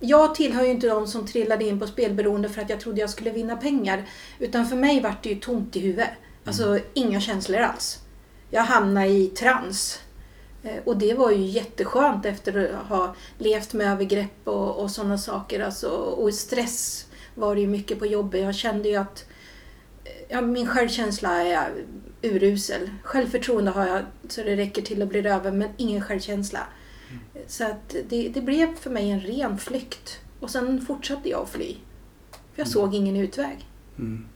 jag 0.00 0.34
tillhör 0.34 0.64
ju 0.64 0.70
inte 0.70 0.88
de 0.88 1.06
som 1.06 1.26
trillade 1.26 1.64
in 1.64 1.80
på 1.80 1.86
spelberoende 1.86 2.48
för 2.48 2.62
att 2.62 2.70
jag 2.70 2.80
trodde 2.80 3.00
jag 3.00 3.10
skulle 3.10 3.30
vinna 3.30 3.56
pengar. 3.56 4.08
Utan 4.38 4.66
för 4.66 4.76
mig 4.76 5.00
var 5.00 5.14
det 5.22 5.28
ju 5.28 5.40
tomt 5.40 5.76
i 5.76 5.80
huvudet. 5.80 6.10
Alltså 6.44 6.78
inga 6.94 7.20
känslor 7.20 7.60
alls. 7.60 7.98
Jag 8.50 8.62
hamnade 8.62 9.08
i 9.08 9.26
trans. 9.26 9.98
Eh, 10.62 10.82
Och 10.84 10.96
det 10.96 11.14
var 11.14 11.30
ju 11.30 11.44
jätteskönt 11.44 12.26
efter 12.26 12.74
att 12.74 12.86
ha 12.88 13.14
levt 13.38 13.72
med 13.72 13.92
övergrepp 13.92 14.40
och, 14.48 14.82
och 14.82 14.90
sådana 14.90 15.18
saker. 15.18 15.60
Alltså, 15.60 15.88
och 15.88 16.34
stress 16.34 17.06
var 17.34 17.54
det 17.54 17.60
ju 17.60 17.66
mycket 17.66 17.98
på 17.98 18.06
jobbet. 18.06 18.40
Jag 18.40 18.54
kände 18.54 18.88
ju 18.88 18.96
att 18.96 19.24
eh, 20.04 20.10
ja, 20.28 20.40
min 20.40 20.66
självkänsla 20.66 21.42
är 21.42 21.70
urusel. 22.22 22.90
Självförtroende 23.02 23.70
har 23.70 23.86
jag 23.86 24.02
så 24.28 24.42
det 24.42 24.56
räcker 24.56 24.82
till 24.82 25.02
att 25.02 25.08
bli 25.08 25.28
över 25.28 25.52
men 25.52 25.68
ingen 25.76 26.02
självkänsla. 26.02 26.60
Så 27.46 27.64
att 27.64 27.96
det, 28.08 28.28
det 28.28 28.40
blev 28.40 28.76
för 28.76 28.90
mig 28.90 29.10
en 29.10 29.20
ren 29.20 29.58
flykt. 29.58 30.20
Och 30.40 30.50
sen 30.50 30.80
fortsatte 30.86 31.28
jag 31.28 31.42
att 31.42 31.48
fly. 31.50 31.76
För 32.30 32.60
jag 32.60 32.68
såg 32.68 32.94
ingen 32.94 33.16
utväg. 33.16 33.68
Mm. 33.98 34.26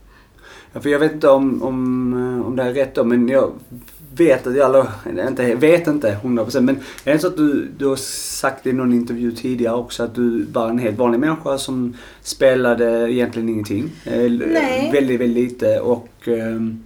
Ja, 0.72 0.80
för 0.80 0.88
jag 0.88 0.98
vet 0.98 1.12
inte 1.12 1.28
om, 1.28 1.62
om, 1.62 2.12
eh, 2.12 2.46
om 2.46 2.56
det 2.56 2.62
är 2.62 2.72
rätt 2.74 2.94
då, 2.94 3.04
men 3.04 3.28
jag 3.28 3.52
vet 4.16 4.46
att 4.46 4.56
jag, 4.56 4.86
eller 5.10 5.28
inte, 5.28 5.54
vet 5.54 5.86
inte 5.86 6.18
100% 6.22 6.60
men 6.60 6.76
är 7.04 7.12
det 7.12 7.18
så 7.18 7.26
att 7.26 7.36
du, 7.36 7.68
du 7.78 7.86
har 7.86 7.96
sagt 7.96 8.66
i 8.66 8.72
någon 8.72 8.92
intervju 8.92 9.32
tidigare 9.32 9.74
också 9.76 10.02
att 10.02 10.14
du 10.14 10.44
var 10.52 10.68
en 10.68 10.78
helt 10.78 10.98
vanlig 10.98 11.18
människa 11.20 11.58
som 11.58 11.96
spelade 12.22 13.12
egentligen 13.12 13.48
ingenting? 13.48 13.90
Eh, 14.04 14.12
Nej. 14.30 14.90
Väldigt, 14.92 15.20
väldigt 15.20 15.50
lite 15.52 15.80
och 15.80 16.08
ehm, 16.28 16.82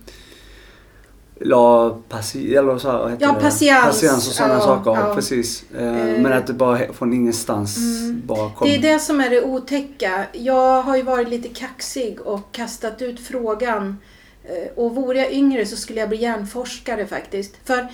la 1.43 1.91
passi, 2.09 2.55
eller 2.57 2.79
så 2.79 2.91
här, 2.91 2.99
vad 2.99 3.11
heter 3.11 3.27
Ja, 3.27 3.33
patiens 3.41 4.29
och 4.29 4.35
sådana 4.35 4.55
Ja, 4.55 4.61
saker. 4.61 4.91
ja. 4.91 5.15
Precis. 5.15 5.65
Eh, 5.79 5.87
Eh. 6.15 6.21
Men 6.23 6.33
att 6.33 6.47
det 6.47 6.53
bara 6.53 6.79
från 6.93 7.13
ingenstans 7.13 7.77
Mm. 7.77 8.23
bara 8.27 8.51
kom. 8.51 8.69
Det 8.69 8.75
är 8.77 8.93
det 8.93 8.99
som 8.99 9.21
är 9.21 9.31
det 9.31 9.43
otäcka. 9.43 10.25
Jag 10.33 10.83
har 10.83 10.97
ju 10.97 11.03
varit 11.03 11.29
lite 11.29 11.49
kaxig 11.49 12.21
och 12.21 12.53
kastat 12.53 13.03
ut 13.03 13.21
frågan. 13.21 13.97
Eh, 14.51 14.69
Och 14.75 14.95
vore 14.95 15.19
jag 15.19 15.33
yngre 15.33 15.67
så 15.67 15.77
skulle 15.77 16.01
jag 16.01 16.09
bli 16.09 16.19
hjärnforskare 16.23 17.07
faktiskt. 17.07 17.57
För 17.65 17.89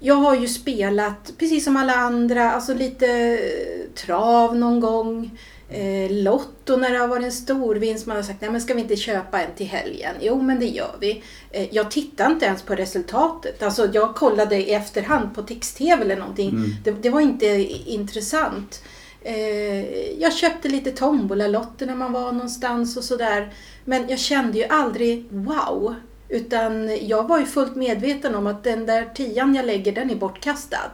jag 0.00 0.14
har 0.14 0.36
ju 0.36 0.48
spelat, 0.48 1.32
precis 1.38 1.64
som 1.64 1.76
alla 1.76 1.94
andra, 1.94 2.52
alltså 2.52 2.74
lite 2.74 3.06
eh, 3.06 3.94
trav 4.06 4.56
någon 4.56 4.80
gång. 4.80 5.38
Eh, 5.72 6.10
Lotto 6.10 6.76
när 6.76 6.90
det 6.90 6.98
har 6.98 7.08
varit 7.08 7.24
en 7.24 7.32
stor 7.32 7.74
vinst. 7.74 8.06
Man 8.06 8.16
har 8.16 8.22
sagt, 8.22 8.40
nej 8.40 8.50
men 8.50 8.60
ska 8.60 8.74
vi 8.74 8.80
inte 8.80 8.96
köpa 8.96 9.42
en 9.42 9.54
till 9.56 9.66
helgen? 9.66 10.14
Jo 10.20 10.42
men 10.42 10.60
det 10.60 10.66
gör 10.66 10.96
vi. 11.00 11.22
Eh, 11.50 11.74
jag 11.74 11.90
tittar 11.90 12.30
inte 12.30 12.46
ens 12.46 12.62
på 12.62 12.74
resultatet. 12.74 13.62
Alltså 13.62 13.88
jag 13.92 14.14
kollade 14.14 14.56
i 14.56 14.72
efterhand 14.74 15.34
på 15.34 15.42
text-tv 15.42 16.02
eller 16.02 16.16
någonting. 16.16 16.48
Mm. 16.48 16.70
Det, 16.84 16.90
det 16.90 17.10
var 17.10 17.20
inte 17.20 17.46
intressant. 17.90 18.82
Eh, 19.22 20.20
jag 20.20 20.34
köpte 20.34 20.68
lite 20.68 20.90
tombolalotter 20.90 21.86
när 21.86 21.94
man 21.94 22.12
var 22.12 22.32
någonstans 22.32 22.96
och 22.96 23.04
sådär. 23.04 23.52
Men 23.84 24.08
jag 24.08 24.18
kände 24.18 24.58
ju 24.58 24.64
aldrig 24.64 25.26
wow. 25.30 25.94
Utan 26.28 26.98
jag 27.06 27.28
var 27.28 27.38
ju 27.38 27.46
fullt 27.46 27.76
medveten 27.76 28.34
om 28.34 28.46
att 28.46 28.64
den 28.64 28.86
där 28.86 29.04
tian 29.14 29.54
jag 29.54 29.66
lägger 29.66 29.92
den 29.92 30.10
är 30.10 30.14
bortkastad. 30.14 30.90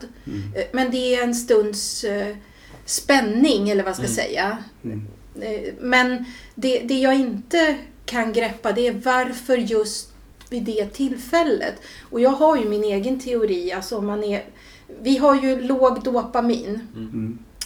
Eh, 0.57 0.65
Men 0.73 0.91
det 0.91 1.15
är 1.15 1.23
en 1.25 1.35
stunds 1.35 2.05
eh, 2.05 2.37
spänning 2.85 3.71
eller 3.71 3.83
vad 3.83 3.91
jag 3.91 3.97
ska 3.97 4.09
säga. 4.09 4.59
Mm. 4.85 5.07
Men 5.81 6.25
det, 6.55 6.79
det 6.79 6.95
jag 6.95 7.15
inte 7.15 7.77
kan 8.05 8.33
greppa 8.33 8.73
det 8.73 8.87
är 8.87 8.93
varför 8.93 9.57
just 9.57 10.13
vid 10.51 10.63
det 10.63 10.87
tillfället. 10.87 11.75
Och 12.11 12.21
jag 12.21 12.31
har 12.31 12.57
ju 12.57 12.69
min 12.69 12.85
egen 12.85 13.21
teori. 13.21 13.73
Alltså 13.73 13.99
om 13.99 14.07
man 14.07 14.25
är, 14.25 14.45
vi 15.03 15.17
har 15.17 15.43
ju 15.43 15.61
låg 15.61 16.03
dopamin. 16.03 16.81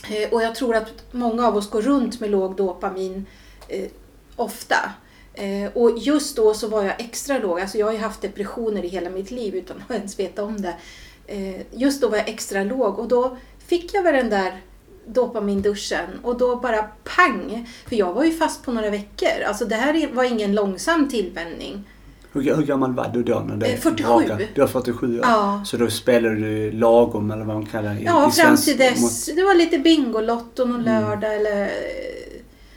Eh, 0.09 0.33
och 0.33 0.43
jag 0.43 0.55
tror 0.55 0.77
att 0.77 1.13
många 1.13 1.47
av 1.47 1.57
oss 1.57 1.71
går 1.71 1.83
runt 1.83 2.21
med 2.21 2.31
låg 2.31 2.57
dopamin 2.57 3.27
eh, 3.69 3.91
ofta. 4.37 4.93
Eh, 5.35 5.71
och 5.75 5.99
just 5.99 6.37
då 6.37 6.55
så 6.55 6.69
var 6.69 6.83
jag 6.83 7.01
extra 7.01 7.39
låg. 7.39 7.61
Alltså 7.61 7.79
jag 7.79 7.87
har 7.87 7.93
ju 7.93 7.99
haft 7.99 8.21
depressioner 8.21 8.85
i 8.85 8.89
hela 8.89 9.11
mitt 9.11 9.31
liv 9.31 9.55
utan 9.55 9.83
att 9.89 9.97
ens 9.97 10.19
veta 10.19 10.45
om 10.45 10.61
det. 10.63 10.75
Eh, 11.27 11.61
just 11.71 12.01
då 12.01 12.09
var 12.09 12.17
jag 12.17 12.29
extra 12.29 12.65
låg 12.65 12.99
och 12.99 13.09
då 13.09 13.37
fick 13.59 13.95
jag 13.95 14.03
väl 14.03 14.15
den 14.15 14.31
där 14.31 14.61
dopaminduschen 15.07 16.09
och 16.23 16.39
då 16.39 16.57
bara 16.57 16.83
pang! 17.05 17.69
För 17.89 17.97
jag 17.97 18.13
var 18.13 18.25
ju 18.25 18.33
fast 18.33 18.63
på 18.65 18.73
några 18.73 18.91
veckor. 18.91 19.43
Alltså 19.47 19.65
det 19.65 19.75
här 19.75 20.09
var 20.13 20.25
ingen 20.25 20.55
långsam 20.55 21.09
tillvänjning. 21.09 21.85
Hur, 22.33 22.57
hur 22.57 22.63
gammal 22.63 22.95
var 22.95 23.11
du 23.15 23.23
då? 23.23 23.41
När 23.41 23.57
det 23.57 23.67
Eh, 23.67 23.79
47. 23.79 24.09
brakade? 24.09 24.49
Du 24.55 24.61
var 24.61 24.69
47 24.69 25.19
år. 25.19 25.27
Ja. 25.27 25.63
Så 25.67 25.77
då 25.77 25.91
spelade 25.91 26.35
du 26.35 26.71
lagom 26.73 27.31
eller 27.31 27.45
vad 27.45 27.57
man 27.57 27.67
kallar 27.67 27.95
det? 27.95 28.01
Ja, 28.01 28.29
i 28.29 28.33
fram 28.33 28.57
till 28.57 28.77
dess. 28.77 29.27
Det 29.27 29.43
var 29.43 29.55
lite 29.55 29.79
Bingolotto 29.79 30.65
någon 30.65 30.83
lördag 30.83 31.37
eller... 31.37 31.71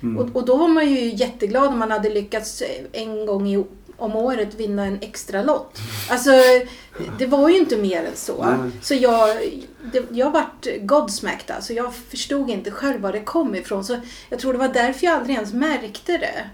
Mm. 0.02 0.18
Och, 0.18 0.36
och 0.36 0.46
då 0.46 0.58
var 0.58 0.68
man 0.68 0.90
ju 0.90 1.14
jätteglad 1.16 1.68
om 1.68 1.80
man 1.80 1.92
hade 1.92 2.10
lyckats 2.10 2.64
en 2.92 3.26
gång 3.26 3.48
i, 3.48 3.64
om 3.98 4.16
året 4.16 4.56
vinna 4.56 4.86
en 4.86 4.98
extra 5.02 5.44
lott. 5.44 5.80
Alltså, 6.10 6.32
det 7.20 7.26
var 7.26 7.50
ju 7.50 7.58
inte 7.58 7.78
mer 7.78 8.04
än 8.04 8.16
så. 8.16 8.46
Nej. 8.46 8.72
Så 8.82 8.94
jag, 8.94 9.38
det, 9.92 10.04
jag 10.12 10.32
vart 10.32 10.68
godsmacked 10.82 11.56
alltså. 11.56 11.74
Jag 11.74 11.96
förstod 11.96 12.50
inte 12.50 12.72
själv 12.72 13.02
var 13.02 13.12
det 13.12 13.20
kom 13.20 13.56
ifrån. 13.56 13.84
Så 13.84 13.98
jag 14.30 14.40
tror 14.40 14.54
det 14.54 14.60
var 14.60 14.68
därför 14.68 15.06
jag 15.06 15.16
aldrig 15.16 15.36
ens 15.36 15.54
märkte 15.54 16.18
det. 16.18 16.50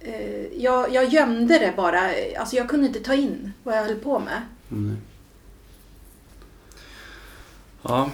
Eh, 0.00 0.46
Jag, 0.62 0.94
jag 0.94 1.08
gömde 1.08 1.58
det 1.58 1.72
bara. 1.76 2.00
Alltså 2.38 2.56
jag 2.56 2.68
kunde 2.68 2.86
inte 2.86 3.00
ta 3.00 3.14
in 3.14 3.52
vad 3.62 3.76
jag 3.76 3.82
höll 3.84 3.94
på 3.96 4.18
med. 4.18 4.42
Mm. 4.70 4.96
Ja. 7.82 8.10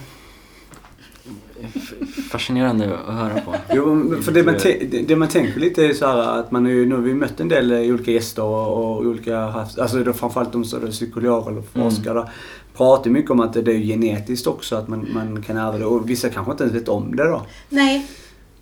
Fascinerande 2.31 2.99
att 2.99 3.15
höra 3.15 3.41
på. 3.41 3.55
Jo, 3.73 4.15
för 4.23 4.33
det 4.33 4.43
man, 4.43 4.55
det- 5.07 5.17
man 5.17 5.29
tänker 5.29 5.61
lite 5.61 5.87
är 5.87 5.93
så 5.95 6.07
här 6.07 6.41
att 6.41 6.51
man 6.51 6.67
ju, 6.67 6.87
nu 6.87 6.95
har 6.95 7.03
vi 7.03 7.15
mött 7.15 7.41
en 7.41 7.49
del 7.49 7.73
eh, 7.73 7.79
olika 7.95 8.11
gäster 8.11 8.43
och, 8.43 8.73
och 8.77 8.97
olika, 9.01 9.39
alltså 9.79 10.05
då 10.05 10.13
framförallt 10.13 10.53
de 10.53 10.65
som 10.65 10.87
är 10.87 10.91
psykologer 10.91 11.51
eller 11.51 11.63
forskare. 11.63 12.19
Mm. 12.21 12.31
Pratar 12.77 13.11
mycket 13.11 13.31
om 13.31 13.41
att 13.41 13.53
det 13.53 13.61
är 13.73 13.79
genetiskt 13.79 14.47
också, 14.47 14.77
att 14.77 14.89
man, 14.89 15.09
man 15.15 15.43
kan 15.43 15.57
ärva 15.57 15.79
det. 15.79 15.85
Och 15.85 16.11
vissa 16.11 16.29
kanske 16.29 16.53
inte 16.53 16.65
ens 16.65 16.77
vet 16.77 16.89
om 16.89 17.17
det 17.17 17.25
då. 17.29 17.47
Nej, 17.69 18.07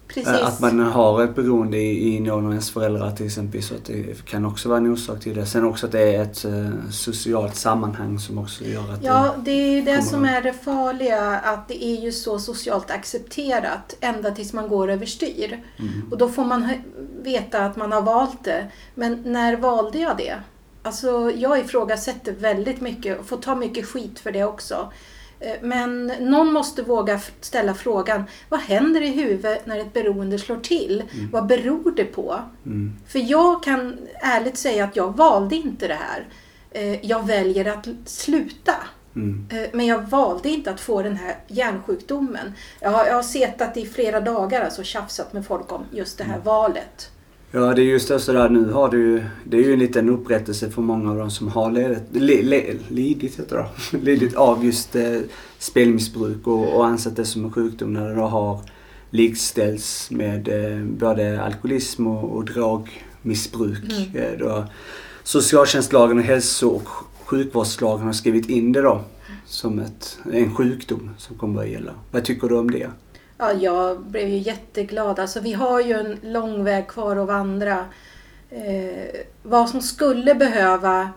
precis. 0.09 0.29
Eh, 0.29 0.47
Att 0.47 0.61
man 0.61 0.81
har 0.81 1.25
ett 1.25 1.35
beroende 1.35 1.77
i, 1.79 2.17
i 2.17 2.21
någon 2.21 2.47
av 2.47 2.51
ens 2.51 2.71
föräldrar 2.71 3.11
till 3.11 3.27
exempel. 3.27 3.63
Så 3.63 3.75
att 3.75 3.85
det 3.85 4.25
kan 4.25 4.45
också 4.45 4.69
vara 4.69 4.79
en 4.79 4.93
orsak 4.93 5.21
till 5.21 5.35
det. 5.37 5.47
Sen 5.47 5.65
också 5.65 5.87
att 5.87 5.93
det 5.93 6.15
är 6.15 6.23
ett 6.23 6.45
eh, 6.45 6.71
socialt 6.91 7.57
sammanhang 7.57 8.19
som 8.19 8.39
också 8.39 8.65
gör 8.65 8.93
att 8.93 9.03
Ja, 9.03 9.35
det 9.45 9.51
är 9.51 9.71
ju 9.73 9.83
det 9.83 10.03
som 10.03 10.25
är 10.25 10.43
det 10.43 10.53
farliga. 10.53 11.39
Att 11.39 11.69
det 11.69 11.85
är 11.85 12.01
ju 12.01 12.13
så 12.13 12.39
socialt 12.39 12.91
accepterat 12.91 13.97
ända 14.01 14.31
tills 14.31 14.53
man 14.53 14.69
går 14.69 14.91
överstyr. 14.91 15.63
Mm. 15.79 16.09
Och 16.11 16.19
då 16.19 16.29
får 16.29 16.45
man 16.45 16.69
veta 17.23 17.65
att 17.65 17.77
man 17.77 17.93
har 17.93 18.03
valt 18.03 18.45
det. 18.45 18.67
Men 18.95 19.23
när 19.25 19.57
valde 19.57 19.99
jag 19.99 20.17
det? 20.17 20.35
Alltså, 20.83 21.33
jag 21.37 21.59
ifrågasätter 21.59 22.33
väldigt 22.33 22.81
mycket 22.81 23.21
och 23.21 23.27
får 23.27 23.37
ta 23.37 23.55
mycket 23.55 23.87
skit 23.87 24.21
för 24.21 24.33
det 24.33 24.45
också. 24.45 24.93
Eh, 25.41 25.53
Men 25.63 26.07
någon 26.07 26.53
måste 26.53 26.83
våga 26.83 27.21
ställa 27.41 27.75
frågan, 27.75 28.25
vad 28.49 28.61
händer 28.61 29.01
i 29.01 29.09
huvudet 29.09 29.67
när 29.67 29.79
ett 29.79 29.93
beroende 29.93 30.39
slår 30.39 30.57
till? 30.61 31.03
Vad 31.33 31.47
beror 31.47 31.91
det 31.97 32.05
på? 32.05 32.39
Mm. 32.67 32.93
För 33.09 33.19
jag 33.31 33.63
kan 33.63 33.99
ärligt 34.15 34.57
säga 34.57 34.85
att 34.85 34.97
jag 34.97 35.17
valde 35.17 35.57
inte 35.57 35.89
det 35.89 35.99
här. 36.01 36.27
Eh, 36.71 37.07
Jag 37.07 37.27
väljer 37.27 37.65
att 37.73 37.87
sluta. 38.05 38.75
Mm. 39.17 39.47
Eh, 39.53 39.69
Men 39.73 39.87
jag 39.87 40.03
valde 40.03 40.49
inte 40.49 40.71
att 40.71 40.81
få 40.81 41.03
den 41.03 41.17
här 41.17 41.37
hjärnsjukdomen. 41.49 42.53
Jag 42.81 42.91
har, 42.91 43.07
jag 43.07 43.15
har 43.15 43.23
setat 43.23 43.77
i 43.77 43.87
flera 43.87 44.21
dagar 44.21 44.65
alltså 44.65 44.83
tjafsat 44.83 45.33
med 45.33 45.47
folk 45.47 45.73
om 45.73 45.85
just 45.91 46.19
det 46.19 46.25
här 46.25 46.39
valet. 46.45 47.11
Ja, 47.57 47.75
det 47.75 47.83
är 47.83 47.85
just 47.85 48.09
det 48.09 48.21
sådär 48.21 48.49
nu 48.49 48.73
har 48.73 48.89
du 48.89 48.99
ju, 48.99 49.25
det 49.45 49.57
är 49.57 49.63
ju 49.63 49.73
en 49.73 49.79
liten 49.79 50.09
upprättelse 50.09 50.71
för 50.71 50.83
många 50.83 51.11
av 51.11 51.19
dem 51.19 51.31
som 51.31 51.49
har 51.49 51.71
lidit, 51.71 52.03
li, 52.13 52.43
li, 52.43 52.79
lidit, 52.89 53.39
heter 53.39 53.57
det, 53.57 53.99
lidit 54.05 54.35
av 54.35 54.65
just 54.65 54.97
eh, 54.97 55.21
spelmissbruk 55.59 56.47
och, 56.47 56.77
och 56.77 56.87
ansett 56.87 57.17
det 57.17 57.25
som 57.25 57.45
en 57.45 57.53
sjukdom 57.53 57.93
när 57.93 58.09
det 58.09 58.15
då 58.15 58.23
har 58.23 58.61
likställts 59.11 60.11
med 60.11 60.49
eh, 60.49 60.85
både 60.85 61.43
alkoholism 61.43 62.07
och, 62.07 62.37
och 62.37 62.45
drogmissbruk. 62.45 63.85
Mm. 64.15 64.33
Eh, 64.33 64.39
då 64.39 64.65
socialtjänstlagen 65.23 66.19
och 66.19 66.25
hälso 66.25 66.69
och 66.69 66.89
sjukvårdslagen 67.25 68.07
har 68.07 68.13
skrivit 68.13 68.49
in 68.49 68.73
det 68.73 68.83
då 68.83 69.01
som 69.47 69.79
ett, 69.79 70.19
en 70.33 70.55
sjukdom 70.55 71.11
som 71.19 71.39
kommer 71.39 71.63
att 71.63 71.69
gälla. 71.69 71.93
Vad 72.11 72.25
tycker 72.25 72.49
du 72.49 72.59
om 72.59 72.71
det? 72.71 72.91
Ja, 73.39 73.53
jag 73.53 74.01
blev 74.01 74.29
ju 74.29 74.39
jätteglad. 74.39 75.19
Alltså, 75.19 75.41
vi 75.41 75.53
har 75.53 75.81
ju 75.81 75.93
en 75.93 76.33
lång 76.33 76.65
väg 76.65 76.89
kvar 76.89 77.17
att 77.17 77.27
vandra. 77.27 77.87
Eh, 78.51 79.21
vad 79.43 79.71
som 79.71 79.83
skulle 79.83 80.35
behöva 80.35 81.11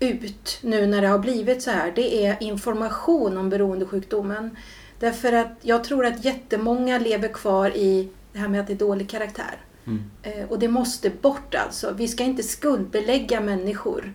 ut 0.00 0.58
nu 0.62 0.86
när 0.86 1.02
det 1.02 1.08
har 1.08 1.18
blivit 1.18 1.62
så 1.62 1.70
här, 1.70 1.92
det 1.94 2.26
är 2.26 2.42
information 2.42 3.38
om 3.38 3.50
beroendesjukdomen. 3.50 4.56
Därför 4.98 5.32
att 5.32 5.52
jag 5.62 5.84
tror 5.84 6.06
att 6.06 6.24
jättemånga 6.24 6.98
lever 6.98 7.28
kvar 7.28 7.76
i 7.76 8.08
det 8.32 8.38
här 8.38 8.48
med 8.48 8.60
att 8.60 8.66
det 8.66 8.72
är 8.72 8.78
dålig 8.78 9.08
karaktär. 9.08 9.56
Mm. 9.86 10.10
Eh, 10.22 10.44
och 10.48 10.58
det 10.58 10.68
måste 10.68 11.10
bort 11.10 11.54
alltså. 11.54 11.92
Vi 11.96 12.08
ska 12.08 12.24
inte 12.24 12.42
skuldbelägga 12.42 13.40
människor 13.40 14.12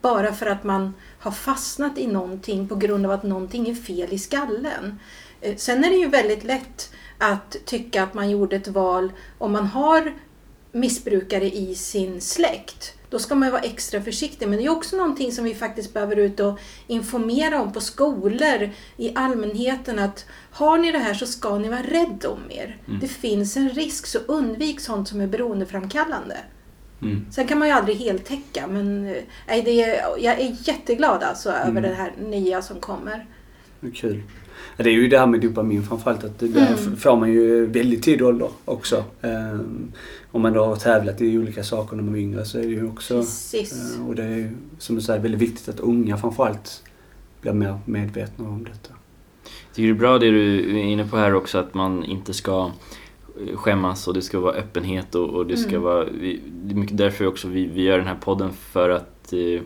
bara 0.00 0.32
för 0.32 0.46
att 0.46 0.64
man 0.64 0.94
har 1.18 1.30
fastnat 1.30 1.98
i 1.98 2.06
någonting 2.06 2.68
på 2.68 2.74
grund 2.74 3.06
av 3.06 3.12
att 3.12 3.22
någonting 3.22 3.68
är 3.68 3.74
fel 3.74 4.12
i 4.12 4.18
skallen. 4.18 4.98
Eh, 5.44 5.56
sen 5.56 5.84
är 5.84 5.90
det 5.90 5.96
ju 5.96 6.08
väldigt 6.08 6.44
lätt 6.44 6.90
att 7.18 7.56
tycka 7.64 8.02
att 8.02 8.14
man 8.14 8.30
gjorde 8.30 8.56
ett 8.56 8.68
val 8.68 9.12
om 9.38 9.52
man 9.52 9.66
har 9.66 10.14
missbrukare 10.72 11.44
i 11.56 11.74
sin 11.74 12.20
släkt. 12.20 12.94
Då 13.10 13.18
ska 13.18 13.34
man 13.34 13.50
vara 13.50 13.62
extra 13.62 14.02
försiktig. 14.02 14.48
Men 14.48 14.58
det 14.58 14.64
är 14.64 14.68
också 14.68 14.96
någonting 14.96 15.32
som 15.32 15.44
vi 15.44 15.54
faktiskt 15.54 15.94
behöver 15.94 16.16
ut 16.16 16.40
och 16.40 16.58
informera 16.86 17.62
om 17.62 17.72
på 17.72 17.80
skolor, 17.80 18.70
i 18.96 19.12
allmänheten. 19.14 19.98
Att 19.98 20.26
har 20.50 20.78
ni 20.78 20.92
det 20.92 20.98
här 20.98 21.14
så 21.14 21.26
ska 21.26 21.58
ni 21.58 21.68
vara 21.68 21.82
rädda 21.82 22.28
om 22.28 22.50
er. 22.50 22.78
Mm. 22.88 23.00
Det 23.00 23.08
finns 23.08 23.56
en 23.56 23.70
risk, 23.70 24.06
så 24.06 24.18
undvik 24.18 24.80
sånt 24.80 25.08
som 25.08 25.20
är 25.20 25.26
beroendeframkallande. 25.26 26.36
Mm. 27.02 27.26
Sen 27.32 27.46
kan 27.46 27.58
man 27.58 27.68
ju 27.68 27.74
aldrig 27.74 27.96
heltäcka 27.96 28.66
men 28.66 29.06
eh, 29.06 29.22
nej, 29.48 29.62
det 29.62 29.82
är, 29.82 30.02
jag 30.18 30.40
är 30.40 30.56
jätteglad 30.68 31.22
alltså 31.22 31.50
över 31.50 31.70
Mm. 31.70 31.82
det 31.82 31.94
här 31.94 32.12
nya 32.18 32.62
som 32.62 32.80
kommer. 32.80 33.26
Kul. 33.94 34.22
Ja, 34.76 34.84
Det 34.84 34.90
är 34.90 34.94
ju 34.94 35.08
det 35.08 35.18
här 35.18 35.26
med 35.26 35.40
dopamin 35.40 35.82
framförallt. 35.82 36.24
Att 36.24 36.38
det 36.38 36.46
Mm. 36.46 36.96
får 36.96 37.16
man 37.16 37.32
ju 37.32 37.66
väldigt 37.66 38.02
tidig 38.02 38.26
ålder 38.26 38.48
också. 38.64 39.04
Ehm, 39.22 39.92
om 40.30 40.42
man 40.42 40.52
då 40.52 40.64
har 40.64 40.76
tävlat 40.76 41.20
i 41.20 41.38
olika 41.38 41.64
saker 41.64 41.96
när 41.96 42.02
man 42.02 42.12
var 42.12 42.18
yngre 42.20 42.44
så 42.44 42.58
är 42.58 42.62
det 42.62 42.68
ju 42.68 42.88
också... 42.88 43.18
Precis. 43.20 43.96
eh, 43.98 44.08
och 44.08 44.14
det 44.14 44.22
är 44.24 44.36
ju 44.36 44.48
som 44.78 44.96
du 44.96 45.02
säger 45.02 45.20
väldigt 45.20 45.40
viktigt 45.40 45.68
att 45.68 45.80
unga 45.80 46.16
framförallt 46.16 46.82
blir 47.40 47.52
mer 47.52 47.78
medvetna 47.84 48.48
om 48.48 48.64
detta. 48.64 48.94
Jag 49.44 49.74
tycker 49.76 49.88
det 49.88 49.94
är 49.94 49.98
bra 49.98 50.18
det 50.18 50.30
du 50.30 50.78
är 50.78 50.82
inne 50.84 51.08
på 51.08 51.16
här 51.16 51.34
också 51.34 51.58
att 51.58 51.74
man 51.74 52.04
inte 52.04 52.34
ska 52.34 52.70
eh, 53.48 53.56
skämmas 53.56 54.08
och 54.08 54.14
det 54.14 54.22
ska 54.22 54.40
vara 54.40 54.54
öppenhet 54.54 55.14
och, 55.14 55.28
och 55.30 55.46
det 55.46 55.56
ska 55.56 55.70
Mm. 55.70 55.82
vara... 55.82 56.04
Vi, 56.04 56.40
det 56.64 56.74
är 56.74 56.78
mycket 56.78 56.96
därför 56.96 57.26
också 57.26 57.48
vi, 57.48 57.66
vi 57.66 57.82
gör 57.82 57.98
den 57.98 58.06
här 58.06 58.16
podden 58.20 58.52
för 58.52 58.90
att 58.90 59.32
eh, 59.32 59.60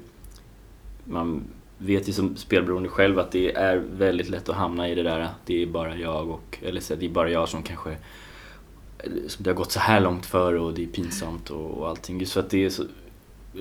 man 1.04 1.42
vet 1.79 2.09
ju 2.09 2.12
som 2.12 2.37
spelberoende 2.37 2.89
själv 2.89 3.18
att 3.18 3.33
det 3.33 3.53
är 3.53 3.76
väldigt 3.76 4.29
lätt 4.29 4.49
att 4.49 4.57
hamna 4.57 4.89
i 4.89 4.95
det 4.95 5.03
där 5.03 5.29
det 5.47 5.62
är 5.62 5.66
bara 5.66 5.97
jag 5.97 6.31
och... 6.31 6.59
Eller 6.62 6.81
så, 6.81 6.95
det 6.95 7.07
är 7.07 7.11
bara 7.11 7.31
jag 7.31 7.49
som 7.49 7.62
kanske... 7.62 7.97
Som 9.26 9.43
det 9.45 9.51
har 9.51 9.55
gått 9.55 9.72
så 9.72 9.81
här 9.81 10.01
långt 10.01 10.26
för 10.26 10.55
och 10.55 10.74
det 10.74 10.83
är 10.83 10.87
pinsamt 10.87 11.51
och, 11.51 11.70
och 11.70 11.89
allting. 11.89 12.20
Just 12.20 12.33
för 12.33 12.41
att 12.41 12.51
det 12.51 12.64
är 12.64 12.70
så 12.70 12.85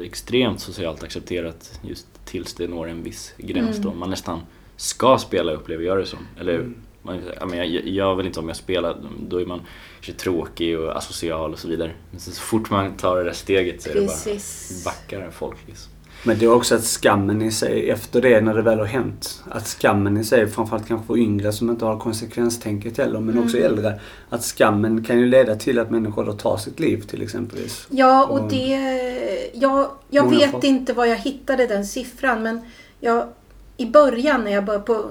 extremt 0.02 0.60
socialt 0.60 1.04
accepterat 1.04 1.80
just 1.84 2.08
tills 2.26 2.54
det 2.54 2.68
når 2.68 2.88
en 2.88 3.04
viss 3.04 3.34
gräns 3.38 3.78
Mm. 3.78 3.82
då. 3.82 3.94
Man 3.94 4.10
nästan 4.10 4.40
ska 4.76 5.18
spela 5.18 5.52
upplever 5.52 5.84
jag 5.84 5.98
det 5.98 6.06
som. 6.06 6.20
Eller 6.40 6.54
Mm. 6.56 6.76
man, 7.02 7.58
jag, 7.58 7.68
jag 7.88 8.16
vill 8.16 8.26
inte 8.26 8.40
om 8.40 8.48
jag 8.48 8.58
spelar, 8.58 8.98
då 9.20 9.42
är 9.42 9.46
man 9.46 9.62
kanske 10.02 10.14
tråkig 10.24 10.80
och 10.80 10.98
asocial 10.98 11.54
och 11.54 11.60
så 11.60 11.68
vidare. 11.68 11.92
Men 12.12 12.20
så, 12.20 12.32
så 12.32 12.42
fort 12.42 12.70
man 12.70 12.94
tar 12.98 13.18
det 13.18 13.24
där 13.24 13.34
steget 13.34 13.82
så 13.82 13.90
är 13.90 13.94
det 13.94 14.00
bara 14.00 14.08
Precis. 14.08 14.86
backar 14.86 15.32
folk 15.32 15.58
liksom. 15.68 15.92
Men 16.24 16.40
det 16.40 16.46
är 16.46 16.54
också 16.54 16.76
att 16.76 16.84
skammen 16.84 17.42
i 17.42 17.52
sig, 17.52 17.90
efter 17.90 18.22
det 18.22 18.42
när 18.42 18.54
det 18.54 18.62
väl 18.62 18.80
har 18.80 18.86
hänt, 18.86 19.44
att 19.50 19.68
skammen 19.68 20.18
i 20.18 20.24
sig, 20.24 20.48
framförallt 20.48 20.88
kanske 20.88 21.08
för 21.08 21.18
yngre 21.18 21.52
som 21.54 21.70
inte 21.70 21.86
har 21.86 22.00
konsekvenstänket 22.00 22.98
heller, 22.98 23.20
men 23.20 23.40
också 23.40 23.58
Mm. 23.58 23.72
äldre, 23.72 24.00
att 24.30 24.44
skammen 24.44 25.04
kan 25.04 25.20
ju 25.20 25.26
leda 25.26 25.56
till 25.56 25.80
att 25.80 25.92
människor 25.92 26.26
då 26.26 26.34
tar 26.34 26.58
sitt 26.58 26.80
liv 26.80 27.02
till 27.08 27.22
exempelvis. 27.22 27.88
Ja, 27.90 28.26
och 28.26 28.40
Och- 28.40 28.50
det... 28.50 29.50
Jag, 29.54 29.88
jag 30.10 30.30
vet 30.30 30.52
folk- 30.52 30.64
inte 30.64 30.94
var 30.94 31.06
jag 31.06 31.18
hittade 31.18 31.68
den 31.68 31.86
siffran 31.86 32.44
men 32.44 32.62
jag, 33.00 33.26
i 33.78 33.86
början 33.86 34.44
när 34.44 34.52
jag 34.52 34.66
började 34.66 35.04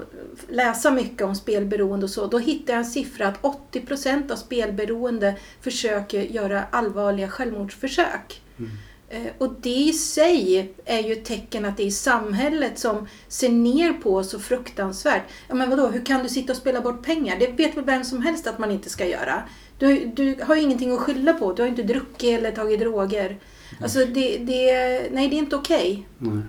läsa 0.49 0.91
mycket 0.91 1.21
om 1.21 1.35
spelberoende 1.35 2.03
och 2.03 2.09
så, 2.09 2.27
då 2.27 2.39
hittade 2.39 2.71
jag 2.71 2.79
en 2.79 2.85
siffra 2.85 3.27
att 3.27 3.41
80% 3.71 4.31
av 4.31 4.35
spelberoende 4.35 5.35
försöker 5.61 6.21
göra 6.21 6.63
allvarliga 6.71 7.29
självmordsförsök. 7.29 8.41
Mm. 8.59 8.71
Eh, 9.09 9.21
Och 9.37 9.53
det 9.61 9.69
i 9.69 9.93
sig 9.93 10.71
är 10.85 10.99
ju 10.99 11.13
ett 11.13 11.25
tecken 11.25 11.65
att 11.65 11.77
det 11.77 11.83
är 11.87 11.91
samhället 11.91 12.79
som 12.79 13.07
ser 13.27 13.49
ner 13.49 13.93
på 13.93 14.15
oss 14.15 14.29
så 14.29 14.39
fruktansvärt. 14.39 15.23
Ja 15.47 15.55
men 15.55 15.69
vadå, 15.69 15.87
hur 15.87 16.05
kan 16.05 16.23
du 16.23 16.29
sitta 16.29 16.53
och 16.53 16.57
spela 16.57 16.81
bort 16.81 17.05
pengar? 17.05 17.35
Det 17.39 17.47
vet 17.47 17.77
väl 17.77 17.83
vem 17.85 18.03
som 18.03 18.21
helst 18.21 18.47
att 18.47 18.59
man 18.59 18.71
inte 18.71 18.89
ska 18.89 19.05
göra. 19.05 19.41
Du, 19.79 20.05
du 20.05 20.35
har 20.43 20.55
ju 20.55 20.61
ingenting 20.61 20.91
att 20.91 20.99
skylla 20.99 21.33
på. 21.33 21.53
Du 21.53 21.61
har 21.61 21.69
inte 21.69 21.83
druckit 21.83 22.37
eller 22.39 22.51
tagit 22.51 22.79
droger. 22.79 23.37
Alltså 23.81 23.99
det, 23.99 24.37
det, 24.37 24.71
nej, 25.11 25.27
det 25.27 25.35
är 25.35 25.39
inte 25.39 25.55
okej. 25.55 26.07
Nej. 26.17 26.39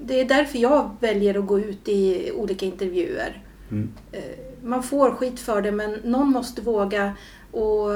Det 0.00 0.20
är 0.20 0.24
därför 0.24 0.58
jag 0.58 0.96
väljer 1.00 1.38
att 1.38 1.46
gå 1.46 1.58
ut 1.58 1.88
i 1.88 2.32
olika 2.32 2.66
intervjuer. 2.66 3.42
Mm. 3.70 3.92
Eh, 4.12 4.22
Man 4.62 4.82
får 4.82 5.10
skit 5.10 5.40
för 5.40 5.62
det 5.62 5.72
men 5.72 5.92
någon 6.04 6.28
måste 6.28 6.62
våga. 6.62 7.12
Och 7.50 7.90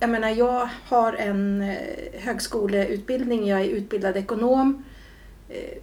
jag 0.00 0.10
menar, 0.10 0.28
jag 0.28 0.68
har 0.88 1.12
en 1.12 1.62
eh, 1.62 2.20
högskoleutbildning. 2.20 3.46
Jag 3.46 3.60
är 3.60 3.64
utbildad 3.64 4.16
ekonom. 4.16 4.84
Eh, 5.48 5.78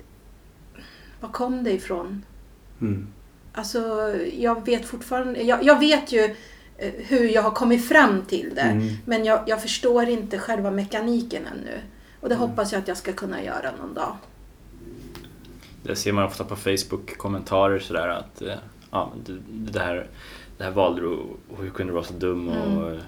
Var 1.20 1.30
kom 1.30 1.64
det 1.64 1.72
ifrån? 1.72 2.26
Mm. 2.82 3.08
Alltså, 3.54 4.14
jag 4.38 4.66
vet 4.66 4.86
fortfarande... 4.86 5.42
Jag, 5.44 5.64
jag 5.64 5.80
vet 5.80 6.12
ju 6.12 6.36
eh, 6.78 6.92
hur 6.98 7.30
jag 7.30 7.42
har 7.42 7.52
kommit 7.52 7.88
fram 7.88 8.22
till 8.22 8.52
det. 8.56 8.62
Mm. 8.62 8.88
Men 9.06 9.26
jag, 9.26 9.44
jag 9.48 9.62
förstår 9.62 10.04
inte 10.10 10.40
själva 10.40 10.72
mekaniken 10.72 11.44
ännu. 11.48 11.80
Och 12.22 12.30
det 12.30 12.36
Mm. 12.36 12.50
hoppas 12.50 12.72
jag 12.72 12.80
att 12.82 12.88
jag 12.88 12.98
ska 12.98 13.14
kunna 13.14 13.44
göra 13.44 13.72
någon 13.82 13.94
dag. 13.94 14.16
Det 15.84 15.96
ser 15.96 16.12
man 16.12 16.24
ofta 16.24 16.44
på 16.44 16.56
Facebook 16.56 17.18
kommentarer 17.18 17.80
sådär 17.80 18.08
att 18.08 18.42
eh, 18.42 18.54
ja, 18.92 19.12
det, 19.52 19.80
här, 19.80 20.08
det 20.58 20.64
här 20.64 20.72
valde 20.72 21.02
du 21.02 21.08
och 21.08 21.58
hur 21.64 21.70
kunde 21.70 21.92
du 21.92 21.96
vara 21.96 22.04
så 22.06 22.14
dum 22.14 22.48
och... 22.48 22.88
Mm. 22.88 23.00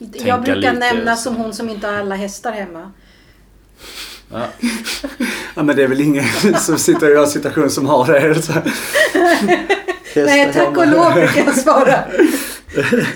Tänka 0.00 0.28
jag 0.28 0.42
brukar 0.42 0.72
lite 0.72 0.72
nämna 0.72 1.16
så. 1.16 1.22
som 1.22 1.36
hon 1.36 1.54
som 1.54 1.68
inte 1.70 1.86
har 1.86 1.94
alla 1.94 2.14
hästar 2.14 2.52
hemma. 2.52 2.92
Ja, 4.32 4.46
Ja 5.54 5.62
men 5.62 5.76
det 5.76 5.82
är 5.82 5.88
väl 5.88 6.00
ingen 6.00 6.24
som 6.60 6.78
sitter 6.78 7.10
i 7.10 7.14
vår 7.14 7.26
situation 7.26 7.70
som 7.70 7.86
har 7.86 8.06
det. 8.06 8.42
Nej, 10.26 10.52
tack 10.52 10.76
och 10.76 10.86
lov 10.86 11.12
brukar 11.12 11.44
jag 11.44 11.56
svara. 11.56 12.04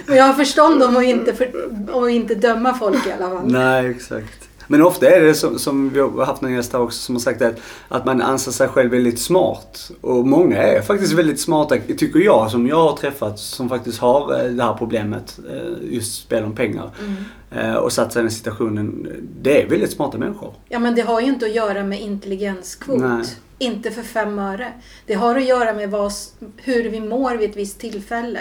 Men 0.07 0.16
jag 0.16 0.24
har 0.24 0.35
förstånd 0.35 0.82
om 0.82 0.97
att 0.97 1.05
inte, 1.05 1.35
för, 1.35 1.51
om 1.95 2.05
att 2.05 2.11
inte 2.11 2.35
döma 2.35 2.74
folk 2.74 3.07
i 3.07 3.12
alla 3.12 3.30
fall. 3.30 3.53
Nej, 3.53 3.91
exakt. 3.91 4.49
Men 4.69 4.83
ofta 4.83 5.09
är 5.09 5.21
det 5.21 5.35
som, 5.35 5.59
som 5.59 5.91
vi 5.91 6.01
har 6.01 6.25
haft 6.25 6.43
någon 6.43 6.53
gäst 6.53 6.73
här 6.73 6.81
också 6.81 6.99
som 6.99 7.15
har 7.15 7.21
sagt 7.21 7.43
att, 7.43 7.55
att 7.89 8.05
man 8.05 8.23
anser 8.23 8.53
sig 8.53 8.69
själv 8.69 8.91
väldigt 8.91 9.19
smart. 9.21 9.91
Och 10.01 10.27
många 10.27 10.57
är 10.57 10.83
faktiskt 10.83 11.12
väldigt 11.12 11.41
smarta, 11.41 11.77
tycker 11.99 12.19
jag, 12.21 12.51
som 12.51 12.67
jag 12.69 12.77
har 12.77 12.97
träffat, 12.97 13.39
som 13.39 13.69
faktiskt 13.69 13.99
har 13.99 14.45
eh, 14.45 14.51
det 14.51 14.62
här 14.62 14.75
problemet, 14.75 15.39
eh, 15.51 15.93
just 15.95 16.15
spel 16.23 16.45
om 16.45 16.55
pengar. 16.55 16.91
Mm. 17.01 17.15
Eh, 17.51 17.75
Och 17.75 17.93
satt 17.93 18.12
sig 18.12 18.21
i 18.21 18.23
den 18.23 18.31
situationen. 18.31 19.09
Det 19.43 19.62
är 19.62 19.69
väldigt 19.69 19.93
smarta 19.93 20.19
människor. 20.19 20.55
Ja, 20.69 20.79
men 20.79 20.95
det 20.95 21.03
har 21.03 21.21
ju 21.21 21.27
inte 21.27 21.47
att 21.47 21.55
göra 21.55 21.85
med 21.85 22.01
intelligenskvot. 22.01 23.01
Nej. 23.01 23.25
Inte 23.59 23.91
för 23.91 24.03
fem 24.03 24.39
öre. 24.39 24.73
Det 25.07 25.15
har 25.15 25.37
att 25.37 25.45
göra 25.45 25.73
med 25.75 25.91
vad, 25.91 26.12
hur 26.57 26.91
vi 26.91 27.01
mår 27.01 27.37
vid 27.37 27.51
ett 27.51 27.57
visst 27.57 27.81
tillfälle. 27.81 28.41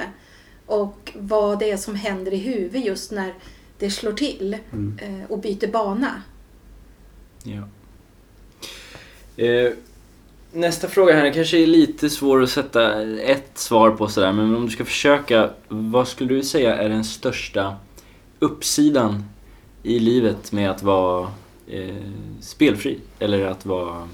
Och 0.65 1.11
vad 1.15 1.59
det 1.59 1.71
är 1.71 1.77
som 1.77 1.95
händer 1.95 2.33
i 2.33 2.37
huvudet 2.37 2.85
just 2.85 3.11
när 3.11 3.33
det 3.83 3.89
slår 3.89 4.13
till 4.13 4.57
Mm. 4.71 4.99
eh, 5.01 5.31
och 5.31 5.39
byter 5.39 5.71
bana. 5.71 6.21
ja. 7.43 7.63
Eh, 9.43 9.71
nästa 10.51 10.87
fråga 10.87 11.13
här, 11.13 11.23
det 11.23 11.31
kanske 11.31 11.57
är 11.57 11.67
lite 11.67 12.09
svår 12.09 12.43
att 12.43 12.49
sätta 12.49 13.01
ett 13.03 13.57
svar 13.57 13.91
på 13.91 14.07
sådär, 14.07 14.31
men 14.33 14.55
om 14.55 14.65
du 14.65 14.71
ska 14.71 14.85
försöka, 14.85 15.49
vad 15.67 16.07
skulle 16.07 16.33
du 16.33 16.43
säga 16.43 16.75
är 16.75 16.89
den 16.89 17.03
största 17.03 17.75
uppsidan 18.39 19.23
i 19.83 19.99
livet 19.99 20.51
med 20.51 20.71
att 20.71 20.83
vara 20.83 21.31
eh, 21.67 21.95
spelfri? 22.41 22.99
Eller 23.19 23.45
att 23.45 23.65
vara, 23.65 24.07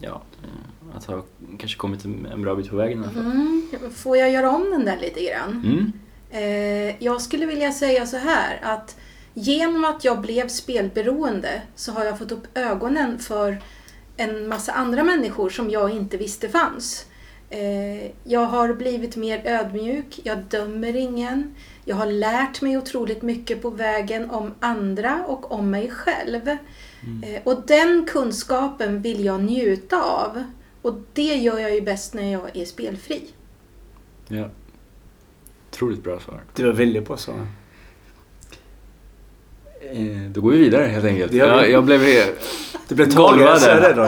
ja, 0.00 0.22
eh, 0.42 0.96
att 0.96 1.04
ha 1.04 1.22
kanske 1.58 1.78
kommit 1.78 2.04
en 2.04 2.26
en 2.32 2.42
bra 2.42 2.54
bit 2.54 2.70
på 2.70 2.76
vägen 2.76 2.98
i 3.00 3.02
alla 3.02 3.12
fall. 3.12 3.22
Mm. 3.22 3.68
Får 3.94 4.16
jag 4.16 4.30
göra 4.30 4.50
om 4.50 4.70
den 4.70 4.84
där 4.84 4.98
lite 5.00 5.20
grann? 5.24 5.62
Mm. 5.66 5.92
Eh, 6.32 7.04
jag 7.04 7.22
skulle 7.22 7.46
vilja 7.46 7.72
säga 7.72 8.06
så 8.06 8.16
här 8.16 8.60
att 8.62 8.96
genom 9.34 9.84
att 9.84 10.04
jag 10.04 10.20
blev 10.20 10.48
spelberoende 10.48 11.62
så 11.74 11.92
har 11.92 12.04
jag 12.04 12.18
fått 12.18 12.32
upp 12.32 12.58
ögonen 12.58 13.18
för 13.18 13.62
en 14.16 14.48
massa 14.48 14.72
andra 14.72 15.02
människor 15.02 15.50
som 15.50 15.70
jag 15.70 15.90
inte 15.90 16.16
visste 16.16 16.48
fanns. 16.48 17.06
Eh, 17.50 18.10
jag 18.24 18.46
har 18.46 18.74
blivit 18.74 19.16
mer 19.16 19.46
ödmjuk, 19.46 20.20
jag 20.24 20.38
dömer 20.38 20.96
ingen. 20.96 21.54
Jag 21.84 21.96
har 21.96 22.06
lärt 22.06 22.62
mig 22.62 22.78
otroligt 22.78 23.22
mycket 23.22 23.62
på 23.62 23.70
vägen 23.70 24.30
om 24.30 24.54
andra 24.60 25.24
och 25.26 25.52
om 25.52 25.70
mig 25.70 25.90
själv. 25.90 26.48
Eh, 26.48 27.42
och 27.44 27.66
den 27.66 28.06
kunskapen 28.06 29.02
vill 29.02 29.24
jag 29.24 29.40
njuta 29.42 30.02
av. 30.02 30.44
Och 30.82 30.94
det 31.12 31.34
gör 31.34 31.58
jag 31.58 31.74
ju 31.74 31.80
bäst 31.80 32.14
när 32.14 32.32
jag 32.32 32.56
är 32.56 32.64
spelfri. 32.64 33.22
Ja. 34.28 34.50
Otroligt 35.72 36.04
bra 36.04 36.20
svar. 36.20 36.40
Det 36.54 36.64
var 36.64 36.72
väldigt 36.72 37.06
bra 37.06 37.16
svar. 37.16 37.36
Eh, 39.92 40.30
Då 40.30 40.40
går 40.40 40.50
vi 40.50 40.58
vidare 40.58 40.84
helt 40.86 41.04
enkelt. 41.04 41.32
Jag, 41.32 41.70
jag 41.70 41.84
blev 41.84 42.00
Det 42.88 42.94
blev 42.94 43.08
Daniel. 43.14 43.48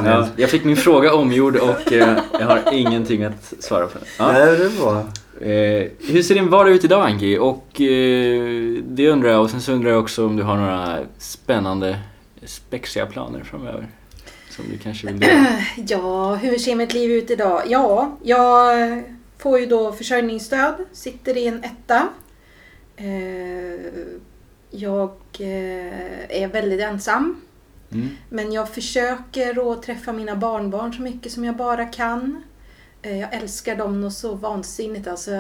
Ja, 0.05 0.29
jag 0.37 0.51
fick 0.51 0.65
min 0.65 0.77
fråga 0.77 1.15
omgjord 1.15 1.57
och 1.57 1.93
eh, 1.93 2.19
jag 2.41 2.47
har 2.47 2.61
ingenting 2.73 3.25
att 3.25 3.55
svara 3.59 3.87
på. 3.87 3.99
Ja. 4.19 4.33
Nej, 4.33 4.57
det 4.59 4.65
är 4.65 4.81
bra. 4.81 4.99
Eh, 5.41 5.91
hur 6.13 6.23
ser 6.23 6.35
din 6.35 6.51
vardag 6.51 6.73
ut 6.75 6.85
idag 6.85 7.07
Anki? 7.07 7.39
Och 7.39 7.81
eh, 7.81 8.83
det 8.89 9.09
undrar 9.09 9.31
jag 9.31 9.41
och 9.43 9.51
sen 9.51 9.61
så 9.61 9.73
undrar 9.73 9.91
jag 9.91 10.01
också 10.01 10.27
om 10.27 10.37
du 10.37 10.43
har 10.43 10.57
några 10.57 10.99
spännande 11.19 11.99
spexiga 12.45 13.07
planer 13.07 13.45
framöver. 13.45 13.87
Som 14.51 14.65
du 14.73 14.79
kanske 14.79 15.07
vill 15.07 15.21
dela. 15.21 15.47
Ja, 15.77 16.35
hur 16.35 16.59
ser 16.59 16.75
mitt 16.75 16.95
liv 16.95 17.11
ut 17.11 17.31
idag? 17.31 17.63
Ja, 17.67 18.17
jag 18.23 19.03
får 19.39 19.59
ju 19.61 19.67
då 19.67 19.93
försörjningsstöd, 19.93 20.75
sitter 20.93 21.37
i 21.37 21.47
en 21.47 21.65
etta. 21.65 22.09
Eh, 22.97 23.91
Jag 24.71 25.11
eh, 25.39 26.43
är 26.43 26.49
väldigt 26.49 26.81
ensam. 26.81 27.41
Mm. 27.93 28.09
Men 28.29 28.53
jag 28.53 28.69
försöker 28.69 29.73
att 29.73 29.83
träffa 29.83 30.13
mina 30.13 30.37
barnbarn 30.37 30.93
så 30.95 31.03
mycket 31.03 31.33
som 31.33 31.45
jag 31.45 31.57
bara 31.57 31.85
kan. 31.85 32.43
Eh, 33.03 33.21
Jag 33.21 33.35
älskar 33.35 33.77
dem 33.77 34.01
något 34.01 34.13
så 34.15 34.35
vansinnigt. 34.35 35.07
Alltså, 35.09 35.31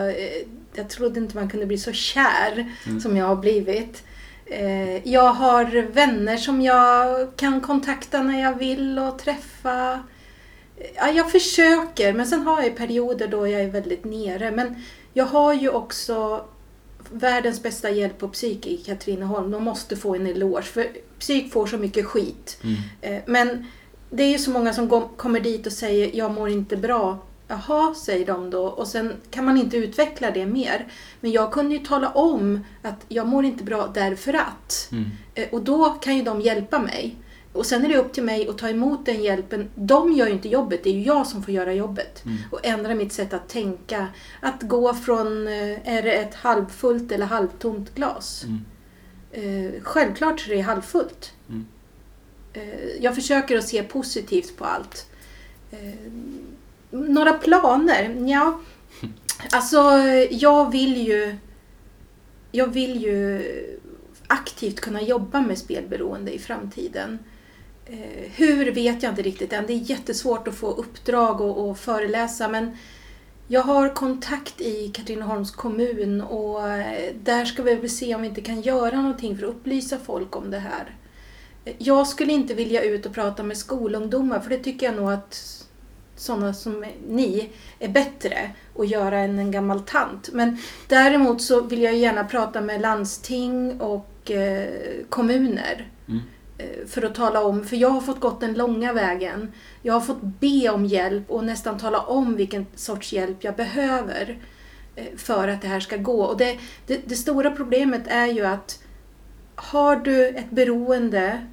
jag 0.75 0.89
trodde 0.89 1.21
inte 1.21 1.37
man 1.37 1.51
kunde 1.51 1.67
bli 1.67 1.79
så 1.79 1.93
kär 1.93 2.73
Mm. 2.87 3.01
som 3.01 3.17
jag 3.17 3.27
har 3.27 3.37
blivit. 3.37 4.03
Jag 5.05 5.33
har 5.33 5.83
vänner 5.93 6.37
som 6.37 6.61
jag 6.63 7.29
kan 7.37 7.61
kontakta 7.61 8.23
när 8.23 8.43
jag 8.43 8.59
vill 8.59 8.99
och 8.99 9.19
träffa. 9.19 10.03
Ja, 10.95 11.11
jag 11.11 11.31
försöker, 11.33 12.13
men 12.13 12.27
sen 12.27 12.43
har 12.43 12.63
jag 12.63 12.77
perioder 12.77 13.29
då 13.29 13.49
jag 13.49 13.61
är 13.61 13.71
väldigt 13.71 14.05
nere. 14.05 14.51
Men 14.51 14.77
jag 15.13 15.25
har 15.25 15.55
ju 15.55 15.69
också 15.69 16.45
världens 17.11 17.63
bästa 17.63 17.91
hjälp 17.91 18.19
på 18.19 18.29
psyk 18.29 18.67
i 18.67 18.77
Katrineholm. 18.77 19.51
De 19.51 19.65
måste 19.65 19.97
få 19.97 20.15
en 20.15 20.27
eloge, 20.27 20.63
för 20.63 20.87
psyk 21.19 21.53
får 21.53 21.67
så 21.67 21.77
mycket 21.79 22.07
skit. 22.07 22.59
Mm. 22.63 22.77
Eh, 23.01 23.23
Men 23.27 23.67
det 24.11 24.23
är 24.23 24.29
ju 24.31 24.39
så 24.39 24.51
många 24.51 24.73
som 24.73 24.89
går- 24.89 25.09
kommer 25.17 25.41
dit 25.41 25.67
och 25.67 25.73
säger 25.73 26.11
jag 26.17 26.31
mår 26.33 26.49
inte 26.49 26.77
bra. 26.77 27.19
Jaha, 27.49 27.95
säger 27.95 28.27
de 28.27 28.51
då. 28.51 28.65
Och 28.67 28.87
sen 28.89 29.13
kan 29.31 29.45
man 29.45 29.59
inte 29.59 29.77
utveckla 29.77 30.31
det 30.31 30.47
mer. 30.47 30.87
Men 31.21 31.33
jag 31.33 31.53
kunde 31.53 31.75
ju 31.75 31.85
tala 31.85 32.09
om 32.11 32.65
att 32.83 33.05
jag 33.09 33.27
mår 33.27 33.45
inte 33.45 33.65
bra 33.65 33.91
därför 33.95 34.35
att. 34.35 34.89
Mm. 34.93 35.11
Eh, 35.35 35.49
Och 35.53 35.63
då 35.63 35.85
kan 35.91 36.17
ju 36.17 36.23
de 36.23 36.41
hjälpa 36.41 36.79
mig. 36.79 37.17
Och 37.55 37.67
sen 37.67 37.85
är 37.85 37.89
det 37.89 37.97
upp 37.97 38.13
till 38.13 38.23
mig 38.23 38.49
att 38.49 38.59
ta 38.59 38.69
emot 38.69 39.07
den 39.07 39.23
hjälpen. 39.23 39.71
De 39.75 40.13
gör 40.13 40.27
ju 40.27 40.33
inte 40.33 40.49
jobbet, 40.49 40.85
det 40.85 40.91
är 40.91 40.95
ju 40.95 41.03
jag 41.03 41.27
som 41.27 41.43
får 41.43 41.55
göra 41.55 41.75
jobbet. 41.75 42.25
Mm. 42.25 42.37
Och 42.51 42.67
ändra 42.67 42.95
mitt 42.95 43.13
sätt 43.13 43.33
att 43.33 43.49
tänka. 43.49 44.09
Att 44.41 44.63
gå 44.63 44.95
från, 44.95 45.47
eh, 45.47 45.89
är 45.89 46.03
det 46.03 46.13
ett 46.13 46.35
halvfullt 46.35 47.13
eller 47.13 47.27
halvtomt 47.27 47.95
glas? 47.95 48.45
Mm. 48.45 48.65
Eh, 49.33 49.83
självklart 49.83 50.41
så 50.41 50.51
är 50.51 50.57
det 50.57 50.61
halvfullt. 50.61 51.33
Mm. 51.49 51.67
Eh, 52.53 52.89
jag 53.01 53.15
försöker 53.15 53.59
att 53.59 53.69
se 53.69 53.83
positivt 53.83 54.57
på 54.57 54.65
allt. 54.65 55.07
Eh, 55.71 56.13
några 56.91 57.33
planer? 57.33 58.27
Ja, 58.29 58.61
alltså 59.51 59.79
jag 60.31 60.73
vill 60.73 61.07
ju 61.07 61.37
jag 62.53 62.67
vill 62.67 63.03
ju 63.03 63.43
aktivt 64.27 64.81
kunna 64.81 65.03
jobba 65.03 65.41
med 65.41 65.59
spelberoende 65.59 66.35
i 66.35 66.39
framtiden. 66.39 67.19
Eh, 67.87 68.31
hur 68.35 68.73
vet 68.73 69.03
jag 69.03 69.13
inte 69.13 69.23
riktigt 69.23 69.53
än. 69.53 69.67
Det 69.67 69.73
är 69.73 69.91
jättesvårt 69.91 70.49
att 70.49 70.55
få 70.55 70.71
uppdrag 70.71 71.41
och, 71.41 71.69
och 71.69 71.79
föreläsa 71.79 72.49
men 72.49 72.77
jag 73.49 73.63
har 73.63 73.95
kontakt 73.95 74.61
i 74.61 74.89
Katrineholms 74.89 75.51
kommun 75.51 76.21
och 76.21 76.69
eh, 76.69 77.15
där 77.23 77.45
ska 77.45 77.63
vi 77.63 77.75
väl 77.75 77.91
se 77.91 78.15
om 78.15 78.23
vi 78.23 78.29
inte 78.29 78.41
kan 78.41 78.61
göra 78.61 78.97
någonting 78.97 79.39
för 79.39 79.47
att 79.47 79.55
upplysa 79.55 79.99
folk 79.99 80.37
om 80.37 80.51
det 80.51 80.59
här. 80.59 80.97
Eh, 81.65 81.75
jag 81.79 82.07
skulle 82.07 82.33
inte 82.33 82.55
vilja 82.55 82.83
ut 82.83 83.07
och 83.07 83.15
prata 83.15 83.43
med 83.43 83.57
skolungdomar 83.57 84.41
för 84.41 84.51
det 84.51 84.59
tycker 84.59 84.87
jag 84.87 84.97
nog 84.97 85.13
att 85.13 85.65
sådana 86.17 86.55
som 86.55 86.85
ni 87.09 87.51
är 87.79 87.89
bättre 87.89 88.51
att 88.79 88.89
göra 88.89 89.19
än 89.19 89.39
en 89.39 89.51
gammal 89.51 89.81
tant. 89.81 90.31
Men 90.33 90.59
däremot 90.89 91.43
så 91.43 91.61
vill 91.61 91.83
jag 91.83 91.97
gärna 91.97 92.25
prata 92.25 92.61
med 92.61 92.81
landsting 92.81 93.81
och 93.81 94.31
eh, 94.31 94.69
kommuner. 95.09 95.89
Mm. 96.09 96.21
Eh, 96.65 96.87
För 96.87 97.03
att 97.03 97.15
tala 97.15 97.45
om, 97.45 97.65
för 97.65 97.77
jag 97.77 97.89
har 97.89 98.01
fått 98.01 98.21
gått 98.21 98.41
den 98.41 98.55
långa 98.55 98.93
vägen. 98.93 99.53
Jag 99.83 99.95
har 99.95 100.01
fått 100.01 100.23
be 100.23 100.69
om 100.69 100.85
hjälp 100.85 101.31
och 101.31 101.45
nästan 101.45 101.79
tala 101.79 102.01
om 102.01 102.37
vilken 102.37 102.67
sorts 102.75 103.13
hjälp 103.13 103.45
jag 103.45 103.57
behöver 103.57 104.39
eh, 104.97 105.17
för 105.17 105.49
att 105.49 105.63
det 105.63 105.69
här 105.69 105.81
ska 105.81 105.97
gå. 105.97 106.23
Och 106.25 106.37
det, 106.37 106.59
det, 106.87 107.09
det 107.09 107.17
stora 107.17 107.51
problemet 107.51 108.03
är 108.07 108.27
ju 108.27 108.47
att 108.47 108.83
har 109.55 109.97
du 109.97 110.29
ett 110.29 110.51
beroende 110.51 111.47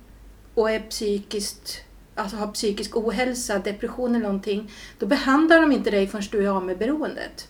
och 0.53 0.71
är 0.71 0.79
psykiskt, 0.79 1.81
alltså 2.15 2.37
har 2.37 2.47
psykisk 2.47 2.97
ohälsa, 2.97 3.59
depression 3.59 4.15
eller 4.15 4.25
någonting, 4.25 4.71
då 4.99 5.05
behandlar 5.05 5.61
de 5.61 5.71
inte 5.71 5.91
dig 5.91 6.07
förrän 6.07 6.23
du 6.31 6.45
är 6.45 6.49
av 6.49 6.65
med 6.65 6.77
beroendet. 6.77 7.49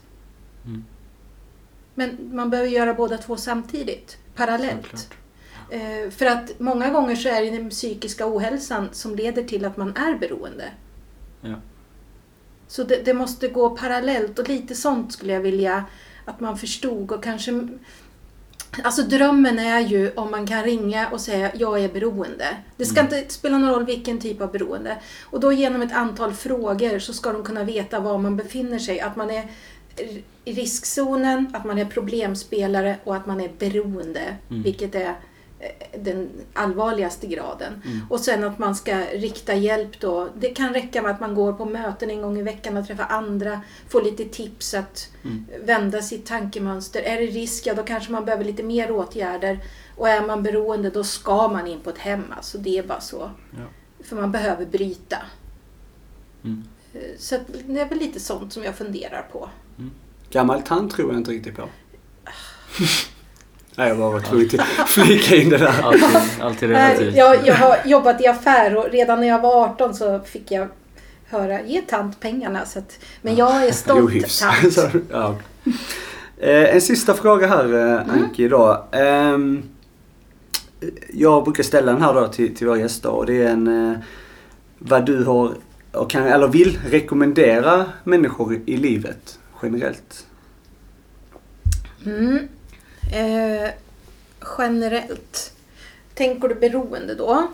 Mm. 0.66 0.86
Men 1.96 2.36
man 2.36 2.50
behöver 2.50 2.70
göra 2.70 2.94
båda 2.94 3.18
två 3.18 3.38
samtidigt, 3.38 4.18
parallellt. 4.36 4.88
Självklart. 4.88 5.21
Eh, 5.72 6.10
för 6.10 6.26
att 6.26 6.60
många 6.60 6.90
gånger 6.90 7.16
så 7.16 7.30
är 7.30 7.42
det 7.42 7.50
den 7.50 7.70
psykiska 7.70 8.28
ohälsan 8.28 8.90
som 8.92 9.16
leder 9.16 9.44
till 9.44 9.66
att 9.66 9.78
man 9.78 9.96
är 9.98 10.16
beroende. 10.18 10.66
Ja. 11.42 11.56
Så 12.68 12.84
det, 12.84 13.06
det 13.06 13.14
måste 13.14 13.48
gå 13.48 13.70
parallellt 13.70 14.40
och 14.40 14.50
lite 14.50 14.76
sånt 14.76 15.14
skulle 15.14 15.34
jag 15.34 15.40
vilja 15.40 15.86
att 16.26 16.40
man 16.40 16.58
förstod 16.58 17.12
och 17.12 17.24
kanske 17.24 17.68
Alltså 18.84 19.02
drömmen 19.02 19.60
är 19.60 19.80
ju 19.80 20.12
om 20.16 20.32
man 20.32 20.48
kan 20.48 20.64
ringa 20.64 21.10
och 21.10 21.22
säga 21.22 21.52
jag 21.56 21.84
är 21.84 21.90
beroende. 21.90 22.46
Det 22.78 22.86
ska 22.86 23.00
Mm. 23.00 23.14
inte 23.16 23.34
spela 23.34 23.58
någon 23.58 23.70
roll 23.70 23.86
vilken 23.86 24.20
typ 24.20 24.42
av 24.42 24.52
beroende. 24.52 24.98
Och 25.24 25.40
då 25.40 25.52
genom 25.54 25.82
ett 25.82 25.94
antal 25.94 26.34
frågor 26.34 27.00
så 27.00 27.14
ska 27.14 27.32
de 27.32 27.44
kunna 27.44 27.64
veta 27.64 28.00
var 28.00 28.18
man 28.18 28.38
befinner 28.38 28.80
sig. 28.80 29.00
Att 29.00 29.16
man 29.16 29.30
är 29.32 29.48
i 30.46 30.54
riskzonen, 30.54 31.52
att 31.54 31.66
man 31.66 31.78
är 31.78 31.86
problemspelare 31.86 32.98
och 33.04 33.16
att 33.16 33.26
man 33.26 33.42
är 33.42 33.52
beroende. 33.60 34.36
Mm. 34.50 34.64
Vilket 34.64 34.96
är 34.96 35.16
den 36.00 36.30
allvarligaste 36.54 37.28
graden. 37.28 37.82
Mm. 37.86 38.00
Och 38.10 38.20
sen 38.20 38.44
att 38.44 38.60
man 38.60 38.76
ska 38.76 38.98
rikta 39.00 39.54
hjälp 39.54 40.00
då. 40.00 40.30
Det 40.38 40.50
kan 40.50 40.74
räcka 40.74 41.02
med 41.02 41.12
att 41.12 41.20
man 41.20 41.36
går 41.36 41.54
på 41.54 41.66
möten 41.66 42.10
en 42.10 42.22
gång 42.22 42.38
i 42.40 42.42
veckan 42.42 42.78
och 42.78 42.88
träffar 42.88 43.06
andra. 43.10 43.62
Får 43.90 44.02
lite 44.02 44.26
tips 44.26 44.74
att 44.74 45.08
Mm. 45.24 45.46
vända 45.64 46.02
sitt 46.02 46.26
tankemönster. 46.26 47.02
Är 47.02 47.20
det 47.20 47.26
risk, 47.26 47.66
ja 47.68 47.74
då 47.74 47.84
kanske 47.84 48.12
man 48.12 48.26
behöver 48.26 48.44
lite 48.46 48.64
mer 48.64 48.92
åtgärder. 48.92 49.60
Och 49.98 50.10
är 50.10 50.28
man 50.28 50.44
beroende 50.44 50.90
då 50.90 51.04
ska 51.04 51.48
man 51.48 51.68
in 51.68 51.80
på 51.80 51.90
ett 51.90 51.98
hem. 51.98 52.24
Alltså 52.38 52.58
det 52.58 52.78
är 52.78 52.84
bara 52.84 53.02
så. 53.02 53.32
Ja. 53.52 53.66
För 54.04 54.16
man 54.16 54.32
behöver 54.32 54.66
bryta. 54.66 55.18
Mm. 56.44 56.64
Eh, 56.94 57.00
Så 57.18 57.38
det 57.68 57.82
är 57.82 57.90
väl 57.90 57.98
lite 57.98 58.20
sånt 58.20 58.54
som 58.54 58.64
jag 58.64 58.76
funderar 58.76 59.28
på. 59.32 59.50
Gammal 60.32 60.62
tant 60.62 60.92
tror 60.92 61.10
jag 61.12 61.20
inte 61.20 61.32
riktigt 61.32 61.56
på. 61.56 61.70
Nej, 63.76 63.88
jag 63.90 63.98
bara 63.98 64.12
var 64.12 64.20
tvungen 64.20 64.50
att 64.80 64.90
flika 64.90 65.36
in 65.36 65.50
det 65.50 65.58
där. 65.58 65.82
Alltid, 65.84 66.04
alltid 66.42 66.70
relativt. 66.70 67.16
jag, 67.16 67.48
jag 67.48 67.56
har 67.56 67.78
jobbat 67.86 68.22
i 68.22 68.28
affär 68.28 68.78
och 68.78 68.90
redan 68.92 69.20
när 69.22 69.28
jag 69.28 69.42
var 69.42 69.66
18 69.66 69.94
så 69.96 70.20
fick 70.20 70.52
jag 70.52 70.68
höra 71.30 71.62
ge 71.62 71.82
tant 71.82 72.20
pengarna. 72.20 72.66
Så 72.66 72.80
att, 72.80 73.00
men 73.22 73.36
jag 73.36 73.66
är 73.68 73.72
stolt 73.72 74.04
Ohyfs. 74.04 74.40
tant. 74.40 74.74
Så, 74.74 74.90
ja. 75.12 75.36
eh, 76.38 76.76
en 76.76 76.82
sista 76.82 77.14
fråga 77.14 77.48
här 77.48 77.66
Mm. 77.66 77.98
eh, 77.98 78.14
Anki 78.14 78.48
då. 78.48 78.86
Ehm, 78.92 79.64
jag 81.14 81.44
brukar 81.44 81.64
ställa 81.64 81.92
den 81.92 82.02
här 82.02 82.14
då 82.14 82.28
till, 82.28 82.56
till 82.56 82.68
våra 82.68 82.78
gäster 82.78 83.10
och 83.10 83.26
det 83.26 83.44
är 83.44 83.50
en 83.50 83.92
eh, 83.92 83.98
vad 84.78 85.06
du 85.06 85.24
har 85.24 85.52
och 85.92 86.10
kan, 86.10 86.24
eller 86.28 86.48
vill 86.48 86.80
rekommendera 86.90 87.86
människor 88.04 88.62
i 88.66 88.78
livet 88.78 89.40
generellt. 89.64 90.26
Mm. 92.06 92.48
Eh, 93.14 93.70
generellt. 94.58 95.54
Tänker 96.14 96.48
du 96.48 96.56
beroende 96.56 97.16
då? 97.16 97.48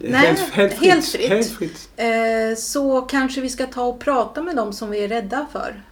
Nej, 0.00 0.26
helt, 0.26 0.40
helt, 0.40 0.72
helt 0.72 1.04
fritt. 1.04 1.20
fritt. 1.20 1.30
Helt 1.30 1.50
fritt. 1.50 1.88
Eh, 1.96 2.56
så 2.56 3.00
kanske 3.00 3.40
vi 3.40 3.48
ska 3.48 3.66
ta 3.66 3.84
och 3.84 4.00
prata 4.00 4.42
med 4.42 4.56
dem 4.56 4.72
som 4.72 4.90
vi 4.90 5.04
är 5.04 5.08
rädda 5.08 5.46
för. 5.52 5.82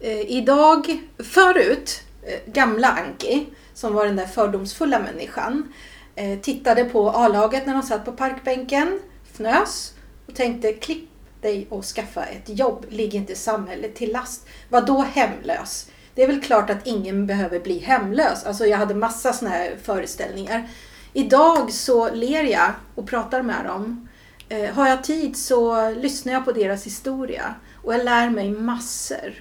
Eh, 0.00 0.30
idag, 0.30 0.98
förut, 1.18 2.02
eh, 2.22 2.52
gamla 2.52 2.88
Anki, 2.88 3.46
som 3.74 3.94
var 3.94 4.06
den 4.06 4.16
där 4.16 4.26
fördomsfulla 4.26 4.98
människan, 4.98 5.72
eh, 6.14 6.38
tittade 6.38 6.84
på 6.84 7.10
A-laget 7.10 7.66
när 7.66 7.74
de 7.74 7.82
satt 7.82 8.04
på 8.04 8.12
parkbänken, 8.12 9.00
fnös 9.32 9.92
och 10.26 10.34
tänkte 10.34 10.72
klipp 10.72 11.08
dig 11.40 11.66
och 11.70 11.84
skaffa 11.84 12.24
ett 12.24 12.58
jobb, 12.58 12.86
ligg 12.88 13.14
inte 13.14 13.34
samhället 13.34 13.94
till 13.94 14.12
last. 14.12 14.46
Vad 14.68 14.86
då 14.86 15.02
hemlös? 15.02 15.86
Det 16.14 16.22
är 16.22 16.26
väl 16.26 16.40
klart 16.40 16.70
att 16.70 16.86
ingen 16.86 17.26
behöver 17.26 17.60
bli 17.60 17.78
hemlös. 17.78 18.44
Alltså 18.44 18.66
jag 18.66 18.78
hade 18.78 18.94
massa 18.94 19.32
sådana 19.32 19.56
här 19.56 19.76
föreställningar. 19.82 20.68
Idag 21.12 21.72
så 21.72 22.14
ler 22.14 22.44
jag 22.44 22.72
och 22.94 23.08
pratar 23.08 23.42
med 23.42 23.64
dem. 23.64 24.08
Eh, 24.48 24.74
har 24.74 24.88
jag 24.88 25.04
tid 25.04 25.36
så 25.36 25.90
lyssnar 25.90 26.32
jag 26.32 26.44
på 26.44 26.52
deras 26.52 26.86
historia 26.86 27.54
och 27.82 27.94
jag 27.94 28.04
lär 28.04 28.30
mig 28.30 28.50
massor. 28.50 29.34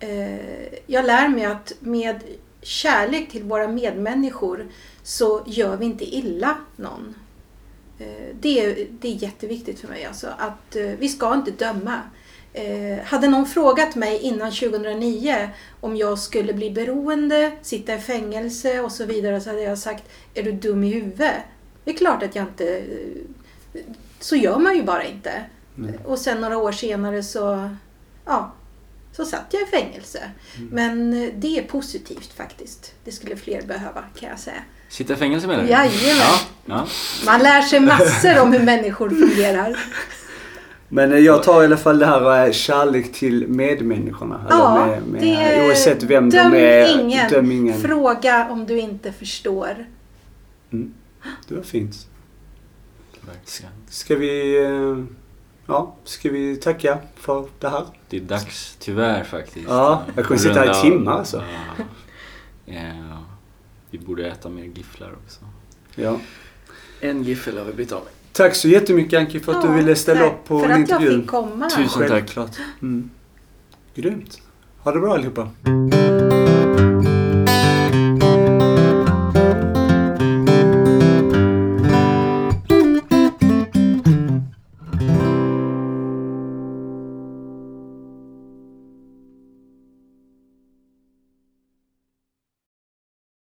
Eh, 0.00 0.80
jag 0.86 1.04
lär 1.04 1.28
mig 1.28 1.44
att 1.44 1.72
med 1.80 2.22
kärlek 2.62 3.30
till 3.30 3.42
våra 3.42 3.68
medmänniskor 3.68 4.68
så 5.02 5.42
gör 5.46 5.76
vi 5.76 5.84
inte 5.84 6.04
illa 6.04 6.56
någon. 6.76 7.14
Eh, 7.98 8.34
det, 8.40 8.64
är, 8.64 8.86
det 9.00 9.08
är 9.08 9.22
jätteviktigt 9.22 9.80
för 9.80 9.88
mig 9.88 10.04
alltså, 10.04 10.28
att 10.38 10.76
eh, 10.76 10.82
vi 10.82 11.08
ska 11.08 11.34
inte 11.34 11.50
döma. 11.50 12.00
Eh, 12.52 13.04
hade 13.04 13.28
någon 13.28 13.46
frågat 13.46 13.94
mig 13.94 14.18
innan 14.18 14.52
2009 14.52 15.50
om 15.80 15.96
jag 15.96 16.18
skulle 16.18 16.52
bli 16.52 16.70
beroende, 16.70 17.52
sitta 17.62 17.94
i 17.94 17.98
fängelse 17.98 18.80
och 18.80 18.92
så 18.92 19.04
vidare 19.04 19.40
så 19.40 19.50
hade 19.50 19.62
jag 19.62 19.78
sagt 19.78 20.04
Är 20.34 20.42
du 20.42 20.52
dum 20.52 20.84
i 20.84 20.88
huvudet? 20.88 21.34
Det 21.84 21.90
är 21.90 21.96
klart 21.96 22.22
att 22.22 22.34
jag 22.34 22.44
inte... 22.44 22.82
Så 24.20 24.36
gör 24.36 24.58
man 24.58 24.76
ju 24.76 24.82
bara 24.82 25.04
inte. 25.04 25.44
Nej. 25.74 25.98
Och 26.04 26.18
sen 26.18 26.40
några 26.40 26.58
år 26.58 26.72
senare 26.72 27.22
så, 27.22 27.70
ja, 28.24 28.52
så 29.12 29.24
satt 29.24 29.46
jag 29.50 29.62
i 29.62 29.66
fängelse. 29.66 30.30
Mm. 30.56 30.68
Men 30.72 31.10
det 31.40 31.58
är 31.58 31.62
positivt 31.62 32.32
faktiskt. 32.32 32.94
Det 33.04 33.12
skulle 33.12 33.36
fler 33.36 33.62
behöva 33.62 34.04
kan 34.20 34.28
jag 34.28 34.38
säga. 34.38 34.62
Sitta 34.88 35.12
i 35.12 35.16
fängelse 35.16 35.46
menar 35.46 35.62
du? 35.62 35.68
Jajamän. 35.68 36.16
Ja, 36.16 36.40
ja. 36.64 36.86
Man 37.26 37.42
lär 37.42 37.62
sig 37.62 37.80
massor 37.80 38.40
om 38.40 38.52
hur 38.52 38.60
människor 38.64 39.10
fungerar. 39.10 39.78
Men 40.92 41.12
eh, 41.12 41.18
jag 41.18 41.42
tar 41.42 41.62
i 41.62 41.64
alla 41.64 41.76
fall 41.76 41.98
det 41.98 42.06
här 42.06 42.46
eh, 42.46 42.52
kärlek 42.52 43.12
till 43.12 43.48
medmänniskorna. 43.48 44.46
Ja, 44.50 44.86
med, 44.86 45.02
med, 45.06 45.22
det- 45.22 45.66
oavsett 45.66 46.02
vem 46.02 46.30
döm 46.30 46.52
de 46.52 46.58
är. 46.58 47.00
ingen. 47.00 47.30
Döm 47.30 47.50
ingen. 47.52 47.80
Fråga 47.80 48.48
om 48.50 48.66
du 48.66 48.78
inte 48.78 49.12
förstår. 49.12 49.86
Mm. 50.72 50.94
Det 51.48 51.54
var 51.54 51.62
fint. 51.62 52.06
Verkligen. 53.20 53.72
Ska 53.88 54.16
vi... 54.16 54.64
eh, 54.64 55.04
Ja, 55.66 55.94
ska 56.04 56.30
vi 56.30 56.56
tacka 56.56 56.98
för 57.16 57.46
det 57.58 57.68
här? 57.68 57.84
Det 58.08 58.16
är 58.16 58.20
dags, 58.20 58.76
tyvärr 58.80 59.24
faktiskt. 59.24 59.66
Ja, 59.68 60.02
jag 60.16 60.24
kommer 60.24 60.40
sitta 60.40 60.60
här 60.60 60.78
i 60.78 60.90
timmar, 60.90 61.12
alltså. 61.12 61.42
Ja. 61.76 61.84
Ja. 62.64 63.24
Vi 63.90 63.98
borde 63.98 64.26
äta 64.28 64.48
mer 64.48 64.64
gifflar 64.64 65.12
också. 65.24 65.40
Ja. 65.94 66.16
En 67.00 67.22
giffel 67.22 67.58
har 67.58 67.64
vi 67.64 67.72
blivit 67.72 67.92
av 67.92 68.02
med. 68.04 68.12
Tack 68.32 68.54
så 68.54 68.68
jättemycket 68.68 69.18
Anki 69.18 69.40
för 69.40 69.52
att 69.52 69.62
du 69.62 69.68
Ja, 69.68 69.74
ville 69.74 69.96
ställa 69.96 70.20
tack 70.20 70.32
upp 70.32 70.44
på 70.48 70.60
För 70.60 70.66
en 70.68 70.82
att 70.82 70.88
jag 70.88 71.00
intervju. 71.00 71.20
fick 71.20 71.30
komma. 71.30 71.68
Tusen 71.70 71.88
tack. 72.00 72.08
Självklart. 72.10 72.50
Mm. 72.82 73.10
Grymt. 73.94 74.40
Ha 74.78 74.92
det 74.92 75.00
bra 75.00 75.14
allihopa. 75.14 75.48